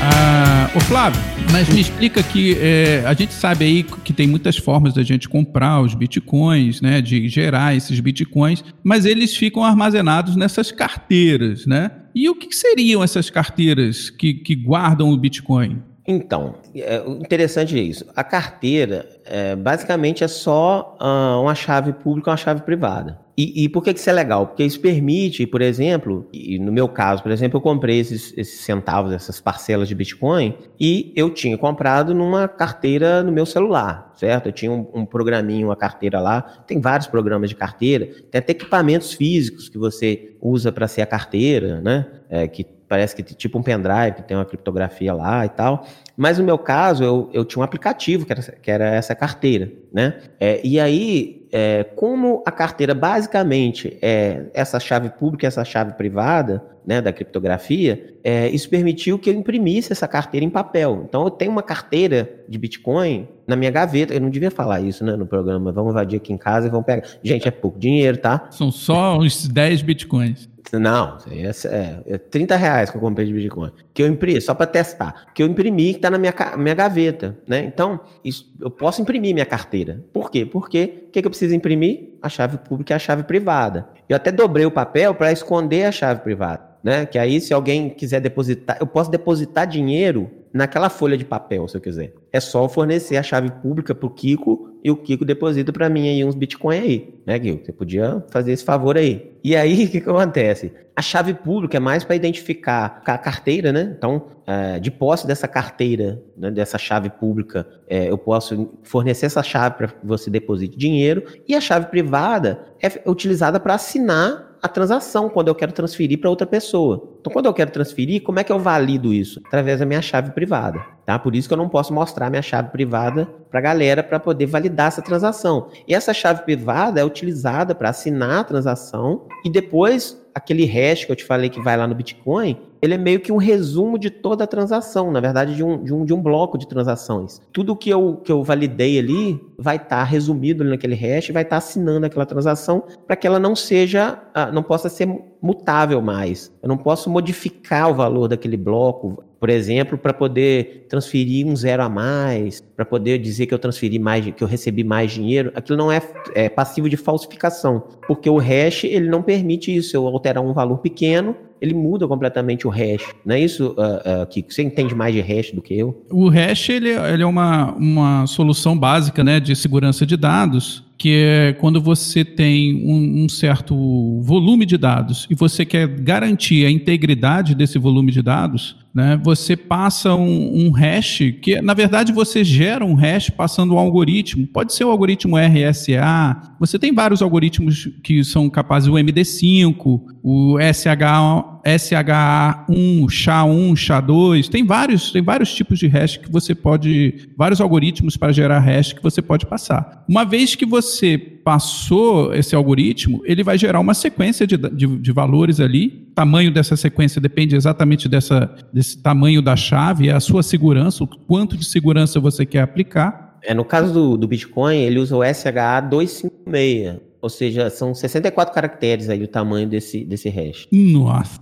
Ah, 0.02 0.70
ô 0.74 0.80
Flávio, 0.80 1.20
mas 1.52 1.68
me 1.68 1.80
explica 1.80 2.20
que 2.20 2.58
é, 2.60 3.04
a 3.06 3.14
gente 3.14 3.32
sabe 3.32 3.64
aí 3.64 3.82
que 3.82 4.12
tem 4.12 4.26
muitas 4.26 4.56
formas 4.56 4.92
da 4.92 5.02
gente 5.02 5.28
comprar 5.28 5.80
os 5.80 5.94
bitcoins, 5.94 6.80
né, 6.80 7.00
de 7.00 7.28
gerar 7.28 7.76
esses 7.76 8.00
bitcoins, 8.00 8.64
mas 8.82 9.06
eles 9.06 9.36
ficam 9.36 9.62
armazenados 9.62 10.34
nessas 10.34 10.72
carteiras, 10.72 11.64
né? 11.64 11.92
E 12.12 12.28
o 12.28 12.34
que 12.34 12.54
seriam 12.54 13.02
essas 13.02 13.30
carteiras 13.30 14.10
que, 14.10 14.34
que 14.34 14.54
guardam 14.54 15.10
o 15.10 15.16
bitcoin? 15.16 15.80
Então, 16.06 16.56
é, 16.74 17.02
interessante 17.08 17.78
é 17.78 17.82
isso. 17.82 18.04
A 18.14 18.22
carteira, 18.22 19.08
é, 19.24 19.56
basicamente, 19.56 20.22
é 20.22 20.28
só 20.28 20.96
uh, 21.00 21.40
uma 21.40 21.54
chave 21.54 21.94
pública 21.94 22.30
e 22.30 22.32
uma 22.32 22.36
chave 22.36 22.62
privada. 22.62 23.24
E, 23.36 23.64
e, 23.64 23.68
por 23.68 23.82
que 23.82 23.90
isso 23.90 24.08
é 24.08 24.12
legal? 24.12 24.46
Porque 24.46 24.62
isso 24.62 24.78
permite, 24.80 25.44
por 25.44 25.60
exemplo, 25.60 26.28
e 26.32 26.56
no 26.56 26.70
meu 26.70 26.88
caso, 26.88 27.20
por 27.20 27.32
exemplo, 27.32 27.56
eu 27.56 27.60
comprei 27.60 27.98
esses, 27.98 28.32
esses, 28.36 28.60
centavos, 28.60 29.12
essas 29.12 29.40
parcelas 29.40 29.88
de 29.88 29.94
Bitcoin, 29.94 30.56
e 30.78 31.12
eu 31.16 31.30
tinha 31.30 31.58
comprado 31.58 32.14
numa 32.14 32.46
carteira 32.46 33.24
no 33.24 33.32
meu 33.32 33.44
celular, 33.44 34.12
certo? 34.14 34.46
Eu 34.46 34.52
tinha 34.52 34.70
um, 34.70 34.86
um 34.94 35.04
programinho, 35.04 35.68
uma 35.68 35.74
carteira 35.74 36.20
lá, 36.20 36.42
tem 36.64 36.80
vários 36.80 37.08
programas 37.08 37.48
de 37.48 37.56
carteira, 37.56 38.06
tem 38.30 38.38
até 38.38 38.52
equipamentos 38.52 39.14
físicos 39.14 39.68
que 39.68 39.78
você 39.78 40.36
usa 40.40 40.70
para 40.70 40.86
ser 40.86 41.02
a 41.02 41.06
carteira, 41.06 41.80
né? 41.80 42.06
É, 42.30 42.46
que 42.46 42.64
parece 42.94 43.16
que 43.16 43.24
tipo 43.24 43.58
um 43.58 43.62
pendrive, 43.62 44.22
tem 44.24 44.36
uma 44.36 44.44
criptografia 44.44 45.12
lá 45.12 45.44
e 45.44 45.48
tal. 45.48 45.84
Mas 46.16 46.38
no 46.38 46.44
meu 46.44 46.56
caso, 46.56 47.02
eu, 47.02 47.28
eu 47.32 47.44
tinha 47.44 47.60
um 47.60 47.64
aplicativo 47.64 48.24
que 48.24 48.30
era, 48.30 48.42
que 48.42 48.70
era 48.70 48.84
essa 48.94 49.16
carteira, 49.16 49.68
né? 49.92 50.20
É, 50.38 50.60
e 50.62 50.78
aí, 50.78 51.44
é, 51.50 51.82
como 51.82 52.40
a 52.46 52.52
carteira 52.52 52.94
basicamente 52.94 53.98
é 54.00 54.44
essa 54.54 54.78
chave 54.78 55.10
pública 55.10 55.44
e 55.44 55.48
essa 55.48 55.64
chave 55.64 55.94
privada, 55.94 56.64
né, 56.86 57.00
da 57.00 57.12
criptografia, 57.12 58.14
é, 58.22 58.48
isso 58.50 58.70
permitiu 58.70 59.18
que 59.18 59.28
eu 59.28 59.34
imprimisse 59.34 59.90
essa 59.90 60.06
carteira 60.06 60.46
em 60.46 60.50
papel. 60.50 61.02
Então, 61.08 61.24
eu 61.24 61.30
tenho 61.30 61.50
uma 61.50 61.64
carteira 61.64 62.30
de 62.48 62.56
Bitcoin 62.56 63.26
na 63.46 63.56
minha 63.56 63.70
gaveta. 63.70 64.14
Eu 64.14 64.20
não 64.20 64.30
devia 64.30 64.50
falar 64.50 64.80
isso 64.80 65.04
né, 65.04 65.16
no 65.16 65.26
programa. 65.26 65.72
Vamos 65.72 65.92
invadir 65.92 66.16
aqui 66.16 66.32
em 66.32 66.38
casa 66.38 66.66
e 66.66 66.70
vamos 66.70 66.86
pegar. 66.86 67.06
Gente, 67.22 67.48
é 67.48 67.50
pouco 67.50 67.78
dinheiro, 67.78 68.18
tá? 68.18 68.46
São 68.50 68.70
só 68.70 69.18
uns 69.18 69.46
10 69.48 69.82
Bitcoins. 69.82 70.48
Não, 70.72 71.18
é, 71.30 71.50
é, 71.68 72.14
é 72.14 72.18
30 72.18 72.56
reais 72.56 72.90
que 72.90 72.96
eu 72.96 73.00
comprei 73.00 73.26
de 73.26 73.32
Bitcoin. 73.32 73.70
Que 73.92 74.02
eu 74.02 74.06
imprimi, 74.06 74.40
só 74.40 74.54
para 74.54 74.66
testar. 74.66 75.26
Que 75.34 75.42
eu 75.42 75.46
imprimi, 75.46 75.92
que 75.92 75.98
está 75.98 76.10
na 76.10 76.18
minha, 76.18 76.34
minha 76.56 76.74
gaveta. 76.74 77.36
Né? 77.46 77.64
Então, 77.64 78.00
isso, 78.24 78.52
eu 78.60 78.70
posso 78.70 79.02
imprimir 79.02 79.34
minha 79.34 79.46
carteira. 79.46 80.02
Por 80.12 80.30
quê? 80.30 80.44
Porque 80.44 81.04
o 81.08 81.10
que, 81.10 81.20
que 81.20 81.26
eu 81.26 81.30
preciso 81.30 81.54
imprimir? 81.54 82.14
A 82.22 82.28
chave 82.28 82.58
pública 82.58 82.94
e 82.94 82.96
a 82.96 82.98
chave 82.98 83.24
privada. 83.24 83.88
Eu 84.08 84.16
até 84.16 84.32
dobrei 84.32 84.64
o 84.64 84.70
papel 84.70 85.14
para 85.14 85.30
esconder 85.30 85.84
a 85.84 85.92
chave 85.92 86.20
privada. 86.20 86.62
Né? 86.82 87.06
Que 87.06 87.18
aí, 87.18 87.40
se 87.40 87.52
alguém 87.52 87.90
quiser 87.90 88.20
depositar, 88.20 88.78
eu 88.80 88.86
posso 88.86 89.10
depositar 89.10 89.66
dinheiro 89.66 90.30
naquela 90.54 90.88
folha 90.88 91.18
de 91.18 91.24
papel, 91.24 91.66
se 91.66 91.76
eu 91.76 91.80
quiser. 91.80 92.12
É 92.32 92.38
só 92.38 92.68
fornecer 92.68 93.16
a 93.16 93.22
chave 93.24 93.50
pública 93.50 93.92
para 93.92 94.06
o 94.06 94.10
Kiko 94.10 94.70
e 94.84 94.90
o 94.90 94.96
Kiko 94.96 95.24
deposita 95.24 95.72
para 95.72 95.88
mim 95.88 96.08
aí 96.08 96.24
uns 96.24 96.36
Bitcoin 96.36 96.78
aí, 96.78 97.14
né, 97.26 97.40
Kiko? 97.40 97.66
Você 97.66 97.72
podia 97.72 98.24
fazer 98.30 98.52
esse 98.52 98.64
favor 98.64 98.96
aí. 98.96 99.32
E 99.42 99.56
aí, 99.56 99.74
o 99.84 99.90
que, 99.90 100.00
que 100.00 100.08
acontece? 100.08 100.72
A 100.94 101.02
chave 101.02 101.34
pública 101.34 101.76
é 101.76 101.80
mais 101.80 102.04
para 102.04 102.14
identificar 102.14 103.02
a 103.04 103.18
carteira, 103.18 103.72
né? 103.72 103.94
Então, 103.98 104.26
é, 104.46 104.78
de 104.78 104.92
posse 104.92 105.26
dessa 105.26 105.48
carteira, 105.48 106.22
né, 106.36 106.52
dessa 106.52 106.78
chave 106.78 107.10
pública, 107.10 107.66
é, 107.88 108.08
eu 108.08 108.16
posso 108.16 108.74
fornecer 108.84 109.26
essa 109.26 109.42
chave 109.42 109.74
para 109.74 109.92
você 110.04 110.30
deposite 110.30 110.78
dinheiro. 110.78 111.24
E 111.48 111.56
a 111.56 111.60
chave 111.60 111.86
privada 111.86 112.60
é 112.80 113.10
utilizada 113.10 113.58
para 113.58 113.74
assinar 113.74 114.53
a 114.64 114.68
transação 114.68 115.28
quando 115.28 115.48
eu 115.48 115.54
quero 115.54 115.72
transferir 115.72 116.18
para 116.18 116.30
outra 116.30 116.46
pessoa. 116.46 117.16
Então, 117.20 117.30
quando 117.30 117.44
eu 117.44 117.52
quero 117.52 117.70
transferir, 117.70 118.22
como 118.22 118.40
é 118.40 118.44
que 118.44 118.50
eu 118.50 118.58
valido 118.58 119.12
isso? 119.12 119.38
Através 119.44 119.80
da 119.80 119.84
minha 119.84 120.00
chave 120.00 120.30
privada. 120.30 120.82
Tá? 121.04 121.18
Por 121.18 121.36
isso 121.36 121.46
que 121.46 121.52
eu 121.52 121.58
não 121.58 121.68
posso 121.68 121.92
mostrar 121.92 122.30
minha 122.30 122.40
chave 122.40 122.70
privada 122.70 123.28
para 123.50 123.60
a 123.60 123.62
galera 123.62 124.02
para 124.02 124.18
poder 124.18 124.46
validar 124.46 124.88
essa 124.88 125.02
transação. 125.02 125.68
E 125.86 125.94
essa 125.94 126.14
chave 126.14 126.44
privada 126.44 126.98
é 126.98 127.04
utilizada 127.04 127.74
para 127.74 127.90
assinar 127.90 128.40
a 128.40 128.44
transação 128.44 129.26
e 129.44 129.50
depois 129.50 130.18
aquele 130.34 130.64
hash 130.64 131.04
que 131.04 131.12
eu 131.12 131.16
te 131.16 131.24
falei 131.24 131.50
que 131.50 131.60
vai 131.60 131.76
lá 131.76 131.86
no 131.86 131.94
Bitcoin, 131.94 132.58
ele 132.84 132.94
é 132.94 132.98
meio 132.98 133.20
que 133.20 133.32
um 133.32 133.36
resumo 133.36 133.98
de 133.98 134.10
toda 134.10 134.44
a 134.44 134.46
transação, 134.46 135.10
na 135.10 135.18
verdade, 135.18 135.56
de 135.56 135.64
um, 135.64 135.82
de 135.82 135.92
um, 135.92 136.04
de 136.04 136.12
um 136.12 136.20
bloco 136.20 136.58
de 136.58 136.68
transações. 136.68 137.40
Tudo 137.50 137.74
que 137.74 137.88
eu, 137.88 138.16
que 138.22 138.30
eu 138.30 138.44
validei 138.44 138.98
ali 138.98 139.40
vai 139.58 139.76
estar 139.76 139.88
tá 139.88 140.04
resumido 140.04 140.62
naquele 140.62 140.94
hash, 140.94 141.30
vai 141.30 141.42
estar 141.42 141.50
tá 141.50 141.56
assinando 141.56 142.04
aquela 142.04 142.26
transação 142.26 142.84
para 143.06 143.16
que 143.16 143.26
ela 143.26 143.38
não 143.38 143.56
seja, 143.56 144.18
ah, 144.34 144.52
não 144.52 144.62
possa 144.62 144.90
ser 144.90 145.08
mutável 145.40 146.02
mais. 146.02 146.52
Eu 146.62 146.68
não 146.68 146.76
posso 146.76 147.08
modificar 147.08 147.90
o 147.90 147.94
valor 147.94 148.28
daquele 148.28 148.56
bloco, 148.56 149.23
por 149.44 149.50
exemplo, 149.50 149.98
para 149.98 150.14
poder 150.14 150.86
transferir 150.88 151.46
um 151.46 151.54
zero 151.54 151.82
a 151.82 151.88
mais, 151.90 152.62
para 152.74 152.82
poder 152.82 153.18
dizer 153.18 153.44
que 153.44 153.52
eu 153.52 153.58
transferi 153.58 153.98
mais, 153.98 154.24
que 154.24 154.42
eu 154.42 154.48
recebi 154.48 154.82
mais 154.82 155.12
dinheiro. 155.12 155.52
Aquilo 155.54 155.76
não 155.76 155.92
é, 155.92 156.00
é 156.34 156.48
passivo 156.48 156.88
de 156.88 156.96
falsificação, 156.96 157.82
porque 158.06 158.30
o 158.30 158.38
hash 158.38 158.84
ele 158.84 159.06
não 159.06 159.22
permite 159.22 159.76
isso. 159.76 159.94
Eu 159.94 160.06
alterar 160.06 160.42
um 160.42 160.54
valor 160.54 160.78
pequeno, 160.78 161.36
ele 161.60 161.74
muda 161.74 162.08
completamente 162.08 162.66
o 162.66 162.70
hash. 162.70 163.14
Não 163.22 163.34
é 163.34 163.40
isso, 163.40 163.76
uh, 163.76 164.22
uh, 164.22 164.26
Kiko? 164.30 164.50
Você 164.50 164.62
entende 164.62 164.94
mais 164.94 165.14
de 165.14 165.20
hash 165.20 165.50
do 165.50 165.60
que 165.60 165.78
eu? 165.78 166.02
O 166.10 166.30
hash 166.30 166.70
ele, 166.70 166.88
ele 166.88 167.22
é 167.22 167.26
uma, 167.26 167.74
uma 167.74 168.26
solução 168.26 168.78
básica 168.78 169.22
né, 169.22 169.40
de 169.40 169.54
segurança 169.54 170.06
de 170.06 170.16
dados 170.16 170.82
que 170.96 171.16
é 171.22 171.52
quando 171.60 171.82
você 171.82 172.24
tem 172.24 172.76
um, 172.76 173.24
um, 173.24 173.28
certo 173.28 173.74
volume 174.22 174.64
de 174.64 174.78
dados 174.78 175.26
e 175.28 175.34
você 175.34 175.66
quer 175.66 175.86
garantir 175.86 176.64
a 176.64 176.70
integridade 176.70 177.54
desse 177.54 177.78
volume 177.78 178.10
de 178.10 178.22
dados, 178.22 178.76
né, 178.94 179.20
você 179.22 179.56
passa 179.56 180.14
um, 180.14 180.66
um, 180.66 180.70
hash, 180.70 181.18
que 181.42 181.60
na 181.60 181.74
verdade 181.74 182.12
você 182.12 182.44
gera 182.44 182.84
um 182.84 182.94
hash 182.94 183.28
passando 183.28 183.74
um 183.74 183.78
algoritmo. 183.78 184.46
Pode 184.46 184.72
ser 184.72 184.84
o 184.84 184.90
algoritmo 184.90 185.36
RSA, 185.36 186.54
você 186.60 186.78
tem 186.78 186.94
vários 186.94 187.20
algoritmos 187.20 187.88
que 188.04 188.22
são 188.22 188.48
capazes, 188.48 188.88
o 188.88 188.92
MD5, 188.92 190.00
o 190.22 190.56
SH, 190.60 191.64
SHA1, 191.66 193.06
SHA1, 193.06 193.72
SHA2, 193.72 194.48
tem 194.48 194.64
vários, 194.64 195.10
tem 195.10 195.22
vários 195.22 195.52
tipos 195.52 195.78
de 195.78 195.88
hash 195.88 196.16
que 196.18 196.30
você 196.30 196.54
pode, 196.54 197.28
vários 197.36 197.60
algoritmos 197.60 198.16
para 198.16 198.30
gerar 198.30 198.60
hash 198.60 198.92
que 198.92 199.02
você 199.02 199.20
pode 199.20 199.44
passar. 199.46 200.04
Uma 200.08 200.24
vez 200.24 200.54
que 200.54 200.64
você 200.64 201.33
passou 201.44 202.34
esse 202.34 202.56
algoritmo, 202.56 203.20
ele 203.24 203.44
vai 203.44 203.58
gerar 203.58 203.78
uma 203.78 203.92
sequência 203.92 204.46
de, 204.46 204.56
de, 204.56 204.86
de 204.86 205.12
valores 205.12 205.60
ali. 205.60 206.08
O 206.10 206.14
tamanho 206.14 206.50
dessa 206.50 206.74
sequência 206.74 207.20
depende 207.20 207.54
exatamente 207.54 208.08
dessa, 208.08 208.50
desse 208.72 209.00
tamanho 209.00 209.42
da 209.42 209.54
chave, 209.54 210.08
é 210.08 210.12
a 210.12 210.20
sua 210.20 210.42
segurança, 210.42 211.04
o 211.04 211.06
quanto 211.06 211.56
de 211.56 211.64
segurança 211.66 212.18
você 212.18 212.46
quer 212.46 212.62
aplicar. 212.62 213.38
É, 213.42 213.52
no 213.52 213.64
caso 213.64 213.92
do, 213.92 214.16
do 214.16 214.26
Bitcoin, 214.26 214.76
ele 214.76 214.98
usa 214.98 215.14
o 215.14 215.20
SHA-256. 215.20 217.00
Ou 217.20 217.30
seja, 217.30 217.70
são 217.70 217.94
64 217.94 218.54
caracteres 218.54 219.08
aí 219.08 219.22
o 219.22 219.28
tamanho 219.28 219.66
desse, 219.66 220.04
desse 220.04 220.28
hash. 220.28 220.68
Nossa, 220.70 221.40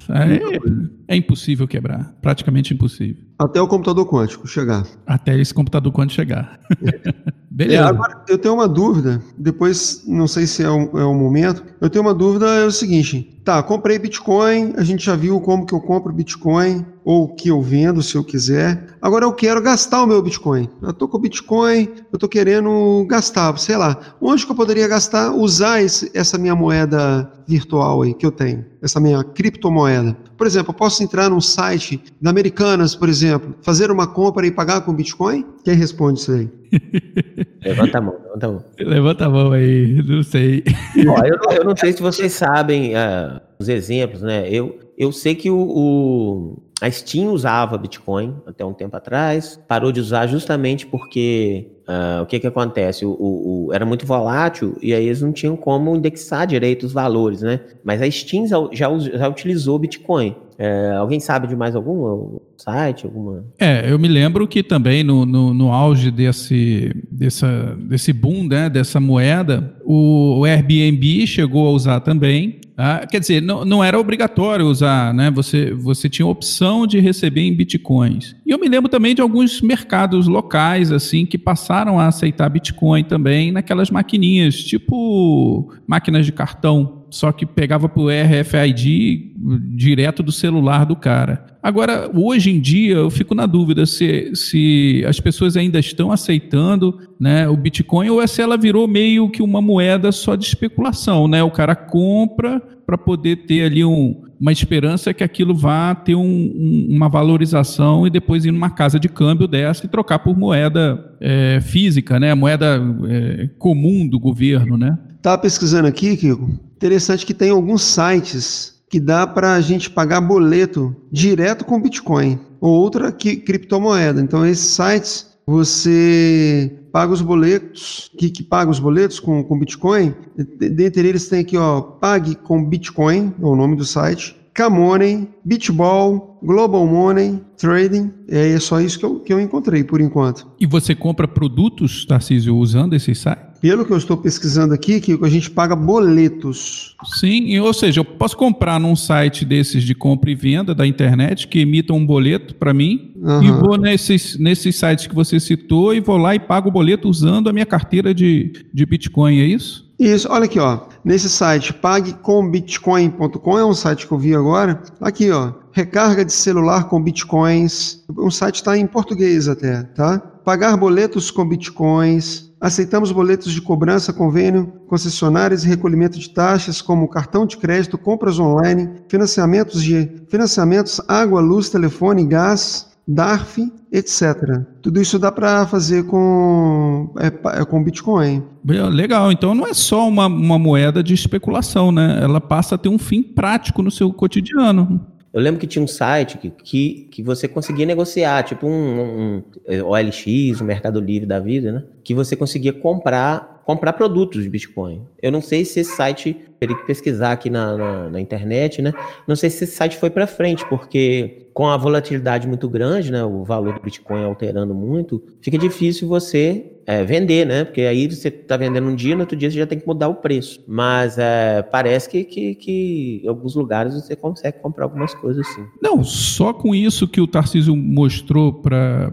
é, 1.08 1.14
é 1.14 1.16
impossível 1.16 1.66
quebrar. 1.66 2.14
Praticamente 2.22 2.72
impossível. 2.72 3.24
Até 3.36 3.60
o 3.60 3.66
computador 3.66 4.08
quântico 4.08 4.46
chegar. 4.46 4.86
Até 5.04 5.36
esse 5.40 5.52
computador 5.52 5.92
quântico 5.92 6.14
chegar. 6.14 6.60
Beleza. 7.54 7.82
É, 7.82 7.84
agora, 7.86 8.24
eu 8.28 8.38
tenho 8.38 8.54
uma 8.54 8.66
dúvida, 8.66 9.20
depois, 9.36 10.02
não 10.06 10.26
sei 10.26 10.46
se 10.46 10.62
é 10.62 10.70
o, 10.70 10.98
é 10.98 11.04
o 11.04 11.12
momento, 11.12 11.62
eu 11.82 11.90
tenho 11.90 12.04
uma 12.04 12.14
dúvida, 12.14 12.46
é 12.46 12.64
o 12.64 12.70
seguinte, 12.70 13.40
tá, 13.44 13.60
comprei 13.60 13.98
Bitcoin, 13.98 14.72
a 14.76 14.84
gente 14.84 15.04
já 15.04 15.16
viu 15.16 15.40
como 15.40 15.66
que 15.66 15.74
eu 15.74 15.80
compro 15.80 16.12
Bitcoin, 16.12 16.86
ou 17.04 17.34
que 17.34 17.48
eu 17.48 17.60
vendo 17.60 18.00
se 18.04 18.14
eu 18.14 18.22
quiser. 18.22 18.86
Agora 19.02 19.24
eu 19.24 19.32
quero 19.32 19.60
gastar 19.60 20.04
o 20.04 20.06
meu 20.06 20.22
Bitcoin. 20.22 20.68
Eu 20.80 20.90
estou 20.90 21.08
com 21.08 21.18
Bitcoin, 21.18 21.88
eu 22.12 22.14
estou 22.14 22.28
querendo 22.28 23.04
gastar, 23.08 23.58
sei 23.58 23.76
lá. 23.76 23.98
Onde 24.20 24.46
que 24.46 24.52
eu 24.52 24.54
poderia 24.54 24.86
gastar, 24.86 25.32
usar 25.32 25.82
esse, 25.82 26.08
essa 26.14 26.38
minha 26.38 26.54
moeda 26.54 27.28
virtual 27.48 28.02
aí 28.02 28.14
que 28.14 28.24
eu 28.24 28.30
tenho, 28.30 28.64
essa 28.80 29.00
minha 29.00 29.24
criptomoeda? 29.24 30.16
Por 30.36 30.46
exemplo, 30.46 30.70
eu 30.70 30.76
posso 30.76 31.02
entrar 31.02 31.28
num 31.30 31.40
site 31.40 32.00
da 32.20 32.30
Americanas, 32.30 32.94
por 32.94 33.08
exemplo, 33.08 33.56
fazer 33.60 33.90
uma 33.90 34.06
compra 34.06 34.46
e 34.46 34.52
pagar 34.52 34.82
com 34.82 34.94
Bitcoin? 34.94 35.44
Quem 35.64 35.74
responde 35.74 36.20
isso 36.20 36.30
aí? 36.30 36.48
Levanta 37.64 37.98
a 37.98 38.00
mão, 38.00 38.14
levanta 38.22 38.46
a 38.46 38.50
mão. 38.50 38.64
Levanta 38.78 39.26
a 39.26 39.30
mão 39.30 39.52
aí, 39.52 40.02
não 40.02 40.22
sei. 40.22 40.64
Ó, 41.06 41.24
eu, 41.24 41.56
eu, 41.56 41.64
não 41.64 41.76
sei 41.76 41.92
se 41.92 42.02
vocês 42.02 42.32
sabem 42.32 42.94
uh, 42.94 43.40
os 43.58 43.68
exemplos, 43.68 44.22
né? 44.22 44.48
Eu, 44.48 44.78
eu 44.98 45.12
sei 45.12 45.34
que 45.34 45.50
o, 45.50 45.58
o, 45.58 46.62
a 46.80 46.90
Steam 46.90 47.32
usava 47.32 47.78
Bitcoin 47.78 48.36
até 48.46 48.64
um 48.64 48.72
tempo 48.72 48.96
atrás, 48.96 49.60
parou 49.68 49.92
de 49.92 50.00
usar 50.00 50.26
justamente 50.26 50.86
porque 50.86 51.70
uh, 51.88 52.22
o 52.22 52.26
que 52.26 52.40
que 52.40 52.46
acontece? 52.46 53.06
O, 53.06 53.10
o, 53.10 53.66
o, 53.66 53.72
era 53.72 53.86
muito 53.86 54.04
volátil 54.04 54.76
e 54.82 54.92
aí 54.92 55.06
eles 55.06 55.22
não 55.22 55.32
tinham 55.32 55.56
como 55.56 55.94
indexar 55.94 56.46
direito 56.46 56.84
os 56.84 56.92
valores, 56.92 57.42
né? 57.42 57.60
Mas 57.84 58.02
a 58.02 58.10
Steam 58.10 58.46
já, 58.46 58.56
já 58.72 59.28
utilizou 59.28 59.78
Bitcoin. 59.78 60.34
É, 60.64 60.92
alguém 60.92 61.18
sabe 61.18 61.48
de 61.48 61.56
mais 61.56 61.74
algum 61.74 62.38
site? 62.56 63.04
Alguma... 63.04 63.44
É, 63.58 63.90
eu 63.90 63.98
me 63.98 64.06
lembro 64.06 64.46
que 64.46 64.62
também 64.62 65.02
no, 65.02 65.26
no, 65.26 65.52
no 65.52 65.72
auge 65.72 66.08
desse, 66.08 66.94
dessa, 67.10 67.76
desse 67.80 68.12
boom, 68.12 68.46
né, 68.46 68.70
dessa 68.70 69.00
moeda, 69.00 69.74
o, 69.84 70.38
o 70.38 70.44
Airbnb 70.44 71.26
chegou 71.26 71.66
a 71.66 71.72
usar 71.72 71.98
também. 71.98 72.60
Ah, 72.76 73.04
quer 73.10 73.18
dizer, 73.18 73.42
não, 73.42 73.64
não 73.64 73.82
era 73.82 73.98
obrigatório 73.98 74.64
usar, 74.64 75.12
né? 75.12 75.32
Você, 75.32 75.74
você 75.74 76.08
tinha 76.08 76.26
opção 76.26 76.86
de 76.86 77.00
receber 77.00 77.40
em 77.40 77.54
bitcoins. 77.54 78.36
E 78.46 78.50
eu 78.52 78.58
me 78.58 78.68
lembro 78.68 78.88
também 78.88 79.16
de 79.16 79.20
alguns 79.20 79.60
mercados 79.60 80.28
locais, 80.28 80.92
assim, 80.92 81.26
que 81.26 81.36
passaram 81.36 81.98
a 81.98 82.06
aceitar 82.06 82.48
bitcoin 82.48 83.02
também 83.02 83.50
naquelas 83.50 83.90
maquininhas, 83.90 84.62
tipo 84.62 85.72
máquinas 85.88 86.24
de 86.24 86.32
cartão 86.32 87.01
só 87.12 87.30
que 87.30 87.44
pegava 87.44 87.88
pro 87.88 88.08
RFID 88.08 89.34
direto 89.76 90.22
do 90.22 90.32
celular 90.32 90.86
do 90.86 90.96
cara. 90.96 91.52
Agora, 91.62 92.10
hoje 92.12 92.50
em 92.50 92.58
dia, 92.58 92.96
eu 92.96 93.10
fico 93.10 93.34
na 93.34 93.46
dúvida 93.46 93.86
se, 93.86 94.34
se 94.34 95.04
as 95.06 95.20
pessoas 95.20 95.56
ainda 95.56 95.78
estão 95.78 96.10
aceitando 96.10 96.98
né, 97.20 97.46
o 97.48 97.56
Bitcoin 97.56 98.10
ou 98.10 98.26
se 98.26 98.42
ela 98.42 98.56
virou 98.56 98.88
meio 98.88 99.30
que 99.30 99.42
uma 99.42 99.60
moeda 99.60 100.10
só 100.10 100.34
de 100.34 100.44
especulação. 100.44 101.28
Né? 101.28 101.42
O 101.42 101.50
cara 101.50 101.76
compra 101.76 102.60
para 102.86 102.98
poder 102.98 103.44
ter 103.46 103.64
ali 103.64 103.84
um, 103.84 104.22
uma 104.40 104.50
esperança 104.50 105.14
que 105.14 105.22
aquilo 105.22 105.54
vá 105.54 105.94
ter 105.94 106.16
um, 106.16 106.24
um, 106.24 106.88
uma 106.90 107.08
valorização 107.08 108.06
e 108.06 108.10
depois 108.10 108.44
ir 108.44 108.50
numa 108.50 108.70
casa 108.70 108.98
de 108.98 109.08
câmbio 109.08 109.46
dessa 109.46 109.86
e 109.86 109.88
trocar 109.88 110.18
por 110.18 110.36
moeda 110.36 111.14
é, 111.20 111.60
física, 111.60 112.18
né? 112.18 112.34
moeda 112.34 112.82
é, 113.08 113.50
comum 113.58 114.08
do 114.08 114.18
governo. 114.18 114.76
Né? 114.76 114.98
Estava 115.16 115.38
pesquisando 115.38 115.86
aqui, 115.86 116.16
Kiko. 116.16 116.71
Interessante 116.82 117.24
que 117.24 117.32
tem 117.32 117.50
alguns 117.50 117.80
sites 117.84 118.82
que 118.90 118.98
dá 118.98 119.24
para 119.24 119.54
a 119.54 119.60
gente 119.60 119.88
pagar 119.88 120.20
boleto 120.20 120.96
direto 121.12 121.64
com 121.64 121.80
Bitcoin 121.80 122.40
ou 122.60 122.72
outra 122.72 123.12
que, 123.12 123.36
criptomoeda. 123.36 124.20
Então, 124.20 124.44
esses 124.44 124.66
sites 124.66 125.28
você 125.46 126.76
paga 126.90 127.12
os 127.12 127.22
boletos, 127.22 128.10
que, 128.18 128.28
que 128.28 128.42
paga 128.42 128.68
os 128.68 128.80
boletos 128.80 129.20
com, 129.20 129.44
com 129.44 129.60
Bitcoin. 129.60 130.12
Dentre 130.36 131.06
eles 131.06 131.28
tem 131.28 131.42
aqui, 131.42 131.56
ó, 131.56 131.80
pague 131.80 132.34
com 132.34 132.64
Bitcoin, 132.64 133.32
é 133.40 133.44
o 133.46 133.54
nome 133.54 133.76
do 133.76 133.84
site. 133.84 134.36
K-Money, 134.54 135.28
Bitball, 135.44 136.38
Global 136.42 136.86
Money, 136.86 137.40
Trading. 137.56 138.12
É 138.28 138.58
só 138.58 138.80
isso 138.80 138.98
que 138.98 139.04
eu, 139.04 139.20
que 139.20 139.32
eu 139.32 139.40
encontrei 139.40 139.82
por 139.82 140.00
enquanto. 140.00 140.46
E 140.60 140.66
você 140.66 140.94
compra 140.94 141.26
produtos, 141.26 142.04
Tarcísio, 142.04 142.56
usando 142.56 142.94
esse 142.94 143.14
site? 143.14 143.52
Pelo 143.62 143.84
que 143.84 143.92
eu 143.92 143.96
estou 143.96 144.16
pesquisando 144.16 144.74
aqui, 144.74 145.00
que 145.00 145.16
a 145.22 145.28
gente 145.28 145.48
paga 145.48 145.76
boletos. 145.76 146.96
Sim, 147.14 147.56
ou 147.60 147.72
seja, 147.72 148.00
eu 148.00 148.04
posso 148.04 148.36
comprar 148.36 148.80
num 148.80 148.96
site 148.96 149.44
desses 149.44 149.84
de 149.84 149.94
compra 149.94 150.32
e 150.32 150.34
venda 150.34 150.74
da 150.74 150.84
internet 150.84 151.46
que 151.46 151.60
emita 151.60 151.92
um 151.92 152.04
boleto 152.04 152.56
para 152.56 152.74
mim 152.74 153.12
uhum. 153.16 153.42
e 153.42 153.50
vou 153.52 153.78
nesses, 153.78 154.36
nesses 154.36 154.74
sites 154.74 155.06
que 155.06 155.14
você 155.14 155.38
citou 155.38 155.94
e 155.94 156.00
vou 156.00 156.16
lá 156.16 156.34
e 156.34 156.40
pago 156.40 156.70
o 156.70 156.72
boleto 156.72 157.08
usando 157.08 157.48
a 157.48 157.52
minha 157.52 157.64
carteira 157.64 158.12
de, 158.12 158.52
de 158.74 158.84
Bitcoin, 158.84 159.38
é 159.38 159.44
isso? 159.44 159.81
Isso, 160.02 160.26
olha 160.28 160.46
aqui, 160.46 160.58
ó. 160.58 160.80
Nesse 161.04 161.28
site, 161.28 161.72
paguecombitcoin.com 161.72 163.56
é 163.56 163.64
um 163.64 163.72
site 163.72 164.04
que 164.04 164.12
eu 164.12 164.18
vi 164.18 164.34
agora. 164.34 164.82
Aqui, 165.00 165.30
ó. 165.30 165.52
Recarga 165.70 166.24
de 166.24 166.32
celular 166.32 166.88
com 166.88 167.00
bitcoins. 167.00 168.02
O 168.08 168.28
site 168.28 168.56
está 168.56 168.76
em 168.76 168.84
português 168.84 169.46
até, 169.46 169.84
tá? 169.84 170.18
Pagar 170.18 170.76
boletos 170.76 171.30
com 171.30 171.48
bitcoins. 171.48 172.50
Aceitamos 172.60 173.12
boletos 173.12 173.52
de 173.52 173.62
cobrança, 173.62 174.12
convênio, 174.12 174.72
concessionárias 174.88 175.62
e 175.62 175.68
recolhimento 175.68 176.18
de 176.18 176.30
taxas, 176.30 176.82
como 176.82 177.06
cartão 177.06 177.46
de 177.46 177.56
crédito, 177.56 177.96
compras 177.96 178.40
online, 178.40 179.04
financiamentos 179.08 179.80
de 179.84 180.24
financiamentos, 180.28 181.00
água, 181.06 181.40
luz, 181.40 181.68
telefone, 181.68 182.26
gás, 182.26 182.88
DARF, 183.06 183.58
etc. 183.92 184.62
Tudo 184.80 185.00
isso 185.00 185.18
dá 185.18 185.32
para 185.32 185.66
fazer 185.66 186.04
com, 186.04 187.12
é, 187.18 187.60
é, 187.60 187.64
com 187.64 187.82
Bitcoin. 187.82 188.42
Legal, 188.64 189.32
então 189.32 189.54
não 189.54 189.66
é 189.66 189.74
só 189.74 190.08
uma, 190.08 190.26
uma 190.26 190.58
moeda 190.58 191.02
de 191.02 191.12
especulação, 191.12 191.90
né? 191.90 192.20
Ela 192.22 192.40
passa 192.40 192.76
a 192.76 192.78
ter 192.78 192.88
um 192.88 192.98
fim 192.98 193.22
prático 193.22 193.82
no 193.82 193.90
seu 193.90 194.12
cotidiano. 194.12 195.04
Eu 195.32 195.40
lembro 195.40 195.58
que 195.58 195.66
tinha 195.66 195.82
um 195.82 195.88
site 195.88 196.36
que, 196.36 196.50
que, 196.50 197.08
que 197.10 197.22
você 197.22 197.48
conseguia 197.48 197.86
negociar, 197.86 198.42
tipo 198.42 198.66
um, 198.66 199.00
um, 199.00 199.42
um 199.66 199.84
OLX, 199.86 200.60
o 200.60 200.62
um 200.62 200.66
Mercado 200.66 201.00
Livre 201.00 201.26
da 201.26 201.40
vida, 201.40 201.72
né? 201.72 201.84
Que 202.04 202.14
você 202.14 202.36
conseguia 202.36 202.72
comprar, 202.72 203.51
comprar 203.64 203.92
produtos 203.92 204.42
de 204.42 204.48
Bitcoin. 204.48 205.06
Eu 205.20 205.30
não 205.30 205.40
sei 205.40 205.64
se 205.64 205.80
esse 205.80 205.94
site, 205.94 206.36
teria 206.58 206.76
que 206.76 206.86
pesquisar 206.86 207.32
aqui 207.32 207.48
na, 207.48 207.76
na, 207.76 208.10
na 208.10 208.20
internet, 208.20 208.82
né? 208.82 208.92
Não 209.26 209.36
sei 209.36 209.50
se 209.50 209.64
esse 209.64 209.74
site 209.74 209.96
foi 209.96 210.10
para 210.10 210.26
frente, 210.26 210.64
porque 210.68 211.48
com 211.52 211.68
a 211.68 211.76
volatilidade 211.76 212.48
muito 212.48 212.68
grande, 212.68 213.12
né, 213.12 213.22
o 213.24 213.44
valor 213.44 213.74
do 213.74 213.80
Bitcoin 213.80 214.24
alterando 214.24 214.74
muito, 214.74 215.22
fica 215.40 215.58
difícil 215.58 216.08
você 216.08 216.71
é, 216.86 217.04
vender, 217.04 217.46
né? 217.46 217.64
Porque 217.64 217.82
aí 217.82 218.08
você 218.08 218.28
está 218.28 218.56
vendendo 218.56 218.88
um 218.88 218.94
dia, 218.94 219.14
no 219.14 219.22
outro 219.22 219.36
dia 219.36 219.50
você 219.50 219.58
já 219.58 219.66
tem 219.66 219.78
que 219.78 219.86
mudar 219.86 220.08
o 220.08 220.14
preço. 220.14 220.60
Mas 220.66 221.16
é, 221.18 221.62
parece 221.62 222.08
que, 222.08 222.24
que, 222.24 222.54
que, 222.54 223.20
em 223.24 223.28
alguns 223.28 223.54
lugares 223.54 223.94
você 223.94 224.16
consegue 224.16 224.58
comprar 224.60 224.84
algumas 224.84 225.14
coisas 225.14 225.46
assim. 225.46 225.64
Não, 225.80 226.02
só 226.02 226.52
com 226.52 226.74
isso 226.74 227.08
que 227.08 227.20
o 227.20 227.26
Tarcísio 227.26 227.76
mostrou 227.76 228.52
para 228.52 229.12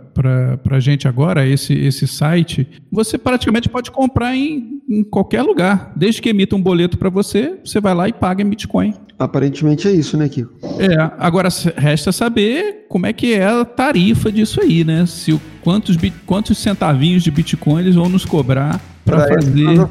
a 0.70 0.80
gente 0.80 1.08
agora, 1.08 1.48
esse, 1.48 1.74
esse 1.74 2.08
site, 2.08 2.68
você 2.92 3.18
praticamente 3.18 3.70
pode 3.70 3.92
comprar 3.92 4.36
em, 4.36 4.82
em 4.90 5.04
qualquer 5.04 5.44
lugar. 5.44 5.94
Desde 5.96 6.22
que 6.22 6.30
emita 6.30 6.56
um 6.56 6.62
boleto 6.62 6.98
para 6.98 7.10
você, 7.10 7.60
você 7.64 7.80
vai 7.80 7.94
lá 7.94 8.08
e 8.08 8.14
paga 8.14 8.42
em 8.42 8.50
Bitcoin. 8.50 8.94
Aparentemente 9.20 9.86
é 9.86 9.92
isso, 9.92 10.16
né, 10.16 10.30
Kiko? 10.30 10.50
É, 10.80 10.96
agora 11.18 11.50
resta 11.76 12.10
saber 12.10 12.86
como 12.88 13.06
é 13.06 13.12
que 13.12 13.34
é 13.34 13.46
a 13.46 13.66
tarifa 13.66 14.32
disso 14.32 14.62
aí, 14.62 14.86
né? 14.86 15.06
Se 15.06 15.34
o, 15.34 15.42
quantos, 15.62 15.98
quantos 16.26 16.58
centavinhos 16.58 17.24
de 17.24 17.32
Bitcoin 17.32 17.82
eles 17.82 17.96
vão 17.96 18.10
nos 18.10 18.26
cobrar 18.26 18.80
para 19.06 19.28
fazer. 19.28 19.78
Né? 19.78 19.90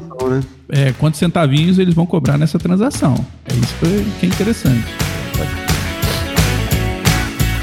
É, 0.69 0.91
quantos 0.93 1.19
centavinhos 1.19 1.79
eles 1.79 1.93
vão 1.93 2.05
cobrar 2.05 2.37
nessa 2.37 2.59
transação. 2.59 3.15
É 3.45 3.53
isso 3.53 3.75
que 4.19 4.25
é 4.25 4.29
interessante. 4.29 4.85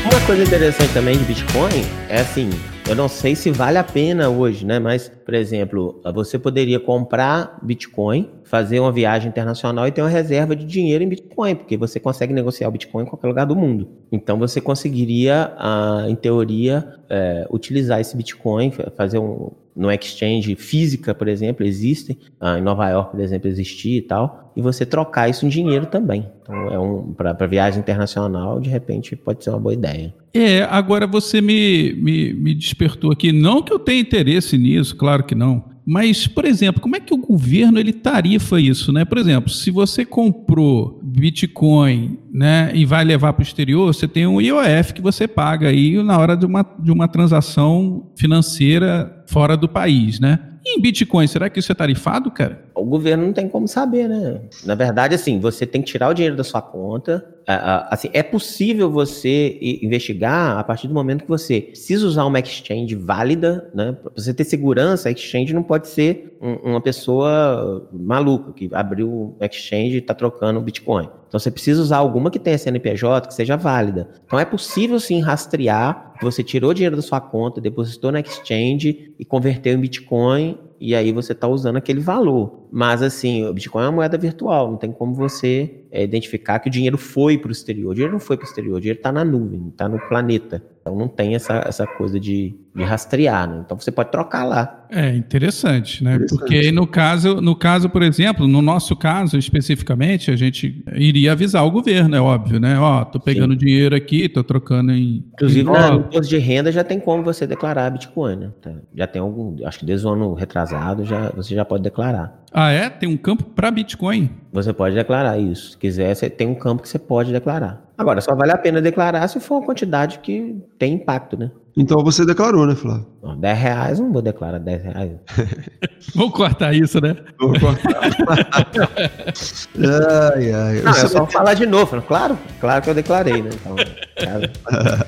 Uma 0.05 0.21
coisa 0.27 0.43
interessante 0.43 0.93
também 0.93 1.19
de 1.19 1.25
Bitcoin 1.25 1.85
é 2.09 2.21
assim, 2.21 2.51
eu 2.89 2.95
não 2.95 3.09
sei 3.09 3.35
se 3.35 3.51
vale 3.51 3.79
a 3.79 3.85
pena 3.85 4.29
hoje, 4.29 4.65
né? 4.65 4.79
Mas, 4.79 5.09
por 5.09 5.35
exemplo, 5.35 6.01
você 6.15 6.39
poderia 6.39 6.79
comprar 6.79 7.59
Bitcoin, 7.61 8.31
fazer 8.45 8.79
uma 8.79 8.93
viagem 8.93 9.29
internacional 9.29 9.89
e 9.89 9.91
ter 9.91 10.03
uma 10.03 10.09
reserva 10.09 10.55
de 10.55 10.65
dinheiro 10.65 11.03
em 11.03 11.09
Bitcoin, 11.09 11.57
porque 11.57 11.77
você 11.77 11.99
consegue 11.99 12.33
negociar 12.33 12.69
o 12.69 12.71
Bitcoin 12.71 13.03
em 13.03 13.07
qualquer 13.07 13.27
lugar 13.27 13.45
do 13.45 13.57
mundo. 13.57 13.89
Então, 14.13 14.39
você 14.39 14.61
conseguiria, 14.61 15.53
ah, 15.59 16.07
em 16.09 16.15
teoria, 16.15 16.95
é, 17.11 17.47
utilizar 17.51 18.01
esse 18.01 18.17
Bitcoin, 18.17 18.71
fazer 18.97 19.19
um, 19.19 19.51
no 19.77 19.91
exchange 19.93 20.55
física, 20.57 21.15
por 21.15 21.29
exemplo, 21.29 21.65
existem. 21.67 22.19
Ah, 22.41 22.59
em 22.59 22.63
Nova 22.63 22.89
York, 22.89 23.11
por 23.13 23.21
exemplo, 23.21 23.49
existia 23.49 23.99
e 23.99 24.03
tal. 24.03 24.53
E 24.57 24.63
você 24.63 24.87
trocar 24.87 25.29
isso 25.29 25.45
em 25.45 25.49
dinheiro 25.49 25.87
também. 25.87 26.27
Então, 26.43 26.73
é 26.73 26.79
um 26.79 27.13
para 27.13 27.47
viagem 27.47 27.81
internacional, 27.81 28.59
de 28.59 28.71
repente, 28.71 29.15
pode 29.15 29.45
ser 29.45 29.51
uma 29.51 29.61
boa 29.61 29.75
ideia. 29.75 30.15
É, 30.33 30.63
agora 30.63 31.07
você 31.07 31.41
me, 31.41 31.93
me, 31.95 32.33
me 32.33 32.55
despertou 32.55 33.13
aqui. 33.13 33.33
Não 33.33 33.63
que 33.63 33.73
eu 33.73 33.79
tenha 33.79 34.01
interesse 34.01 34.57
nisso, 34.57 34.97
claro 34.97 35.25
que 35.25 35.35
não. 35.35 35.77
Mas, 35.85 36.27
por 36.27 36.45
exemplo, 36.45 36.81
como 36.81 36.97
é 36.97 37.01
que 37.01 37.15
o 37.15 37.17
governo 37.17 37.79
ele 37.79 37.93
tarifa 37.93 38.61
isso, 38.61 38.93
né? 38.93 39.05
Por 39.05 39.19
exemplo, 39.19 39.51
se 39.51 39.71
você 39.71 40.05
comprou 40.05 40.96
Bitcoin, 41.19 42.19
né, 42.31 42.71
e 42.75 42.85
vai 42.85 43.03
levar 43.03 43.33
para 43.33 43.41
o 43.41 43.43
exterior, 43.43 43.87
você 43.87 44.07
tem 44.07 44.27
um 44.27 44.39
IOF 44.39 44.93
que 44.93 45.01
você 45.01 45.27
paga 45.27 45.69
aí 45.69 46.03
na 46.03 46.19
hora 46.19 46.37
de 46.37 46.45
uma, 46.45 46.63
de 46.79 46.93
uma 46.93 47.09
transação 47.09 48.13
financeira 48.19 49.25
fora 49.27 49.57
do 49.57 49.67
país, 49.67 50.21
né? 50.21 50.39
E 50.63 50.79
em 50.79 50.83
Bitcoin, 50.83 51.27
será 51.27 51.49
que 51.49 51.59
isso 51.59 51.73
é 51.73 51.75
tarifado, 51.75 52.31
cara? 52.31 52.66
O 52.77 52.85
governo 52.85 53.27
não 53.27 53.33
tem 53.33 53.49
como 53.49 53.67
saber, 53.67 54.09
né? 54.09 54.41
Na 54.65 54.75
verdade, 54.75 55.15
assim, 55.15 55.41
você 55.41 55.67
tem 55.67 55.83
que 55.83 55.91
tirar 55.91 56.11
o 56.11 56.15
dinheiro 56.15 56.37
da 56.37 56.45
sua 56.45 56.61
conta, 56.61 57.25
assim, 57.47 58.11
é 58.13 58.23
possível 58.23 58.91
você 58.91 59.59
investigar 59.83 60.59
a 60.59 60.65
partir 60.65 60.89
do 60.89 60.95
momento 60.95 61.23
que 61.23 61.29
você 61.29 61.61
precisa 61.61 62.07
usar 62.07 62.25
uma 62.25 62.41
exchange 62.41 62.95
válida, 62.95 63.71
né? 63.75 63.93
Para 63.93 64.13
você 64.15 64.35
ter 64.35 64.45
segurança, 64.45 65.09
a 65.09 65.13
exchange 65.13 65.55
não 65.55 65.63
pode 65.63 65.89
ser 65.89 66.37
uma 66.63 66.81
pessoa 66.81 67.89
maluca 67.93 68.53
que 68.53 68.69
abriu 68.73 69.37
exchange 69.41 69.95
e 69.95 69.99
está 69.99 70.13
trocando 70.13 70.61
Bitcoin. 70.61 71.09
Então 71.29 71.41
você 71.41 71.51
precisa 71.51 71.81
usar 71.81 71.97
alguma 71.99 72.31
que 72.31 72.39
tenha 72.39 72.59
CNPJ, 72.59 73.29
que 73.29 73.35
seja 73.35 73.57
válida. 73.57 74.09
Então 74.27 74.39
é 74.39 74.45
possível 74.45 75.01
sim 75.01 75.21
rastrear 75.21 76.15
que 76.19 76.25
você 76.25 76.43
tirou 76.43 76.75
dinheiro 76.75 76.97
da 76.97 77.03
sua 77.03 77.21
conta, 77.21 77.61
depositou 77.61 78.13
na 78.13 78.21
exchange 78.21 79.15
e 79.19 79.25
converteu 79.25 79.75
em 79.75 79.81
Bitcoin 79.81 80.59
e 80.79 80.95
aí 80.95 81.11
você 81.11 81.33
está 81.33 81.49
usando 81.49 81.77
aquele 81.77 82.01
valor. 82.01 82.66
Mas 82.71 83.03
assim, 83.03 83.45
o 83.47 83.53
Bitcoin 83.53 83.83
é 83.83 83.87
uma 83.87 83.93
moeda 83.93 84.19
virtual, 84.19 84.71
não 84.71 84.77
tem 84.77 84.93
como 84.93 85.15
você 85.15 85.87
é, 85.91 86.03
identificar 86.03 86.59
que 86.59 86.69
o 86.69 86.71
dinheiro 86.71 86.99
foi 86.99 87.39
para 87.39 87.49
o 87.49 87.53
exterior. 87.53 87.91
O 87.91 87.95
dinheiro 87.95 88.13
não 88.13 88.21
foi 88.21 88.37
para 88.37 88.45
o 88.45 88.49
exterior, 88.49 88.77
o 88.77 88.81
dinheiro 88.81 88.99
está 88.99 89.11
na 89.11 89.25
nuvem, 89.25 89.69
está 89.69 89.89
no 89.89 89.99
planeta. 90.09 90.63
Então 90.87 90.97
não 90.97 91.09
tem 91.09 91.35
essa, 91.35 91.65
essa 91.67 91.85
coisa 91.85 92.21
de, 92.21 92.55
de 92.73 92.85
rastrear, 92.85 93.51
né? 93.51 93.63
Então 93.65 93.77
você 93.77 93.91
pode 93.91 94.13
trocar 94.13 94.45
lá. 94.45 94.87
É 94.89 95.17
interessante, 95.17 96.05
né? 96.05 96.15
Interessante. 96.15 96.39
Porque 96.39 96.71
no 96.71 96.87
caso, 96.87 97.41
no 97.41 97.57
caso, 97.57 97.89
por 97.89 98.03
exemplo, 98.05 98.47
no 98.47 98.63
nosso 98.63 98.95
caso 98.95 99.37
especificamente, 99.37 100.31
a 100.31 100.37
gente 100.37 100.85
iria 100.95 101.33
avisar 101.33 101.67
o 101.67 101.73
governo, 101.73 102.15
é 102.15 102.21
óbvio, 102.21 102.61
né? 102.61 102.79
Ó, 102.79 103.05
tô 103.05 103.19
pegando 103.19 103.55
Sim. 103.55 103.59
dinheiro 103.59 103.97
aqui, 103.97 104.29
tô 104.29 104.45
trocando 104.45 104.93
em. 104.93 105.25
Inclusive, 105.33 105.65
no 105.65 105.95
imposto 105.97 106.29
de 106.29 106.39
renda 106.39 106.71
já 106.71 106.85
tem 106.85 107.01
como 107.01 107.25
você 107.25 107.49
declarar 107.49 107.91
Bitcoin, 107.91 108.37
né? 108.37 108.51
Tá, 108.63 108.71
já 108.95 109.09
tem 109.09 109.21
algum, 109.21 109.57
acho 109.67 109.81
que 109.81 109.85
desde 109.85 110.07
o 110.07 110.11
ano 110.11 110.35
retrasado 110.35 111.05
já, 111.05 111.31
você 111.31 111.53
já 111.53 111.65
pode 111.65 111.83
declarar. 111.83 112.46
Ah, 112.59 112.71
é? 112.71 112.89
Tem 112.89 113.07
um 113.07 113.19
campo 113.19 113.45
para 113.45 113.71
Bitcoin? 113.71 114.31
Você 114.51 114.73
pode 114.73 114.95
declarar 114.95 115.37
isso. 115.37 115.73
Se 115.73 115.77
quiser, 115.77 116.15
você 116.15 116.31
tem 116.31 116.49
um 116.49 116.55
campo 116.55 116.83
que 116.83 116.89
você 116.89 116.99
pode 116.99 117.31
declarar. 117.31 117.85
Agora, 117.99 118.19
só 118.23 118.35
vale 118.35 118.51
a 118.51 118.57
pena 118.57 118.81
declarar 118.81 119.29
se 119.29 119.39
for 119.41 119.57
uma 119.57 119.67
quantidade 119.67 120.21
que 120.21 120.57
tem 120.79 120.95
impacto, 120.95 121.37
né? 121.37 121.51
Então 121.77 122.03
você 122.03 122.25
declarou, 122.25 122.67
né, 122.67 122.75
Flávio? 122.75 123.07
Não, 123.23 123.37
10 123.37 123.59
reais 123.59 124.01
não 124.01 124.11
vou 124.11 124.23
declarar 124.23 124.59
10 124.59 124.85
reais. 124.85 125.13
Vamos 126.17 126.33
cortar 126.33 126.73
isso, 126.73 126.99
né? 126.99 127.15
Vamos 127.39 127.59
cortar. 127.59 128.01
ai, 130.35 130.53
ai. 130.53 130.81
Não, 130.81 130.93
é 130.93 131.09
só 131.09 131.27
falar 131.27 131.53
de 131.53 131.67
novo. 131.67 132.01
Claro, 132.01 132.39
claro 132.59 132.81
que 132.81 132.89
eu 132.89 132.95
declarei, 132.95 133.43
né? 133.43 133.51
Então, 133.53 133.77
cara, 134.17 134.51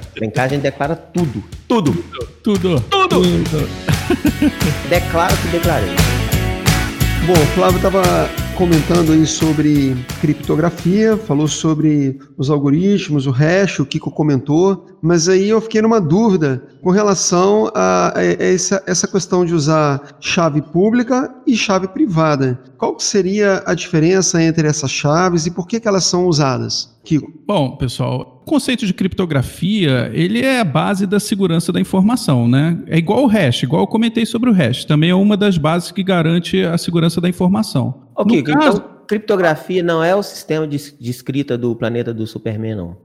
vem 0.21 0.29
cá, 0.29 0.43
a 0.43 0.49
gente 0.49 0.61
declara 0.61 0.95
tudo. 0.95 1.43
Tudo. 1.67 1.95
Tudo. 2.43 2.79
Tudo. 2.91 3.09
tudo. 3.09 3.69
Declaro 4.91 5.35
que 5.39 5.49
declarei. 5.49 6.18
Bom, 7.27 7.35
o 7.35 7.47
Flávio 7.55 7.77
estava 7.77 8.03
comentando 8.57 9.13
aí 9.13 9.27
sobre 9.27 9.95
criptografia, 10.21 11.17
falou 11.17 11.47
sobre 11.47 12.19
os 12.37 12.51
algoritmos, 12.51 13.27
o 13.27 13.31
hash, 13.31 13.79
o 13.79 13.87
Kiko 13.87 14.11
comentou, 14.11 14.87
mas 15.01 15.29
aí 15.29 15.49
eu 15.51 15.61
fiquei 15.61 15.81
numa 15.81 16.01
dúvida 16.01 16.63
com 16.83 16.91
relação 16.91 17.71
a, 17.75 18.19
a 18.19 18.25
essa, 18.25 18.83
essa 18.87 19.07
questão 19.07 19.45
de 19.45 19.55
usar 19.55 20.17
chave 20.21 20.61
pública 20.61 21.33
e 21.47 21.57
chave 21.57 21.87
privada. 21.87 22.59
Qual 22.77 22.99
seria 22.99 23.63
a 23.65 23.75
diferença 23.75 24.43
entre 24.43 24.67
essas 24.67 24.91
chaves 24.91 25.47
e 25.47 25.51
por 25.51 25.67
que, 25.67 25.79
que 25.79 25.87
elas 25.87 26.05
são 26.05 26.27
usadas? 26.27 26.98
Kiko. 27.09 27.33
Bom, 27.47 27.75
pessoal, 27.75 28.43
o 28.43 28.51
conceito 28.51 28.85
de 28.85 28.93
criptografia, 28.93 30.11
ele 30.13 30.43
é 30.43 30.61
a 30.61 30.65
base 30.65 31.07
da 31.07 31.19
segurança 31.19 31.73
da 31.73 31.81
informação, 31.81 32.47
né? 32.47 32.79
É 32.87 32.99
igual 32.99 33.25
o 33.25 33.27
hash, 33.27 33.63
igual 33.63 33.81
eu 33.81 33.87
comentei 33.87 34.27
sobre 34.27 34.51
o 34.51 34.53
hash, 34.53 34.85
também 34.85 35.09
é 35.09 35.15
uma 35.15 35.35
das 35.35 35.57
bases 35.57 35.91
que 35.91 36.03
garante 36.03 36.63
a 36.63 36.77
segurança 36.77 37.19
da 37.19 37.27
informação. 37.27 38.09
Ok, 38.15 38.43
caso... 38.43 38.77
então 38.77 38.99
criptografia 39.07 39.83
não 39.83 40.05
é 40.05 40.15
o 40.15 40.23
sistema 40.23 40.69
de, 40.69 40.77
de 41.01 41.11
escrita 41.11 41.57
do 41.57 41.75
planeta 41.75 42.13
do 42.13 42.27
Superman, 42.27 42.75
não. 42.75 42.99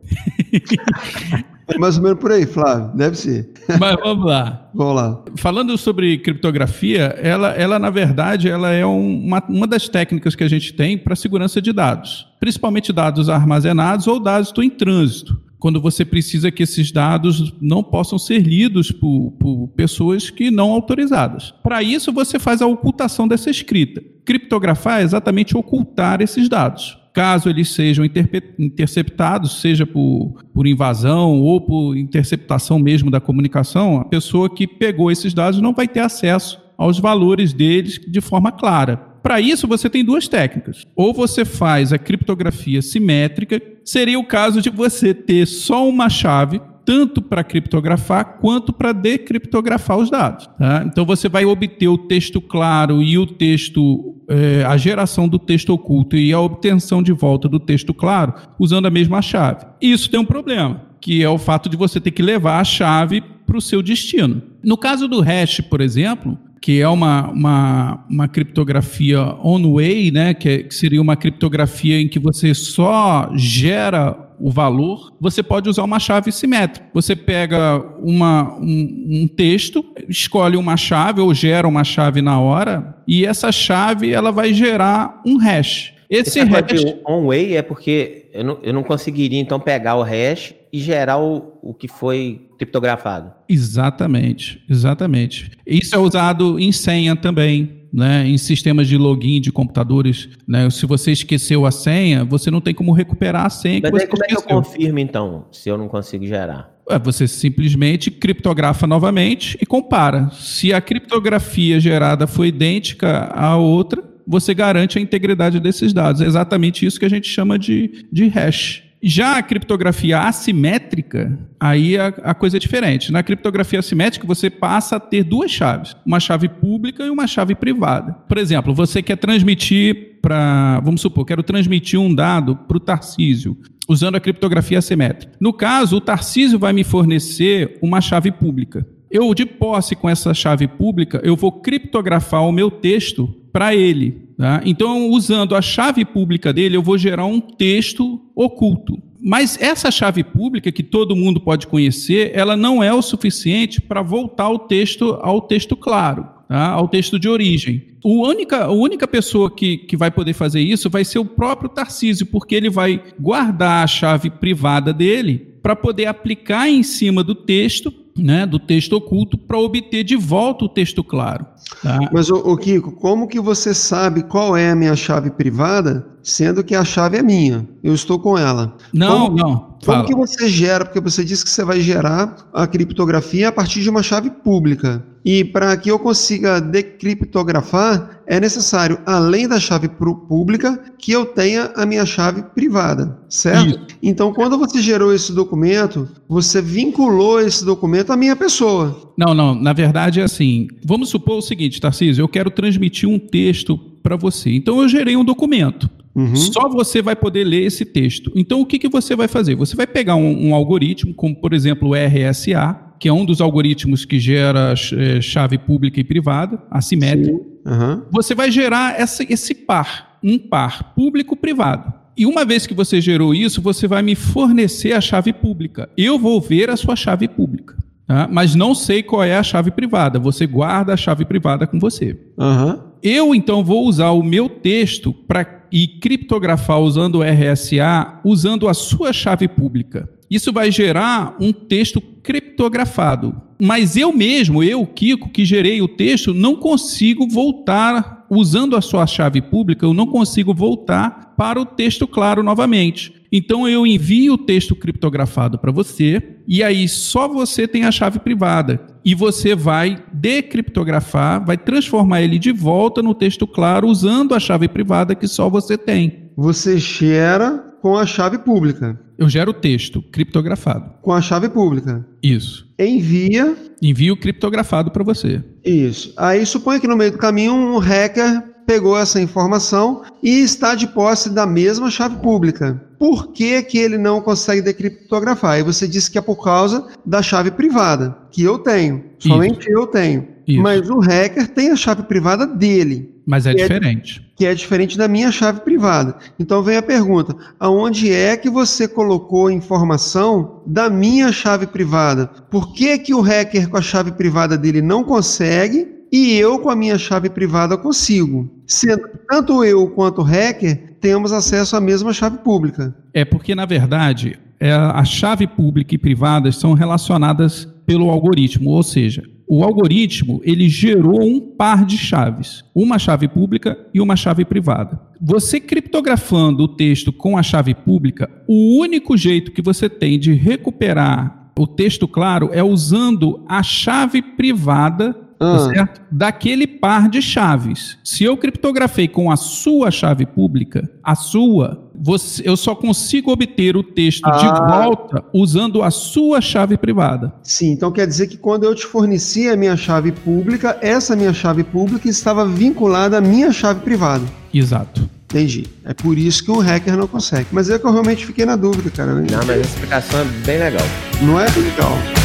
É 1.68 1.78
mais 1.78 1.98
ou 1.98 2.04
menos 2.04 2.20
por 2.20 2.32
aí, 2.32 2.46
Flávio. 2.46 2.92
Deve 2.96 3.16
ser. 3.18 3.50
Mas 3.80 3.96
vamos 4.04 4.26
lá. 4.26 4.70
vamos 4.74 4.96
lá. 4.96 5.24
Falando 5.38 5.78
sobre 5.78 6.18
criptografia, 6.18 7.16
ela, 7.22 7.50
ela 7.50 7.80
na 7.80 7.90
verdade, 7.90 8.50
ela 8.50 8.72
é 8.72 8.86
uma, 8.86 9.44
uma 9.48 9.68
das 9.68 9.88
técnicas 9.88 10.36
que 10.36 10.44
a 10.44 10.50
gente 10.50 10.74
tem 10.74 10.98
para 10.98 11.16
segurança 11.16 11.62
de 11.62 11.72
dados, 11.72 12.28
principalmente 12.40 12.92
dados 12.92 13.30
armazenados 13.30 14.08
ou 14.08 14.20
dados 14.20 14.54
em 14.58 14.70
trânsito 14.70 15.42
quando 15.64 15.80
você 15.80 16.04
precisa 16.04 16.52
que 16.52 16.62
esses 16.62 16.92
dados 16.92 17.54
não 17.62 17.82
possam 17.82 18.20
ser 18.20 18.40
lidos 18.40 18.92
por, 18.92 19.32
por 19.40 19.70
pessoas 19.70 20.30
que 20.30 20.52
não 20.52 20.74
autorizadas. 20.74 21.54
Para 21.64 21.82
isso, 21.82 22.12
você 22.12 22.38
faz 22.38 22.62
a 22.62 22.68
ocultação 22.68 23.30
dessa 23.30 23.50
escrita. 23.50 24.04
Criptografar 24.26 25.00
é 25.00 25.04
exatamente 25.04 25.56
ocultar 25.56 26.22
esses 26.22 26.50
dados. 26.50 26.98
Caso 27.14 27.48
eles 27.48 27.70
sejam 27.70 28.04
interceptados, 28.04 29.62
seja 29.62 29.86
por, 29.86 30.44
por 30.52 30.66
invasão 30.66 31.42
ou 31.42 31.62
por 31.62 31.96
interceptação 31.96 32.80
mesmo 32.80 33.12
da 33.12 33.22
comunicação, 33.22 34.00
a 34.00 34.06
pessoa 34.06 34.50
que 34.50 34.66
pegou 34.66 35.12
esses 35.12 35.32
dados 35.32 35.62
não 35.62 35.74
vai 35.74 35.88
ter 35.88 36.00
acesso 36.00 36.60
aos 36.76 37.00
valores 37.00 37.54
deles 37.54 38.00
de 38.00 38.20
forma 38.20 38.52
clara. 38.52 38.98
Para 39.22 39.40
isso, 39.40 39.68
você 39.68 39.90
tem 39.90 40.04
duas 40.04 40.28
técnicas. 40.28 40.86
Ou 40.96 41.14
você 41.14 41.46
faz 41.46 41.94
a 41.94 41.98
criptografia 41.98 42.82
simétrica, 42.82 43.62
seria 43.86 44.20
o 44.20 44.26
caso 44.26 44.60
de 44.62 44.70
você 44.70 45.14
ter 45.14 45.46
só 45.46 45.88
uma 45.88 46.10
chave, 46.10 46.60
tanto 46.86 47.22
para 47.22 47.44
criptografar 47.44 48.38
quanto 48.40 48.74
para 48.74 48.92
decriptografar 48.92 49.98
os 49.98 50.10
dados. 50.10 50.48
Tá? 50.58 50.84
Então 50.86 51.06
você 51.06 51.30
vai 51.30 51.46
obter 51.46 51.88
o 51.88 51.98
texto 51.98 52.42
claro 52.42 53.02
e 53.02 53.18
o 53.18 53.26
texto, 53.26 54.16
é, 54.28 54.64
a 54.66 54.78
geração 54.78 55.28
do 55.28 55.40
texto 55.40 55.72
oculto 55.72 56.16
e 56.16 56.34
a 56.34 56.40
obtenção 56.40 57.02
de 57.02 57.12
volta 57.12 57.48
do 57.48 57.60
texto 57.60 57.94
claro 57.94 58.34
usando 58.60 58.86
a 58.86 58.92
mesma 58.92 59.22
chave. 59.22 59.66
Isso 59.82 60.10
tem 60.10 60.20
um 60.20 60.26
problema, 60.26 60.82
que 61.00 61.24
é 61.24 61.30
o 61.30 61.38
fato 61.38 61.70
de 61.70 61.78
você 61.78 62.00
ter 62.00 62.12
que 62.12 62.22
levar 62.22 62.60
a 62.60 62.64
chave 62.64 63.22
para 63.46 63.58
o 63.58 63.62
seu 63.62 63.82
destino. 63.82 64.42
No 64.64 64.78
caso 64.78 65.08
do 65.08 65.20
hash, 65.20 65.62
por 65.62 65.82
exemplo, 65.82 66.38
que 66.64 66.80
é 66.80 66.88
uma, 66.88 67.30
uma, 67.30 68.06
uma 68.10 68.28
criptografia 68.30 69.20
on-way, 69.44 70.12
né, 70.12 70.34
que, 70.34 70.48
é, 70.48 70.64
que, 70.64 70.74
seria 70.74 71.02
uma 71.02 71.18
criptografia 71.18 72.00
em 72.00 72.08
que 72.08 72.18
você 72.18 72.54
só 72.54 73.30
gera 73.36 74.18
o 74.40 74.50
valor, 74.50 75.14
você 75.20 75.44
pode 75.44 75.70
usar 75.70 75.84
uma 75.84 76.00
chave 76.00 76.32
simétrica. 76.32 76.88
Você 76.94 77.18
pega 77.18 77.84
uma, 78.02 78.54
um, 78.62 79.08
um 79.10 79.28
texto, 79.28 79.84
escolhe 80.08 80.56
uma 80.56 80.78
chave 80.78 81.20
ou 81.20 81.34
gera 81.34 81.68
uma 81.68 81.84
chave 81.84 82.22
na 82.22 82.40
hora, 82.40 82.96
e 83.06 83.26
essa 83.26 83.52
chave 83.52 84.14
ela 84.14 84.32
vai 84.32 84.54
gerar 84.54 85.22
um 85.26 85.36
hash. 85.36 85.94
Esse, 86.10 86.40
Esse 86.40 86.50
hash... 86.50 86.96
on-way 87.06 87.58
é 87.58 87.62
porque 87.62 88.23
eu 88.34 88.44
não, 88.44 88.60
eu 88.64 88.74
não 88.74 88.84
conseguiria 88.84 89.40
então 89.40 89.60
pegar 89.60 89.96
o 89.96 90.02
hash 90.02 90.56
e 90.72 90.80
gerar 90.80 91.20
o, 91.20 91.60
o 91.62 91.74
que 91.74 91.88
foi 91.88 92.50
criptografado. 92.58 93.32
Exatamente, 93.48 94.64
exatamente. 94.68 95.52
Isso 95.68 95.94
é 95.94 96.00
usado 96.00 96.60
em 96.60 96.72
senha 96.72 97.16
também, 97.16 97.84
né, 97.94 98.28
em 98.28 98.38
sistemas 98.40 98.88
de 98.88 98.98
login 98.98 99.40
de 99.40 99.52
computadores. 99.52 100.30
Né, 100.48 100.68
se 100.72 100.88
você 100.88 101.12
esqueceu 101.12 101.64
a 101.66 101.72
senha, 101.72 102.26
você 102.26 102.50
não 102.50 102.60
tem 102.60 102.74
como 102.74 102.92
recuperar 102.92 103.46
a 103.46 103.50
senha 103.52 103.82
Mas 103.84 103.92
que 103.92 104.00
você 104.00 104.08
como 104.08 104.24
esqueceu. 104.24 104.40
é 104.40 104.48
que 104.48 104.52
eu 104.52 104.58
confirmo, 104.58 104.98
então, 104.98 105.46
se 105.52 105.70
eu 105.70 105.78
não 105.78 105.88
consigo 105.88 106.26
gerar? 106.26 106.74
Você 107.04 107.28
simplesmente 107.28 108.12
criptografa 108.12 108.86
novamente 108.86 109.58
e 109.62 109.66
compara. 109.66 110.30
Se 110.32 110.74
a 110.74 110.82
criptografia 110.82 111.80
gerada 111.80 112.28
foi 112.28 112.48
idêntica 112.48 113.32
à 113.34 113.56
outra, 113.56 114.04
você 114.28 114.54
garante 114.54 114.98
a 114.98 115.02
integridade 115.02 115.60
desses 115.60 115.94
dados. 115.94 116.22
É 116.22 116.26
exatamente 116.26 116.86
isso 116.86 117.00
que 117.00 117.06
a 117.06 117.10
gente 117.10 117.28
chama 117.28 117.58
de, 117.58 118.06
de 118.12 118.28
hash. 118.28 118.84
Já 119.06 119.38
a 119.38 119.44
criptografia 119.44 120.22
assimétrica, 120.22 121.38
aí 121.60 121.98
a, 121.98 122.08
a, 122.08 122.34
coisa 122.34 122.56
é 122.56 122.60
diferente. 122.60 123.12
Na 123.12 123.22
criptografia 123.22 123.80
assimétrica, 123.80 124.26
você 124.26 124.50
passa 124.50 124.96
a 124.96 125.00
ter 125.00 125.26
duas 125.26 125.52
chaves: 125.52 125.94
uma 126.06 126.22
chave 126.22 126.48
pública 126.48 127.04
e 127.04 127.10
uma 127.10 127.28
chave 127.28 127.54
privada. 127.54 128.14
Por 128.14 128.38
exemplo, 128.38 128.74
você 128.74 129.02
quer 129.02 129.18
transmitir 129.18 130.20
para. 130.22 130.80
Vamos 130.80 131.02
supor, 131.02 131.26
quero 131.26 131.44
transmitir 131.44 132.00
um 132.00 132.16
dado 132.16 132.56
para 132.56 132.78
o 132.78 132.80
Tarcísio, 132.80 133.58
usando 133.90 134.16
a 134.16 134.22
criptografia 134.22 134.80
assimétrica. 134.80 135.34
No 135.38 135.52
caso, 135.52 135.98
o 135.98 136.02
Tarcísio 136.02 136.58
vai 136.58 136.72
me 136.72 136.86
fornecer 136.86 137.78
uma 137.82 138.00
chave 138.00 138.32
pública. 138.32 138.88
Eu, 139.14 139.32
de 139.36 139.46
posse 139.46 139.96
com 139.96 140.10
essa 140.10 140.34
chave 140.34 140.68
pública, 140.68 141.22
eu 141.24 141.36
vou 141.36 141.52
criptografar 141.52 142.44
o 142.48 142.52
meu 142.52 142.72
texto 142.72 143.28
para 143.52 143.76
ele. 143.76 144.28
Tá? 144.36 144.60
Então, 144.66 145.08
usando 145.12 145.56
a 145.56 145.62
chave 145.62 146.04
pública 146.04 146.52
dele, 146.52 146.78
eu 146.78 146.82
vou 146.82 146.98
gerar 146.98 147.28
um 147.28 147.40
texto 147.40 148.20
oculto. 148.36 149.00
Mas 149.22 149.56
essa 149.62 149.92
chave 149.92 150.24
pública 150.24 150.72
que 150.72 150.82
todo 150.82 151.16
mundo 151.16 151.40
pode 151.40 151.68
conhecer, 151.68 152.32
ela 152.34 152.58
não 152.58 152.82
é 152.82 152.92
o 152.92 153.04
suficiente 153.04 153.80
para 153.80 154.02
voltar 154.02 154.50
o 154.50 154.58
texto 154.58 155.20
ao 155.22 155.42
texto 155.42 155.78
claro, 155.78 156.28
tá? 156.50 156.70
ao 156.70 156.88
texto 156.88 157.20
de 157.20 157.30
origem. 157.30 157.84
O 158.04 158.28
única, 158.28 158.66
a 158.66 158.72
única 158.72 159.08
pessoa 159.08 159.50
que, 159.50 159.78
que 159.78 159.96
vai 159.96 160.10
poder 160.10 160.34
fazer 160.34 160.60
isso 160.60 160.90
vai 160.90 161.06
ser 161.06 161.20
o 161.20 161.26
próprio 161.26 161.70
Tarcísio, 161.70 162.26
porque 162.26 162.56
ele 162.56 162.70
vai 162.70 163.00
guardar 163.20 163.84
a 163.84 163.88
chave 163.88 164.32
privada 164.32 164.92
dele 164.92 165.54
para 165.62 165.76
poder 165.76 166.08
aplicar 166.08 166.68
em 166.68 166.82
cima 166.82 167.24
do 167.24 167.36
texto 167.36 167.94
né, 168.18 168.46
do 168.46 168.60
texto 168.60 168.94
oculto 168.94 169.38
para 169.38 169.58
obter 169.58 170.04
de 170.04 170.16
volta 170.16 170.66
o 170.66 170.70
texto 170.70 171.04
claro. 171.04 171.46
Tá. 171.82 172.10
Mas, 172.12 172.30
o 172.30 172.56
Kiko, 172.58 172.92
como 172.92 173.28
que 173.28 173.40
você 173.40 173.74
sabe 173.74 174.24
qual 174.24 174.56
é 174.56 174.72
a 174.72 174.76
minha 174.76 174.96
chave 174.96 175.32
privada, 175.32 176.13
sendo 176.24 176.64
que 176.64 176.74
a 176.74 176.84
chave 176.84 177.18
é 177.18 177.22
minha? 177.22 177.68
Eu 177.84 177.94
estou 177.94 178.18
com 178.18 178.38
ela. 178.38 178.76
Não, 178.94 179.26
como, 179.26 179.38
não. 179.38 179.78
Fala. 179.84 180.04
Como 180.04 180.08
que 180.08 180.16
você 180.16 180.50
gera? 180.50 180.86
Porque 180.86 181.02
você 181.02 181.24
disse 181.24 181.44
que 181.44 181.50
você 181.50 181.64
vai 181.64 181.82
gerar 181.82 182.50
a 182.54 182.66
criptografia 182.66 183.50
a 183.50 183.52
partir 183.52 183.82
de 183.82 183.90
uma 183.90 184.02
chave 184.02 184.30
pública. 184.30 185.06
E 185.26 185.44
para 185.44 185.76
que 185.78 185.90
eu 185.90 185.98
consiga 185.98 186.60
decriptografar, 186.60 188.22
é 188.28 188.40
necessário, 188.40 189.00
além 189.06 189.48
da 189.48 189.60
chave 189.60 189.88
pública, 189.88 190.82
que 190.98 191.12
eu 191.12 191.26
tenha 191.26 191.72
a 191.76 191.86
minha 191.86 192.06
chave 192.06 192.44
privada, 192.54 193.18
certo? 193.30 193.70
Isso. 193.70 193.88
Então, 194.02 194.34
quando 194.34 194.58
você 194.58 194.82
gerou 194.82 195.14
esse 195.14 195.32
documento, 195.32 196.10
você 196.28 196.62
vinculou 196.62 197.40
esse 197.40 197.64
documento 197.64 198.12
à 198.12 198.18
minha 198.18 198.36
pessoa. 198.36 199.14
Não, 199.18 199.34
não. 199.34 199.56
Na 199.56 199.72
verdade 199.72 200.20
é 200.20 200.24
assim. 200.24 200.68
Vamos 200.86 201.10
supor 201.10 201.38
o 201.38 201.42
seguinte, 201.42 201.80
Tarcísio, 201.80 202.24
eu 202.24 202.28
quero 202.28 202.52
transmitir 202.52 203.08
um 203.08 203.20
texto 203.20 203.78
para 203.78 204.18
você. 204.18 204.50
Então, 204.50 204.82
eu 204.82 204.90
gerei 204.90 205.16
um 205.16 205.24
documento. 205.24 205.90
Uhum. 206.16 206.36
Só 206.36 206.70
você 206.70 207.02
vai 207.02 207.16
poder 207.16 207.44
ler 207.44 207.64
esse 207.64 207.84
texto. 207.86 208.32
Então, 208.36 208.62
o 208.62 208.66
que, 208.66 208.78
que 208.78 208.90
você 208.90 209.16
vai 209.16 209.28
fazer? 209.28 209.56
Você 209.56 209.76
vai 209.76 209.88
pegar 209.88 210.16
um, 210.16 210.50
um 210.50 210.56
algoritmo, 210.56 211.14
como 211.14 211.36
por 211.36 211.54
exemplo 211.54 211.90
o 211.90 211.94
RSA, 211.96 212.94
que 213.00 213.10
é 213.10 213.14
um 213.14 213.26
dos 213.26 213.42
algoritmos 213.42 214.06
que 214.06 214.20
gera 214.20 214.74
é, 214.74 215.20
chave 215.20 215.58
pública 215.58 216.00
e 216.00 216.04
privada, 216.04 216.62
assimétrica. 216.70 217.38
Uhum. 217.66 218.04
Você 218.12 218.36
vai 218.36 218.52
gerar 218.52 219.00
essa, 219.00 219.26
esse 219.28 219.56
par, 219.56 220.20
um 220.24 220.38
par 220.38 220.94
público-privado. 220.94 221.94
E 222.16 222.26
uma 222.26 222.46
vez 222.46 222.68
que 222.68 222.74
você 222.74 223.02
gerou 223.02 223.34
isso, 223.34 223.62
você 223.62 223.88
vai 223.88 224.04
me 224.04 224.16
fornecer 224.16 224.94
a 224.94 225.02
chave 225.02 225.34
pública. 225.34 225.90
Eu 225.98 226.20
vou 226.20 226.40
ver 226.40 226.70
a 226.70 226.78
sua 226.78 226.96
chave 226.96 227.28
pública. 227.28 227.76
Tá? 228.06 228.28
Mas 228.32 228.54
não 228.54 228.76
sei 228.76 229.02
qual 229.02 229.24
é 229.24 229.36
a 229.36 229.44
chave 229.44 229.72
privada. 229.72 230.20
Você 230.20 230.46
guarda 230.46 230.94
a 230.94 230.98
chave 230.98 231.26
privada 231.26 231.66
com 231.66 231.80
você. 231.80 232.18
Uhum. 232.38 232.80
Eu, 233.02 233.34
então, 233.34 233.64
vou 233.64 233.88
usar 233.88 234.12
o 234.12 234.24
meu 234.24 234.48
texto 234.48 235.12
para 235.12 235.44
e 235.74 235.88
criptografar 235.88 236.80
usando 236.80 237.16
o 237.16 237.24
RSA, 237.24 238.20
usando 238.24 238.68
a 238.68 238.76
sua 238.76 239.12
chave 239.12 239.48
pública. 239.48 240.08
Isso 240.30 240.54
vai 240.54 240.70
gerar 240.70 241.36
um 241.40 241.52
texto 241.52 242.00
criptografado. 242.00 243.42
Mas 243.60 243.98
eu 243.98 244.14
mesmo, 244.14 244.64
eu, 244.64 244.86
Kiko, 244.86 245.30
que 245.30 245.44
gerei 245.44 245.82
o 245.82 245.88
texto, 245.88 246.32
não 246.32 246.58
consigo 246.58 247.28
voltar, 247.28 248.28
usando 248.30 248.76
a 248.76 248.82
sua 248.82 249.08
chave 249.08 249.42
pública, 249.42 249.84
eu 249.84 249.96
não 249.96 250.06
consigo 250.06 250.54
voltar 250.54 251.34
para 251.36 251.60
o 251.60 251.66
texto 251.66 252.06
claro 252.06 252.44
novamente. 252.44 253.12
Então 253.36 253.68
eu 253.68 253.84
envio 253.88 254.34
o 254.34 254.38
texto 254.38 254.76
criptografado 254.76 255.58
para 255.58 255.72
você 255.72 256.22
e 256.48 256.62
aí 256.62 256.88
só 256.88 257.28
você 257.28 257.68
tem 257.68 257.84
a 257.84 257.92
chave 257.92 258.20
privada 258.20 258.80
e 259.04 259.16
você 259.16 259.56
vai 259.56 260.04
decriptografar, 260.14 261.44
vai 261.44 261.58
transformar 261.58 262.22
ele 262.22 262.38
de 262.38 262.52
volta 262.52 263.02
no 263.02 263.16
texto 263.16 263.48
claro 263.48 263.88
usando 263.88 264.36
a 264.36 264.40
chave 264.40 264.68
privada 264.68 265.16
que 265.16 265.28
só 265.28 265.50
você 265.50 265.76
tem. 265.76 266.30
Você 266.38 266.78
gera 266.78 267.74
com 267.82 267.98
a 267.98 268.06
chave 268.06 268.38
pública. 268.38 269.00
Eu 269.18 269.28
gero 269.28 269.50
o 269.50 269.54
texto 269.54 270.00
criptografado. 270.12 270.94
Com 271.02 271.12
a 271.12 271.22
chave 271.22 271.50
pública. 271.50 272.06
Isso. 272.22 272.68
Envia. 272.78 273.56
Envio 273.82 274.16
criptografado 274.16 274.92
para 274.92 275.04
você. 275.04 275.44
Isso. 275.66 276.14
Aí 276.18 276.46
suponha 276.46 276.80
que 276.80 276.88
no 276.88 276.96
meio 276.96 277.12
do 277.12 277.18
caminho 277.18 277.54
um 277.54 277.80
hacker 277.80 278.53
pegou 278.66 278.98
essa 278.98 279.22
informação 279.22 280.04
e 280.22 280.42
está 280.42 280.76
de 280.76 280.88
posse 280.88 281.30
da 281.30 281.46
mesma 281.46 281.90
chave 281.90 282.18
pública. 282.18 282.82
Por 282.98 283.34
que, 283.34 283.62
que 283.64 283.78
ele 283.78 283.98
não 283.98 284.22
consegue 284.22 284.62
decriptografar? 284.62 285.60
E 285.60 285.64
você 285.64 285.88
disse 285.88 286.10
que 286.10 286.18
é 286.18 286.22
por 286.22 286.42
causa 286.44 286.88
da 287.06 287.22
chave 287.22 287.52
privada, 287.52 288.18
que 288.32 288.44
eu 288.44 288.58
tenho. 288.60 289.04
Somente 289.20 289.62
Isso. 289.62 289.72
eu 289.72 289.88
tenho. 289.88 290.28
Isso. 290.48 290.62
Mas 290.62 290.90
o 290.90 291.00
hacker 291.00 291.48
tem 291.50 291.72
a 291.72 291.76
chave 291.76 292.04
privada 292.04 292.46
dele. 292.46 293.14
Mas 293.26 293.46
é 293.46 293.54
diferente. 293.54 294.20
É, 294.20 294.38
que 294.38 294.46
é 294.46 294.54
diferente 294.54 294.98
da 294.98 295.08
minha 295.08 295.32
chave 295.32 295.62
privada. 295.62 296.18
Então 296.38 296.62
vem 296.62 296.76
a 296.76 296.82
pergunta: 296.82 297.36
aonde 297.60 298.12
é 298.12 298.36
que 298.36 298.50
você 298.50 298.88
colocou 298.88 299.48
a 299.48 299.54
informação 299.54 300.62
da 300.66 300.90
minha 300.90 301.32
chave 301.32 301.68
privada? 301.68 302.28
Por 302.50 302.74
que, 302.74 302.98
que 303.00 303.14
o 303.14 303.22
hacker 303.22 303.70
com 303.70 303.78
a 303.78 303.82
chave 303.82 304.12
privada 304.12 304.58
dele 304.58 304.82
não 304.82 305.04
consegue 305.04 305.93
e 306.14 306.36
eu, 306.36 306.60
com 306.60 306.70
a 306.70 306.76
minha 306.76 306.96
chave 307.00 307.28
privada, 307.28 307.76
consigo. 307.76 308.48
Sendo 308.68 309.02
tanto 309.28 309.64
eu 309.64 309.88
quanto 309.88 310.22
o 310.22 310.24
hacker 310.24 310.96
temos 311.02 311.32
acesso 311.32 311.76
à 311.76 311.82
mesma 311.82 312.14
chave 312.14 312.38
pública. 312.38 312.96
É 313.12 313.26
porque, 313.26 313.56
na 313.56 313.66
verdade, 313.66 314.38
é, 314.60 314.72
a 314.72 315.04
chave 315.04 315.48
pública 315.48 315.96
e 315.96 315.98
privada 315.98 316.52
são 316.52 316.74
relacionadas 316.74 317.68
pelo 317.88 318.12
algoritmo, 318.12 318.70
ou 318.70 318.84
seja, 318.84 319.24
o 319.48 319.64
algoritmo 319.64 320.40
ele 320.44 320.70
gerou 320.70 321.20
um 321.24 321.40
par 321.40 321.84
de 321.84 321.98
chaves, 321.98 322.64
uma 322.76 323.00
chave 323.00 323.28
pública 323.28 323.76
e 323.92 324.00
uma 324.00 324.16
chave 324.16 324.46
privada. 324.46 325.02
Você 325.20 325.60
criptografando 325.60 326.66
o 326.66 326.68
texto 326.68 327.12
com 327.12 327.36
a 327.36 327.42
chave 327.42 327.74
pública, 327.74 328.30
o 328.48 328.80
único 328.80 329.18
jeito 329.18 329.52
que 329.52 329.64
você 329.64 329.90
tem 329.90 330.20
de 330.20 330.34
recuperar 330.34 331.52
o 331.58 331.68
texto 331.68 332.08
claro 332.08 332.50
é 332.52 332.64
usando 332.64 333.44
a 333.48 333.62
chave 333.62 334.22
privada 334.22 335.16
Tá 335.44 335.56
ah. 335.56 335.60
certo? 335.74 336.02
Daquele 336.10 336.66
par 336.66 337.10
de 337.10 337.22
chaves. 337.22 337.98
Se 338.04 338.24
eu 338.24 338.38
criptografei 338.38 339.08
com 339.08 339.30
a 339.30 339.36
sua 339.36 339.92
chave 339.92 340.26
pública, 340.26 340.90
a 341.04 341.16
sua, 341.16 341.90
você, 341.94 342.42
eu 342.46 342.56
só 342.56 342.74
consigo 342.74 343.32
obter 343.32 343.76
o 343.76 343.84
texto 343.84 344.26
ah. 344.26 344.38
de 344.38 344.46
volta 344.46 345.24
usando 345.34 345.84
a 345.84 345.92
sua 345.92 346.40
chave 346.40 346.78
privada. 346.78 347.34
Sim, 347.44 347.72
então 347.72 347.92
quer 347.92 348.08
dizer 348.08 348.28
que 348.28 348.38
quando 348.38 348.64
eu 348.64 348.74
te 348.74 348.86
forneci 348.86 349.50
a 349.50 349.58
minha 349.58 349.76
chave 349.76 350.12
pública, 350.12 350.78
essa 350.82 351.16
minha 351.16 351.34
chave 351.34 351.64
pública 351.64 352.08
estava 352.08 352.48
vinculada 352.48 353.18
à 353.18 353.22
minha 353.22 353.52
chave 353.52 353.82
privada. 353.82 354.24
Exato. 354.54 355.10
Entendi. 355.26 355.66
É 355.84 355.96
por 355.96 356.16
isso 356.18 356.44
que 356.46 356.52
um 356.52 356.60
hacker 356.60 356.96
não 356.96 357.08
consegue. 357.08 357.48
Mas 357.52 357.68
é 357.70 357.80
que 357.80 357.86
eu 357.86 357.92
realmente 357.92 358.24
fiquei 358.26 358.46
na 358.46 358.56
dúvida, 358.56 358.90
cara. 358.92 359.14
Não, 359.16 359.24
mas 359.48 359.50
a 359.50 359.58
explicação 359.58 360.20
é 360.20 360.26
bem 360.46 360.60
legal. 360.60 360.86
Não 361.24 361.40
é 361.40 361.46
legal. 361.46 362.23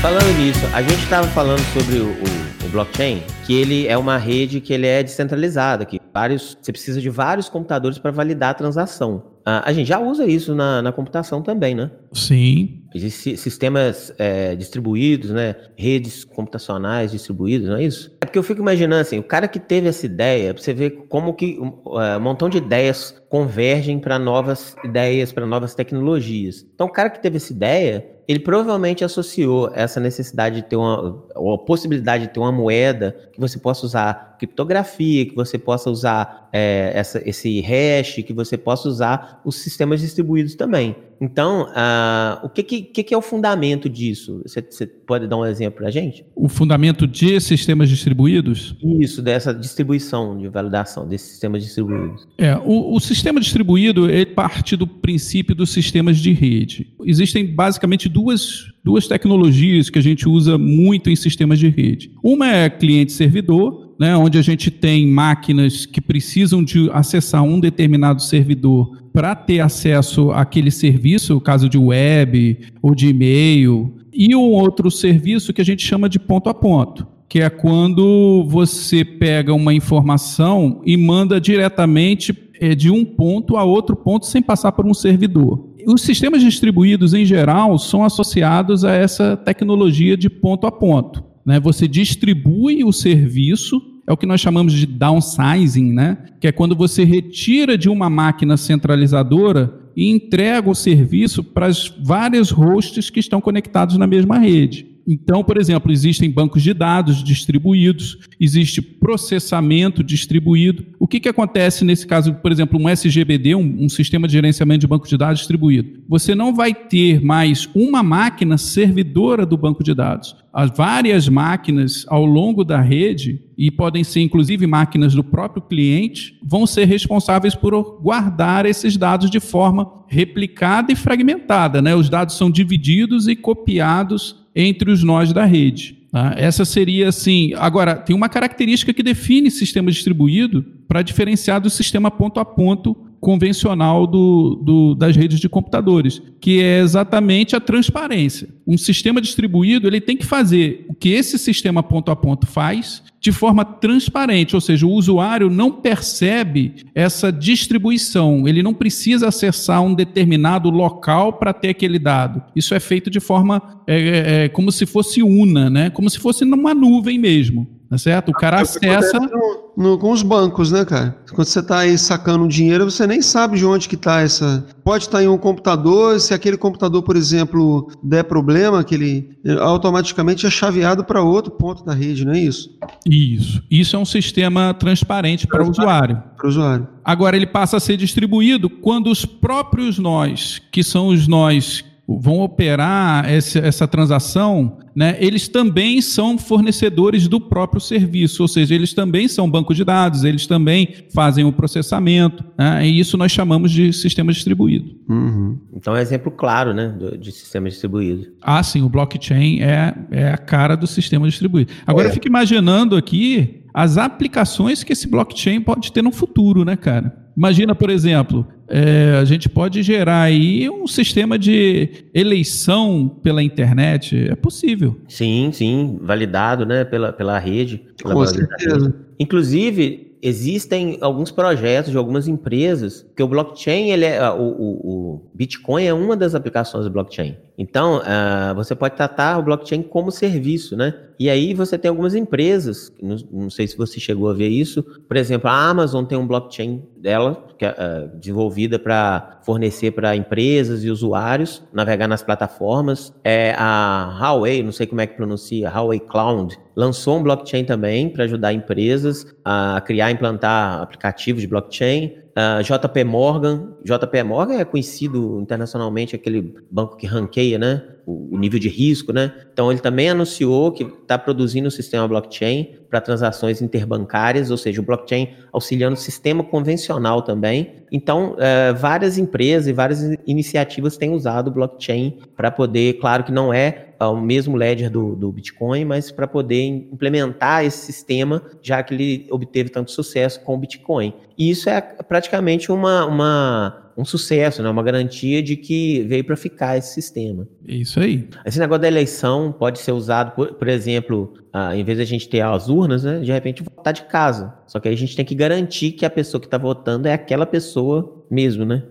Falando 0.00 0.32
nisso, 0.38 0.66
a 0.72 0.80
gente 0.80 1.02
estava 1.02 1.26
falando 1.28 1.60
sobre 1.74 1.98
o, 1.98 2.06
o, 2.06 2.66
o, 2.66 2.68
blockchain, 2.70 3.22
que 3.44 3.52
ele 3.52 3.86
é 3.86 3.98
uma 3.98 4.16
rede 4.16 4.58
que 4.58 4.72
ele 4.72 4.86
é 4.86 5.02
descentralizada, 5.02 5.84
que 5.84 6.00
vários, 6.10 6.56
você 6.58 6.72
precisa 6.72 7.02
de 7.02 7.10
vários 7.10 7.50
computadores 7.50 7.98
para 7.98 8.10
validar 8.10 8.52
a 8.52 8.54
transação. 8.54 9.30
Ah, 9.44 9.62
a 9.62 9.72
gente 9.74 9.86
já 9.86 10.00
usa 10.00 10.24
isso 10.26 10.54
na, 10.54 10.80
na 10.80 10.90
computação 10.90 11.42
também, 11.42 11.74
né? 11.74 11.90
Sim. 12.14 12.82
Existem 12.94 13.36
sistemas 13.36 14.10
é, 14.18 14.56
distribuídos, 14.56 15.32
né? 15.32 15.54
Redes 15.76 16.24
computacionais 16.24 17.10
distribuídas, 17.10 17.68
não 17.68 17.76
é 17.76 17.84
isso? 17.84 18.10
É 18.22 18.24
porque 18.24 18.38
eu 18.38 18.42
fico 18.42 18.62
imaginando 18.62 19.02
assim, 19.02 19.18
o 19.18 19.22
cara 19.22 19.46
que 19.46 19.60
teve 19.60 19.86
essa 19.86 20.06
ideia, 20.06 20.54
você 20.54 20.72
vê 20.72 20.88
como 20.88 21.34
que 21.34 21.58
um, 21.60 22.00
é, 22.00 22.16
um 22.16 22.20
montão 22.20 22.48
de 22.48 22.56
ideias 22.56 23.19
convergem 23.30 24.00
para 24.00 24.18
novas 24.18 24.74
ideias, 24.84 25.30
para 25.30 25.46
novas 25.46 25.72
tecnologias. 25.72 26.66
Então, 26.74 26.88
o 26.88 26.90
cara 26.90 27.08
que 27.08 27.22
teve 27.22 27.36
essa 27.36 27.52
ideia, 27.52 28.04
ele 28.26 28.40
provavelmente 28.40 29.04
associou 29.04 29.70
essa 29.72 30.00
necessidade 30.00 30.56
de 30.56 30.62
ter 30.62 30.74
uma, 30.74 31.24
ou 31.36 31.54
a 31.54 31.58
possibilidade 31.58 32.26
de 32.26 32.32
ter 32.32 32.40
uma 32.40 32.50
moeda 32.50 33.16
que 33.32 33.40
você 33.40 33.56
possa 33.56 33.86
usar 33.86 34.36
criptografia, 34.38 35.26
que 35.26 35.34
você 35.34 35.58
possa 35.58 35.90
usar 35.90 36.48
é, 36.52 36.92
essa, 36.94 37.22
esse 37.28 37.60
hash, 37.60 38.22
que 38.24 38.32
você 38.32 38.56
possa 38.56 38.88
usar 38.88 39.40
os 39.44 39.56
sistemas 39.56 40.00
distribuídos 40.00 40.54
também. 40.54 40.96
Então, 41.20 41.64
uh, 41.64 42.46
o 42.46 42.48
que, 42.48 42.62
que, 42.62 43.02
que, 43.04 43.12
é 43.12 43.16
o 43.16 43.20
fundamento 43.20 43.90
disso? 43.90 44.40
Você, 44.46 44.62
você 44.62 44.86
pode 44.86 45.28
dar 45.28 45.36
um 45.36 45.44
exemplo 45.44 45.80
para 45.80 45.88
a 45.88 45.90
gente? 45.90 46.24
O 46.34 46.48
fundamento 46.48 47.06
de 47.06 47.38
sistemas 47.40 47.90
distribuídos? 47.90 48.74
Isso, 48.82 49.20
dessa 49.20 49.52
distribuição 49.52 50.38
de 50.38 50.48
validação 50.48 51.06
desses 51.06 51.28
sistemas 51.32 51.62
distribuídos. 51.62 52.26
É, 52.38 52.56
o, 52.56 52.94
o 52.94 53.00
sistema 53.00 53.19
distribuído 53.40 54.08
ele 54.08 54.26
parte 54.26 54.76
do 54.76 54.86
princípio 54.86 55.54
dos 55.54 55.70
sistemas 55.70 56.18
de 56.18 56.32
rede. 56.32 56.86
Existem 57.04 57.46
basicamente 57.46 58.08
duas, 58.08 58.66
duas 58.84 59.06
tecnologias 59.06 59.90
que 59.90 59.98
a 59.98 60.02
gente 60.02 60.28
usa 60.28 60.56
muito 60.56 61.10
em 61.10 61.16
sistemas 61.16 61.58
de 61.58 61.68
rede. 61.68 62.10
Uma 62.22 62.48
é 62.48 62.70
cliente-servidor, 62.70 63.94
né, 63.98 64.16
onde 64.16 64.38
a 64.38 64.42
gente 64.42 64.70
tem 64.70 65.06
máquinas 65.06 65.84
que 65.84 66.00
precisam 66.00 66.64
de 66.64 66.88
acessar 66.90 67.42
um 67.42 67.60
determinado 67.60 68.22
servidor 68.22 68.98
para 69.12 69.34
ter 69.34 69.60
acesso 69.60 70.30
àquele 70.30 70.70
serviço, 70.70 71.36
o 71.36 71.40
caso 71.40 71.68
de 71.68 71.76
web 71.76 72.58
ou 72.80 72.94
de 72.94 73.08
e-mail, 73.08 73.94
e 74.12 74.34
um 74.34 74.50
outro 74.50 74.90
serviço 74.90 75.52
que 75.52 75.60
a 75.60 75.64
gente 75.64 75.84
chama 75.84 76.08
de 76.08 76.18
ponto 76.18 76.48
a 76.48 76.54
ponto, 76.54 77.06
que 77.28 77.40
é 77.40 77.50
quando 77.50 78.44
você 78.48 79.04
pega 79.04 79.52
uma 79.52 79.74
informação 79.74 80.80
e 80.84 80.96
manda 80.96 81.40
diretamente 81.40 82.32
é, 82.60 82.74
de 82.74 82.90
um 82.90 83.04
ponto 83.04 83.56
a 83.56 83.64
outro 83.64 83.96
ponto 83.96 84.26
sem 84.26 84.42
passar 84.42 84.72
por 84.72 84.86
um 84.86 84.94
servidor. 84.94 85.70
Os 85.86 86.02
sistemas 86.02 86.42
distribuídos, 86.42 87.14
em 87.14 87.24
geral, 87.24 87.78
são 87.78 88.04
associados 88.04 88.84
a 88.84 88.92
essa 88.92 89.36
tecnologia 89.36 90.16
de 90.16 90.28
ponto 90.28 90.66
a 90.66 90.70
ponto. 90.70 91.24
Né? 91.44 91.58
Você 91.58 91.88
distribui 91.88 92.84
o 92.84 92.92
serviço 92.92 93.80
é 94.10 94.12
o 94.12 94.16
que 94.16 94.26
nós 94.26 94.40
chamamos 94.40 94.72
de 94.72 94.86
downsizing, 94.86 95.92
né? 95.92 96.18
que 96.40 96.48
é 96.48 96.52
quando 96.52 96.74
você 96.74 97.04
retira 97.04 97.78
de 97.78 97.88
uma 97.88 98.10
máquina 98.10 98.56
centralizadora 98.56 99.72
e 99.96 100.10
entrega 100.10 100.68
o 100.68 100.74
serviço 100.74 101.44
para 101.44 101.66
as 101.66 101.86
várias 102.02 102.50
hosts 102.50 103.08
que 103.08 103.20
estão 103.20 103.40
conectados 103.40 103.96
na 103.96 104.08
mesma 104.08 104.36
rede. 104.36 104.84
Então, 105.12 105.42
por 105.42 105.56
exemplo, 105.56 105.90
existem 105.90 106.30
bancos 106.30 106.62
de 106.62 106.72
dados 106.72 107.24
distribuídos, 107.24 108.16
existe 108.38 108.80
processamento 108.80 110.04
distribuído. 110.04 110.86
O 111.00 111.08
que, 111.08 111.18
que 111.18 111.28
acontece 111.28 111.84
nesse 111.84 112.06
caso, 112.06 112.32
por 112.34 112.52
exemplo, 112.52 112.80
um 112.80 112.88
SGBD, 112.88 113.56
um, 113.56 113.84
um 113.84 113.88
sistema 113.88 114.28
de 114.28 114.34
gerenciamento 114.34 114.82
de 114.82 114.86
banco 114.86 115.08
de 115.08 115.16
dados 115.16 115.40
distribuído? 115.40 116.00
Você 116.08 116.32
não 116.32 116.54
vai 116.54 116.72
ter 116.72 117.20
mais 117.20 117.68
uma 117.74 118.04
máquina 118.04 118.56
servidora 118.56 119.44
do 119.44 119.56
banco 119.56 119.82
de 119.82 119.92
dados. 119.94 120.36
As 120.52 120.70
várias 120.76 121.28
máquinas 121.28 122.06
ao 122.08 122.24
longo 122.24 122.62
da 122.62 122.80
rede, 122.80 123.42
e 123.58 123.68
podem 123.68 124.04
ser 124.04 124.20
inclusive 124.20 124.64
máquinas 124.64 125.12
do 125.12 125.24
próprio 125.24 125.62
cliente, 125.62 126.38
vão 126.40 126.68
ser 126.68 126.84
responsáveis 126.84 127.56
por 127.56 128.00
guardar 128.00 128.64
esses 128.64 128.96
dados 128.96 129.28
de 129.28 129.40
forma 129.40 129.90
replicada 130.06 130.92
e 130.92 130.96
fragmentada. 130.96 131.82
Né? 131.82 131.96
Os 131.96 132.08
dados 132.08 132.36
são 132.36 132.48
divididos 132.48 133.26
e 133.26 133.34
copiados 133.34 134.40
entre 134.60 134.90
os 134.90 135.02
nós 135.02 135.32
da 135.32 135.44
rede. 135.44 135.96
Tá? 136.10 136.34
Essa 136.36 136.64
seria 136.64 137.08
assim. 137.08 137.52
Agora, 137.56 137.94
tem 137.94 138.14
uma 138.14 138.28
característica 138.28 138.92
que 138.92 139.02
define 139.02 139.50
sistema 139.50 139.90
distribuído 139.90 140.64
para 140.88 141.02
diferenciar 141.02 141.60
do 141.60 141.70
sistema 141.70 142.10
ponto 142.10 142.40
a 142.40 142.44
ponto 142.44 142.96
convencional 143.20 144.06
do, 144.06 144.60
do, 144.64 144.94
das 144.94 145.14
redes 145.14 145.38
de 145.38 145.48
computadores, 145.48 146.22
que 146.40 146.60
é 146.60 146.80
exatamente 146.80 147.54
a 147.54 147.60
transparência. 147.60 148.48
Um 148.66 148.78
sistema 148.78 149.20
distribuído 149.20 149.86
ele 149.86 150.00
tem 150.00 150.16
que 150.16 150.24
fazer 150.24 150.86
o 150.88 150.94
que 150.94 151.10
esse 151.10 151.38
sistema 151.38 151.82
ponto 151.82 152.10
a 152.10 152.16
ponto 152.16 152.46
faz 152.46 153.02
de 153.20 153.30
forma 153.30 153.62
transparente, 153.64 154.54
ou 154.54 154.60
seja, 154.62 154.86
o 154.86 154.92
usuário 154.92 155.50
não 155.50 155.70
percebe 155.70 156.76
essa 156.94 157.30
distribuição, 157.30 158.48
ele 158.48 158.62
não 158.62 158.72
precisa 158.72 159.28
acessar 159.28 159.82
um 159.82 159.92
determinado 159.92 160.70
local 160.70 161.34
para 161.34 161.52
ter 161.52 161.68
aquele 161.68 161.98
dado. 161.98 162.42
Isso 162.56 162.74
é 162.74 162.80
feito 162.80 163.10
de 163.10 163.20
forma 163.20 163.82
é, 163.86 163.98
é, 163.98 164.44
é 164.44 164.48
como 164.48 164.72
se 164.72 164.86
fosse 164.86 165.22
una, 165.22 165.68
né? 165.68 165.90
como 165.90 166.08
se 166.08 166.18
fosse 166.18 166.46
numa 166.46 166.72
nuvem 166.72 167.18
mesmo. 167.18 167.79
Tá 167.90 167.98
certo? 167.98 168.28
O 168.28 168.32
cara 168.32 168.60
acessa. 168.60 169.18
No, 169.18 169.72
no, 169.76 169.98
com 169.98 170.12
os 170.12 170.22
bancos, 170.22 170.70
né, 170.70 170.84
cara? 170.84 171.18
Quando 171.34 171.48
você 171.48 171.58
está 171.58 171.80
aí 171.80 171.98
sacando 171.98 172.46
dinheiro, 172.46 172.88
você 172.88 173.04
nem 173.04 173.20
sabe 173.20 173.58
de 173.58 173.66
onde 173.66 173.88
que 173.88 173.96
está 173.96 174.20
essa. 174.20 174.64
Pode 174.84 175.04
estar 175.04 175.18
tá 175.18 175.24
em 175.24 175.26
um 175.26 175.36
computador, 175.36 176.20
se 176.20 176.32
aquele 176.32 176.56
computador, 176.56 177.02
por 177.02 177.16
exemplo, 177.16 177.90
der 178.00 178.22
problema, 178.22 178.84
que 178.84 178.94
ele 178.94 179.30
automaticamente 179.58 180.46
é 180.46 180.50
chaveado 180.50 181.02
para 181.02 181.20
outro 181.20 181.50
ponto 181.50 181.84
da 181.84 181.92
rede, 181.92 182.24
não 182.24 182.32
é 182.32 182.38
isso? 182.38 182.70
Isso. 183.04 183.60
Isso 183.68 183.96
é 183.96 183.98
um 183.98 184.04
sistema 184.04 184.72
transparente 184.72 185.48
para 185.48 185.64
o 185.64 185.68
usuário. 185.68 186.22
Para 186.36 186.46
o 186.46 186.48
usuário. 186.48 186.88
Agora 187.04 187.34
ele 187.34 187.46
passa 187.46 187.78
a 187.78 187.80
ser 187.80 187.96
distribuído 187.96 188.70
quando 188.70 189.10
os 189.10 189.24
próprios 189.24 189.98
nós, 189.98 190.62
que 190.70 190.84
são 190.84 191.08
os 191.08 191.26
nós 191.26 191.84
vão 192.18 192.40
operar 192.40 193.28
essa, 193.30 193.58
essa 193.58 193.86
transação, 193.86 194.78
né, 194.94 195.16
eles 195.20 195.46
também 195.46 196.00
são 196.00 196.36
fornecedores 196.36 197.28
do 197.28 197.40
próprio 197.40 197.80
serviço, 197.80 198.42
ou 198.42 198.48
seja, 198.48 198.74
eles 198.74 198.92
também 198.92 199.28
são 199.28 199.50
banco 199.50 199.74
de 199.74 199.84
dados, 199.84 200.24
eles 200.24 200.46
também 200.46 200.94
fazem 201.14 201.44
o 201.44 201.52
processamento, 201.52 202.44
né, 202.58 202.86
e 202.86 202.98
isso 202.98 203.16
nós 203.16 203.30
chamamos 203.30 203.70
de 203.70 203.92
sistema 203.92 204.32
distribuído. 204.32 204.96
Uhum. 205.08 205.58
Então 205.74 205.94
é 205.94 205.98
um 205.98 206.02
exemplo 206.02 206.30
claro 206.32 206.74
né, 206.74 206.94
de 207.18 207.30
sistema 207.30 207.68
distribuído. 207.68 208.26
Ah, 208.40 208.62
sim, 208.62 208.82
o 208.82 208.88
blockchain 208.88 209.60
é, 209.60 209.94
é 210.10 210.30
a 210.30 210.38
cara 210.38 210.76
do 210.76 210.86
sistema 210.86 211.28
distribuído. 211.28 211.70
Agora 211.86 212.08
é. 212.08 212.10
eu 212.10 212.14
fico 212.14 212.26
imaginando 212.26 212.96
aqui 212.96 213.60
as 213.72 213.96
aplicações 213.96 214.82
que 214.82 214.92
esse 214.92 215.08
blockchain 215.08 215.60
pode 215.60 215.92
ter 215.92 216.02
no 216.02 216.10
futuro, 216.10 216.64
né, 216.64 216.76
cara? 216.76 217.16
Imagina, 217.36 217.74
por 217.74 217.88
exemplo, 217.88 218.46
é, 218.70 219.18
a 219.20 219.24
gente 219.24 219.48
pode 219.48 219.82
gerar 219.82 220.22
aí 220.22 220.70
um 220.70 220.86
sistema 220.86 221.36
de 221.36 222.04
eleição 222.14 223.08
pela 223.20 223.42
internet. 223.42 224.28
É 224.30 224.36
possível. 224.36 224.96
Sim, 225.08 225.50
sim, 225.52 225.98
validado 226.00 226.64
né, 226.64 226.84
pela, 226.84 227.12
pela 227.12 227.36
rede. 227.38 227.82
Pela 228.00 228.14
Com 228.14 228.24
certeza. 228.24 228.94
Inclusive, 229.18 230.16
existem 230.22 230.98
alguns 231.00 231.32
projetos 231.32 231.90
de 231.90 231.96
algumas 231.96 232.28
empresas 232.28 233.04
que 233.16 233.22
o 233.22 233.28
blockchain, 233.28 233.90
ele 233.90 234.04
é, 234.04 234.30
o, 234.30 234.42
o, 234.42 235.14
o 235.14 235.30
Bitcoin 235.34 235.84
é 235.84 235.92
uma 235.92 236.16
das 236.16 236.34
aplicações 236.34 236.84
do 236.84 236.90
blockchain. 236.90 237.36
Então, 237.60 237.98
uh, 237.98 238.54
você 238.54 238.74
pode 238.74 238.96
tratar 238.96 239.38
o 239.38 239.42
blockchain 239.42 239.82
como 239.82 240.10
serviço, 240.10 240.74
né? 240.74 240.94
E 241.18 241.28
aí 241.28 241.52
você 241.52 241.76
tem 241.76 241.90
algumas 241.90 242.14
empresas, 242.14 242.90
não, 243.02 243.16
não, 243.30 243.50
sei 243.50 243.66
se 243.66 243.76
você 243.76 244.00
chegou 244.00 244.30
a 244.30 244.32
ver 244.32 244.48
isso, 244.48 244.82
por 245.06 245.14
exemplo, 245.14 245.50
a 245.50 245.68
Amazon 245.68 246.06
tem 246.06 246.16
um 246.16 246.26
blockchain 246.26 246.82
dela, 246.96 247.46
que 247.58 247.66
é 247.66 247.70
uh, 247.70 248.18
desenvolvida 248.18 248.78
para 248.78 249.40
fornecer 249.44 249.90
para 249.90 250.16
empresas 250.16 250.82
e 250.84 250.90
usuários 250.90 251.62
navegar 251.70 252.08
nas 252.08 252.22
plataformas. 252.22 253.12
É 253.22 253.54
a 253.58 254.16
Huawei, 254.18 254.62
não 254.62 254.72
sei 254.72 254.86
como 254.86 255.02
é 255.02 255.06
que 255.06 255.14
pronuncia, 255.14 255.68
Huawei 255.68 256.00
Cloud, 256.00 256.58
lançou 256.74 257.18
um 257.18 257.22
blockchain 257.22 257.64
também 257.66 258.08
para 258.08 258.24
ajudar 258.24 258.54
empresas 258.54 259.26
a 259.44 259.82
criar 259.84 260.10
e 260.10 260.14
implantar 260.14 260.80
aplicativos 260.80 261.42
de 261.42 261.48
blockchain. 261.48 262.16
Uh, 262.30 262.62
JP 262.62 263.04
Morgan, 263.04 263.72
JP 263.84 264.22
Morgan 264.22 264.54
é 264.54 264.64
conhecido 264.64 265.40
internacionalmente 265.40 266.14
aquele 266.14 266.54
banco 266.70 266.96
que 266.96 267.06
ranqueia, 267.06 267.58
né, 267.58 267.82
o, 268.06 268.36
o 268.36 268.38
nível 268.38 268.58
de 268.58 268.68
risco, 268.68 269.12
né? 269.12 269.32
Então 269.52 269.70
ele 269.70 269.80
também 269.80 270.08
anunciou 270.08 270.70
que 270.70 270.84
está 270.84 271.18
produzindo 271.18 271.66
um 271.66 271.70
sistema 271.70 272.06
blockchain 272.06 272.76
para 272.88 273.00
transações 273.00 273.60
interbancárias, 273.60 274.50
ou 274.50 274.56
seja, 274.56 274.80
o 274.80 274.84
blockchain 274.84 275.30
auxiliando 275.52 275.94
o 275.94 276.00
sistema 276.00 276.44
convencional 276.44 277.22
também. 277.22 277.84
Então, 277.90 278.34
uh, 278.34 278.74
várias 278.76 279.18
empresas 279.18 279.66
e 279.66 279.72
várias 279.72 280.00
iniciativas 280.26 280.96
têm 280.96 281.12
usado 281.12 281.48
o 281.48 281.50
blockchain 281.50 282.18
para 282.36 282.50
poder, 282.50 282.94
claro 282.94 283.24
que 283.24 283.32
não 283.32 283.52
é 283.52 283.89
o 284.08 284.20
mesmo 284.20 284.56
ledger 284.56 284.90
do, 284.90 285.14
do 285.14 285.30
Bitcoin, 285.30 285.84
mas 285.84 286.10
para 286.10 286.26
poder 286.26 286.62
implementar 286.62 287.64
esse 287.64 287.92
sistema, 287.92 288.42
já 288.62 288.82
que 288.82 288.94
ele 288.94 289.26
obteve 289.30 289.68
tanto 289.68 289.90
sucesso 289.90 290.40
com 290.40 290.54
o 290.54 290.58
Bitcoin. 290.58 291.12
E 291.36 291.50
isso 291.50 291.68
é 291.68 291.80
praticamente 291.80 292.72
uma, 292.72 293.04
uma, 293.04 293.92
um 293.96 294.04
sucesso, 294.04 294.62
né? 294.62 294.70
uma 294.70 294.82
garantia 294.82 295.42
de 295.42 295.56
que 295.56 296.02
veio 296.04 296.24
para 296.24 296.36
ficar 296.36 296.78
esse 296.78 296.94
sistema. 296.94 297.46
Isso 297.66 298.00
aí. 298.00 298.28
Esse 298.44 298.58
negócio 298.58 298.82
da 298.82 298.88
eleição 298.88 299.52
pode 299.52 299.78
ser 299.78 299.92
usado, 299.92 300.34
por, 300.34 300.54
por 300.54 300.68
exemplo, 300.68 301.34
ah, 301.52 301.76
em 301.76 301.84
vez 301.84 301.98
de 301.98 302.02
a 302.02 302.06
gente 302.06 302.28
ter 302.28 302.40
as 302.40 302.68
urnas, 302.68 303.04
né, 303.04 303.20
de 303.20 303.30
repente 303.30 303.62
votar 303.62 303.92
de 303.92 304.02
casa. 304.02 304.54
Só 304.66 304.80
que 304.80 304.88
aí 304.88 304.94
a 304.94 304.98
gente 304.98 305.14
tem 305.14 305.24
que 305.24 305.34
garantir 305.34 305.92
que 305.92 306.06
a 306.06 306.10
pessoa 306.10 306.40
que 306.40 306.46
está 306.46 306.56
votando 306.56 307.06
é 307.06 307.12
aquela 307.12 307.44
pessoa 307.44 308.24
mesmo, 308.30 308.64
né? 308.64 308.82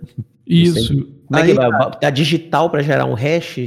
Isso. 0.46 1.06
Como 1.28 1.40
é 1.40 1.46
que 1.46 1.54
vai? 1.54 1.92
Tá 2.00 2.10
digital 2.10 2.70
para 2.70 2.82
gerar 2.82 3.06
um 3.06 3.14
hash 3.14 3.58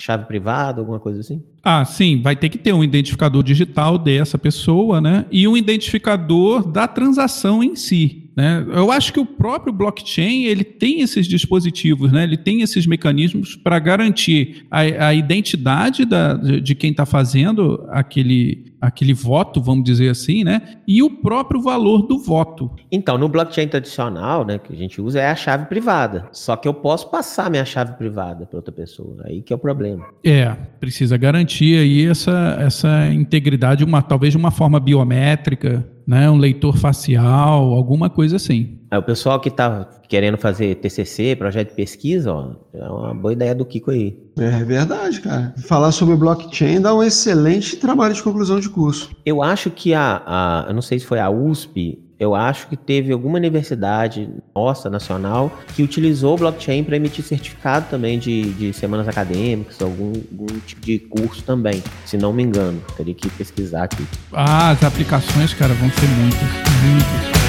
chave 0.00 0.24
privada, 0.24 0.80
alguma 0.80 0.98
coisa 0.98 1.20
assim? 1.20 1.42
Ah, 1.62 1.84
sim, 1.84 2.20
vai 2.22 2.34
ter 2.34 2.48
que 2.48 2.58
ter 2.58 2.72
um 2.72 2.82
identificador 2.82 3.42
digital 3.42 3.98
dessa 3.98 4.38
pessoa, 4.38 5.00
né? 5.00 5.26
E 5.30 5.46
um 5.46 5.56
identificador 5.56 6.66
da 6.66 6.88
transação 6.88 7.62
em 7.62 7.76
si. 7.76 8.29
Né? 8.36 8.64
Eu 8.72 8.90
acho 8.90 9.12
que 9.12 9.20
o 9.20 9.26
próprio 9.26 9.72
blockchain 9.72 10.44
ele 10.44 10.64
tem 10.64 11.00
esses 11.00 11.26
dispositivos, 11.26 12.12
né? 12.12 12.22
ele 12.24 12.36
tem 12.36 12.62
esses 12.62 12.86
mecanismos 12.86 13.56
para 13.56 13.78
garantir 13.78 14.66
a, 14.70 14.80
a 14.80 15.14
identidade 15.14 16.04
da, 16.04 16.34
de, 16.34 16.74
quem 16.74 16.90
está 16.90 17.04
fazendo 17.04 17.86
aquele, 17.90 18.72
aquele 18.80 19.12
voto, 19.12 19.60
vamos 19.60 19.84
dizer 19.84 20.10
assim, 20.10 20.44
né? 20.44 20.78
e 20.86 21.02
o 21.02 21.10
próprio 21.10 21.60
valor 21.60 22.06
do 22.06 22.18
voto. 22.18 22.70
Então, 22.90 23.18
no 23.18 23.28
blockchain 23.28 23.68
tradicional, 23.68 24.44
né, 24.44 24.58
que 24.58 24.72
a 24.72 24.76
gente 24.76 25.00
usa, 25.00 25.20
é 25.20 25.28
a 25.28 25.36
chave 25.36 25.66
privada. 25.66 26.28
Só 26.32 26.56
que 26.56 26.68
eu 26.68 26.74
posso 26.74 27.10
passar 27.10 27.50
minha 27.50 27.64
chave 27.64 27.92
privada 27.94 28.46
para 28.46 28.56
outra 28.56 28.72
pessoa. 28.72 29.22
Aí 29.24 29.42
que 29.42 29.52
é 29.52 29.56
o 29.56 29.58
problema. 29.58 30.06
É, 30.24 30.56
precisa 30.78 31.16
garantir 31.16 31.78
aí 31.78 32.06
essa, 32.06 32.56
essa 32.60 33.12
integridade, 33.12 33.84
uma, 33.84 34.02
talvez 34.02 34.32
de 34.32 34.38
uma 34.38 34.50
forma 34.50 34.78
biométrica 34.78 35.86
né, 36.06 36.30
um 36.30 36.36
leitor 36.36 36.76
facial, 36.76 37.72
alguma 37.72 38.10
coisa 38.10 38.36
assim. 38.36 38.78
É, 38.90 38.98
o 38.98 39.02
pessoal 39.02 39.38
que 39.38 39.48
está 39.48 39.88
querendo 40.08 40.36
fazer 40.36 40.74
TCC, 40.76 41.36
projeto 41.36 41.68
de 41.68 41.74
pesquisa, 41.74 42.32
ó, 42.32 42.54
é 42.74 42.88
uma 42.88 43.14
boa 43.14 43.32
ideia 43.32 43.54
do 43.54 43.64
Kiko 43.64 43.92
aí. 43.92 44.18
É 44.36 44.64
verdade, 44.64 45.20
cara. 45.20 45.54
Falar 45.58 45.92
sobre 45.92 46.16
blockchain 46.16 46.80
dá 46.80 46.94
um 46.94 47.02
excelente 47.02 47.76
trabalho 47.76 48.14
de 48.14 48.22
conclusão 48.22 48.58
de 48.58 48.68
curso. 48.68 49.10
Eu 49.24 49.42
acho 49.42 49.70
que 49.70 49.94
a, 49.94 50.22
a 50.26 50.64
eu 50.68 50.74
não 50.74 50.82
sei 50.82 50.98
se 50.98 51.06
foi 51.06 51.20
a 51.20 51.30
USP 51.30 52.09
eu 52.20 52.34
acho 52.34 52.68
que 52.68 52.76
teve 52.76 53.10
alguma 53.10 53.38
universidade 53.38 54.28
nossa, 54.54 54.90
nacional, 54.90 55.50
que 55.74 55.82
utilizou 55.82 56.34
o 56.34 56.36
blockchain 56.36 56.84
para 56.84 56.96
emitir 56.96 57.24
certificado 57.24 57.86
também 57.88 58.18
de, 58.18 58.52
de 58.52 58.72
semanas 58.74 59.08
acadêmicas, 59.08 59.80
algum, 59.80 60.12
algum 60.30 60.60
tipo 60.66 60.82
de 60.82 60.98
curso 60.98 61.42
também, 61.42 61.82
se 62.04 62.18
não 62.18 62.30
me 62.30 62.42
engano. 62.42 62.82
Teria 62.94 63.14
que 63.14 63.30
pesquisar 63.30 63.84
aqui. 63.84 64.06
Ah, 64.32 64.70
as 64.70 64.84
aplicações, 64.84 65.54
cara, 65.54 65.72
vão 65.72 65.88
ser 65.88 66.06
muitas, 66.08 66.40
muitas. 66.42 67.39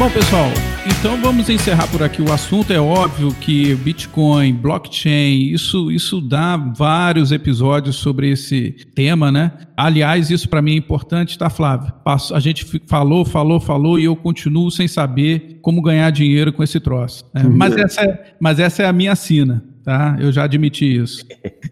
Bom, 0.00 0.08
pessoal, 0.08 0.48
então 0.86 1.20
vamos 1.20 1.50
encerrar 1.50 1.86
por 1.88 2.02
aqui 2.02 2.22
o 2.22 2.32
assunto. 2.32 2.72
É 2.72 2.80
óbvio 2.80 3.34
que 3.34 3.74
Bitcoin, 3.74 4.54
blockchain, 4.54 5.52
isso, 5.52 5.92
isso 5.92 6.22
dá 6.22 6.56
vários 6.56 7.32
episódios 7.32 7.96
sobre 7.96 8.30
esse 8.30 8.70
tema, 8.94 9.30
né? 9.30 9.52
Aliás, 9.76 10.30
isso 10.30 10.48
para 10.48 10.62
mim 10.62 10.72
é 10.72 10.76
importante, 10.76 11.36
tá, 11.36 11.50
Flávio? 11.50 11.92
A 12.32 12.40
gente 12.40 12.64
falou, 12.86 13.26
falou, 13.26 13.60
falou 13.60 13.98
e 13.98 14.04
eu 14.04 14.16
continuo 14.16 14.70
sem 14.70 14.88
saber 14.88 15.58
como 15.60 15.82
ganhar 15.82 16.08
dinheiro 16.08 16.50
com 16.50 16.62
esse 16.62 16.80
troço. 16.80 17.26
Né? 17.34 17.42
Mas, 17.44 17.76
essa 17.76 18.00
é, 18.00 18.34
mas 18.40 18.58
essa 18.58 18.82
é 18.82 18.86
a 18.86 18.94
minha 18.94 19.14
sina. 19.14 19.62
Tá? 19.84 20.16
Eu 20.20 20.30
já 20.30 20.44
admiti 20.44 20.96
isso. 20.96 21.24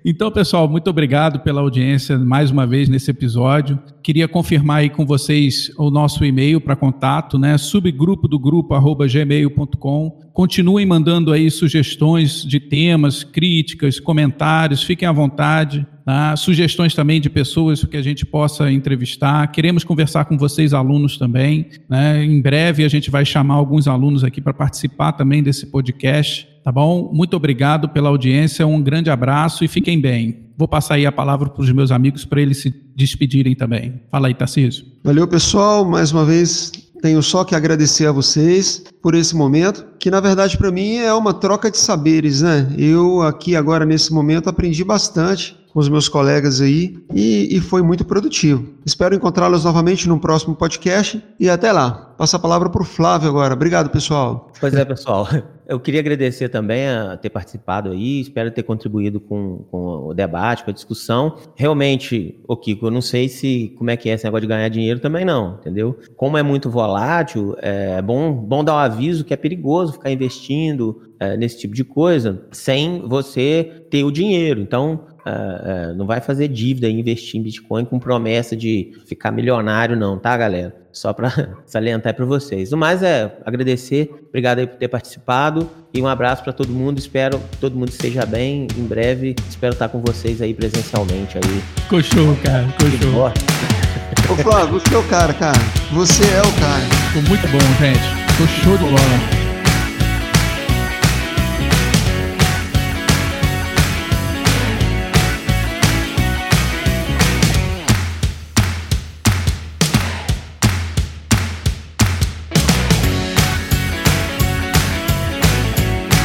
Então, 0.04 0.30
pessoal, 0.30 0.68
muito 0.68 0.88
obrigado 0.88 1.40
pela 1.40 1.60
audiência 1.60 2.16
mais 2.18 2.50
uma 2.50 2.66
vez 2.66 2.88
nesse 2.88 3.10
episódio. 3.10 3.78
Queria 4.02 4.26
confirmar 4.26 4.78
aí 4.78 4.88
com 4.88 5.04
vocês 5.04 5.70
o 5.76 5.90
nosso 5.90 6.24
e-mail 6.24 6.60
para 6.60 6.74
contato, 6.74 7.38
né? 7.38 7.58
Subgrupo 7.58 8.26
do 8.26 8.38
grupo 8.38 8.74
arroba 8.74 9.06
gmail.com. 9.06 10.18
Continuem 10.32 10.86
mandando 10.86 11.32
aí 11.32 11.50
sugestões 11.50 12.42
de 12.42 12.60
temas, 12.60 13.22
críticas, 13.24 14.00
comentários, 14.00 14.82
fiquem 14.82 15.06
à 15.06 15.12
vontade. 15.12 15.86
Tá? 16.08 16.34
Sugestões 16.36 16.94
também 16.94 17.20
de 17.20 17.28
pessoas 17.28 17.84
que 17.84 17.96
a 17.96 18.00
gente 18.00 18.24
possa 18.24 18.72
entrevistar. 18.72 19.46
Queremos 19.48 19.84
conversar 19.84 20.24
com 20.24 20.38
vocês, 20.38 20.72
alunos 20.72 21.18
também. 21.18 21.66
Né? 21.86 22.24
Em 22.24 22.40
breve 22.40 22.82
a 22.82 22.88
gente 22.88 23.10
vai 23.10 23.26
chamar 23.26 23.56
alguns 23.56 23.86
alunos 23.86 24.24
aqui 24.24 24.40
para 24.40 24.54
participar 24.54 25.12
também 25.12 25.42
desse 25.42 25.66
podcast. 25.66 26.47
Tá 26.64 26.72
bom? 26.72 27.10
Muito 27.12 27.34
obrigado 27.36 27.88
pela 27.88 28.08
audiência, 28.08 28.66
um 28.66 28.82
grande 28.82 29.10
abraço 29.10 29.64
e 29.64 29.68
fiquem 29.68 30.00
bem. 30.00 30.48
Vou 30.56 30.66
passar 30.66 30.94
aí 30.94 31.06
a 31.06 31.12
palavra 31.12 31.48
para 31.48 31.62
os 31.62 31.72
meus 31.72 31.90
amigos 31.90 32.24
para 32.24 32.40
eles 32.40 32.58
se 32.58 32.74
despedirem 32.94 33.54
também. 33.54 34.00
Fala 34.10 34.28
aí, 34.28 34.34
Tarcísio. 34.34 34.84
Valeu, 35.04 35.26
pessoal. 35.26 35.84
Mais 35.84 36.12
uma 36.12 36.24
vez, 36.24 36.72
tenho 37.00 37.22
só 37.22 37.44
que 37.44 37.54
agradecer 37.54 38.06
a 38.06 38.12
vocês 38.12 38.82
por 39.00 39.14
esse 39.14 39.36
momento, 39.36 39.86
que 40.00 40.10
na 40.10 40.20
verdade 40.20 40.58
para 40.58 40.70
mim 40.72 40.96
é 40.96 41.14
uma 41.14 41.32
troca 41.32 41.70
de 41.70 41.78
saberes, 41.78 42.42
né? 42.42 42.68
Eu 42.76 43.22
aqui 43.22 43.54
agora 43.54 43.86
nesse 43.86 44.12
momento 44.12 44.48
aprendi 44.48 44.82
bastante 44.82 45.56
com 45.78 45.80
os 45.80 45.88
meus 45.88 46.08
colegas 46.08 46.60
aí 46.60 46.98
e, 47.14 47.56
e 47.56 47.60
foi 47.60 47.82
muito 47.82 48.04
produtivo. 48.04 48.66
Espero 48.84 49.14
encontrá-los 49.14 49.64
novamente 49.64 50.08
no 50.08 50.18
próximo 50.18 50.56
podcast 50.56 51.22
e 51.38 51.48
até 51.48 51.70
lá. 51.70 52.16
Passa 52.18 52.36
a 52.36 52.40
palavra 52.40 52.68
para 52.68 52.82
o 52.82 52.84
Flávio 52.84 53.28
agora. 53.28 53.54
Obrigado, 53.54 53.88
pessoal. 53.88 54.50
Pois 54.58 54.74
é, 54.74 54.84
pessoal. 54.84 55.28
Eu 55.68 55.78
queria 55.78 56.00
agradecer 56.00 56.48
também 56.48 56.88
a 56.88 57.14
ter 57.18 57.28
participado 57.28 57.90
aí, 57.90 58.22
espero 58.22 58.50
ter 58.50 58.62
contribuído 58.62 59.20
com, 59.20 59.66
com 59.70 60.08
o 60.08 60.14
debate, 60.14 60.64
com 60.64 60.70
a 60.70 60.72
discussão. 60.72 61.36
Realmente, 61.54 62.40
o 62.48 62.56
Kiko, 62.56 62.86
eu 62.86 62.90
não 62.90 63.02
sei 63.02 63.28
se 63.28 63.74
como 63.76 63.90
é 63.90 63.96
que 63.96 64.08
é 64.08 64.14
esse 64.14 64.24
negócio 64.24 64.40
de 64.40 64.46
ganhar 64.46 64.66
dinheiro 64.70 64.98
também 64.98 65.26
não, 65.26 65.58
entendeu? 65.60 65.98
Como 66.16 66.38
é 66.38 66.42
muito 66.42 66.70
volátil, 66.70 67.54
é 67.58 68.00
bom, 68.00 68.32
bom 68.32 68.64
dar 68.64 68.76
um 68.76 68.78
aviso 68.78 69.26
que 69.26 69.34
é 69.34 69.36
perigoso 69.36 69.92
ficar 69.92 70.10
investindo 70.10 71.02
é, 71.20 71.36
nesse 71.36 71.58
tipo 71.58 71.74
de 71.74 71.84
coisa 71.84 72.46
sem 72.50 73.02
você 73.06 73.84
ter 73.90 74.04
o 74.04 74.10
dinheiro. 74.10 74.62
Então, 74.62 75.04
uh, 75.28 75.90
uh, 75.90 75.94
não 75.94 76.06
vai 76.06 76.20
fazer 76.20 76.48
dívida 76.48 76.88
e 76.88 76.98
investir 76.98 77.38
em 77.38 77.42
Bitcoin 77.42 77.84
com 77.84 77.98
promessa 77.98 78.56
de 78.56 78.92
ficar 79.06 79.30
milionário, 79.30 79.96
não, 79.96 80.18
tá, 80.18 80.36
galera? 80.36 80.74
Só 80.92 81.12
para 81.12 81.30
salientar 81.66 82.14
para 82.14 82.24
vocês. 82.24 82.72
O 82.72 82.76
mais 82.76 83.02
é 83.02 83.36
agradecer, 83.44 84.10
obrigado 84.28 84.60
aí 84.60 84.66
por 84.66 84.76
ter 84.76 84.88
participado 84.88 85.70
e 85.92 86.00
um 86.00 86.06
abraço 86.06 86.42
para 86.42 86.52
todo 86.52 86.70
mundo. 86.70 86.98
Espero 86.98 87.38
que 87.38 87.58
todo 87.58 87.76
mundo 87.76 87.90
esteja 87.90 88.24
bem. 88.24 88.66
Em 88.76 88.84
breve, 88.84 89.36
espero 89.48 89.74
estar 89.74 89.88
com 89.88 90.00
vocês 90.00 90.40
aí 90.40 90.54
presencialmente 90.54 91.36
aí. 91.38 92.02
Show, 92.02 92.36
cara. 92.42 92.66
Show. 93.00 94.32
Ô 94.32 94.36
Flávio, 94.36 94.80
você 94.80 94.94
é 94.94 94.98
o 94.98 95.02
cara, 95.04 95.32
cara. 95.34 95.58
Você 95.92 96.22
é 96.24 96.40
o 96.40 96.60
cara. 96.60 96.82
Ficou 97.08 97.22
muito 97.22 97.48
bom, 97.48 97.58
gente. 97.80 98.32
Ficou 98.32 98.46
show 98.46 98.76
de 98.76 98.84
bola. 98.84 99.37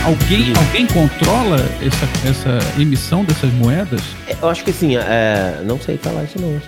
Alguém, 0.06 0.52
alguém 0.58 0.86
controla 0.86 1.56
essa, 1.82 2.06
essa 2.28 2.82
emissão 2.82 3.24
dessas 3.24 3.54
moedas? 3.54 4.02
Eu 4.42 4.50
acho 4.50 4.62
que 4.62 4.72
assim, 4.72 4.98
é, 4.98 5.62
não 5.64 5.80
sei 5.80 5.98
falar 5.98 6.26
isso 6.26 6.42
não. 6.42 6.60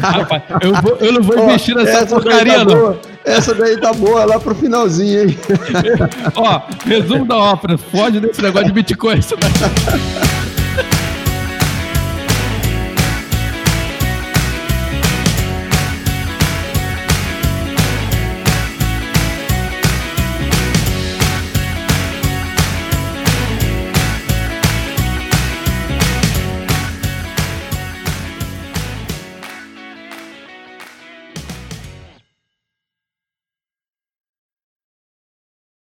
Rapaz, 0.00 0.42
eu, 0.62 0.72
vou, 0.80 0.96
eu 0.96 1.12
não 1.12 1.22
vou 1.22 1.38
oh, 1.38 1.44
investir 1.44 1.74
nessa 1.74 2.06
porcaria 2.06 2.60
tá 2.60 2.64
não. 2.64 2.74
Boa. 2.74 3.00
Essa 3.24 3.54
daí 3.54 3.78
tá 3.78 3.92
boa 3.92 4.24
lá 4.24 4.40
pro 4.40 4.54
finalzinho, 4.54 5.28
hein? 5.28 5.38
Ó, 6.34 6.62
resumo 6.86 7.26
da 7.26 7.36
ópera, 7.36 7.76
foge 7.76 8.18
desse 8.18 8.40
negócio 8.40 8.68
de 8.68 8.72
Bitcoin. 8.72 9.18
Isso 9.18 9.36
daí. 9.36 9.50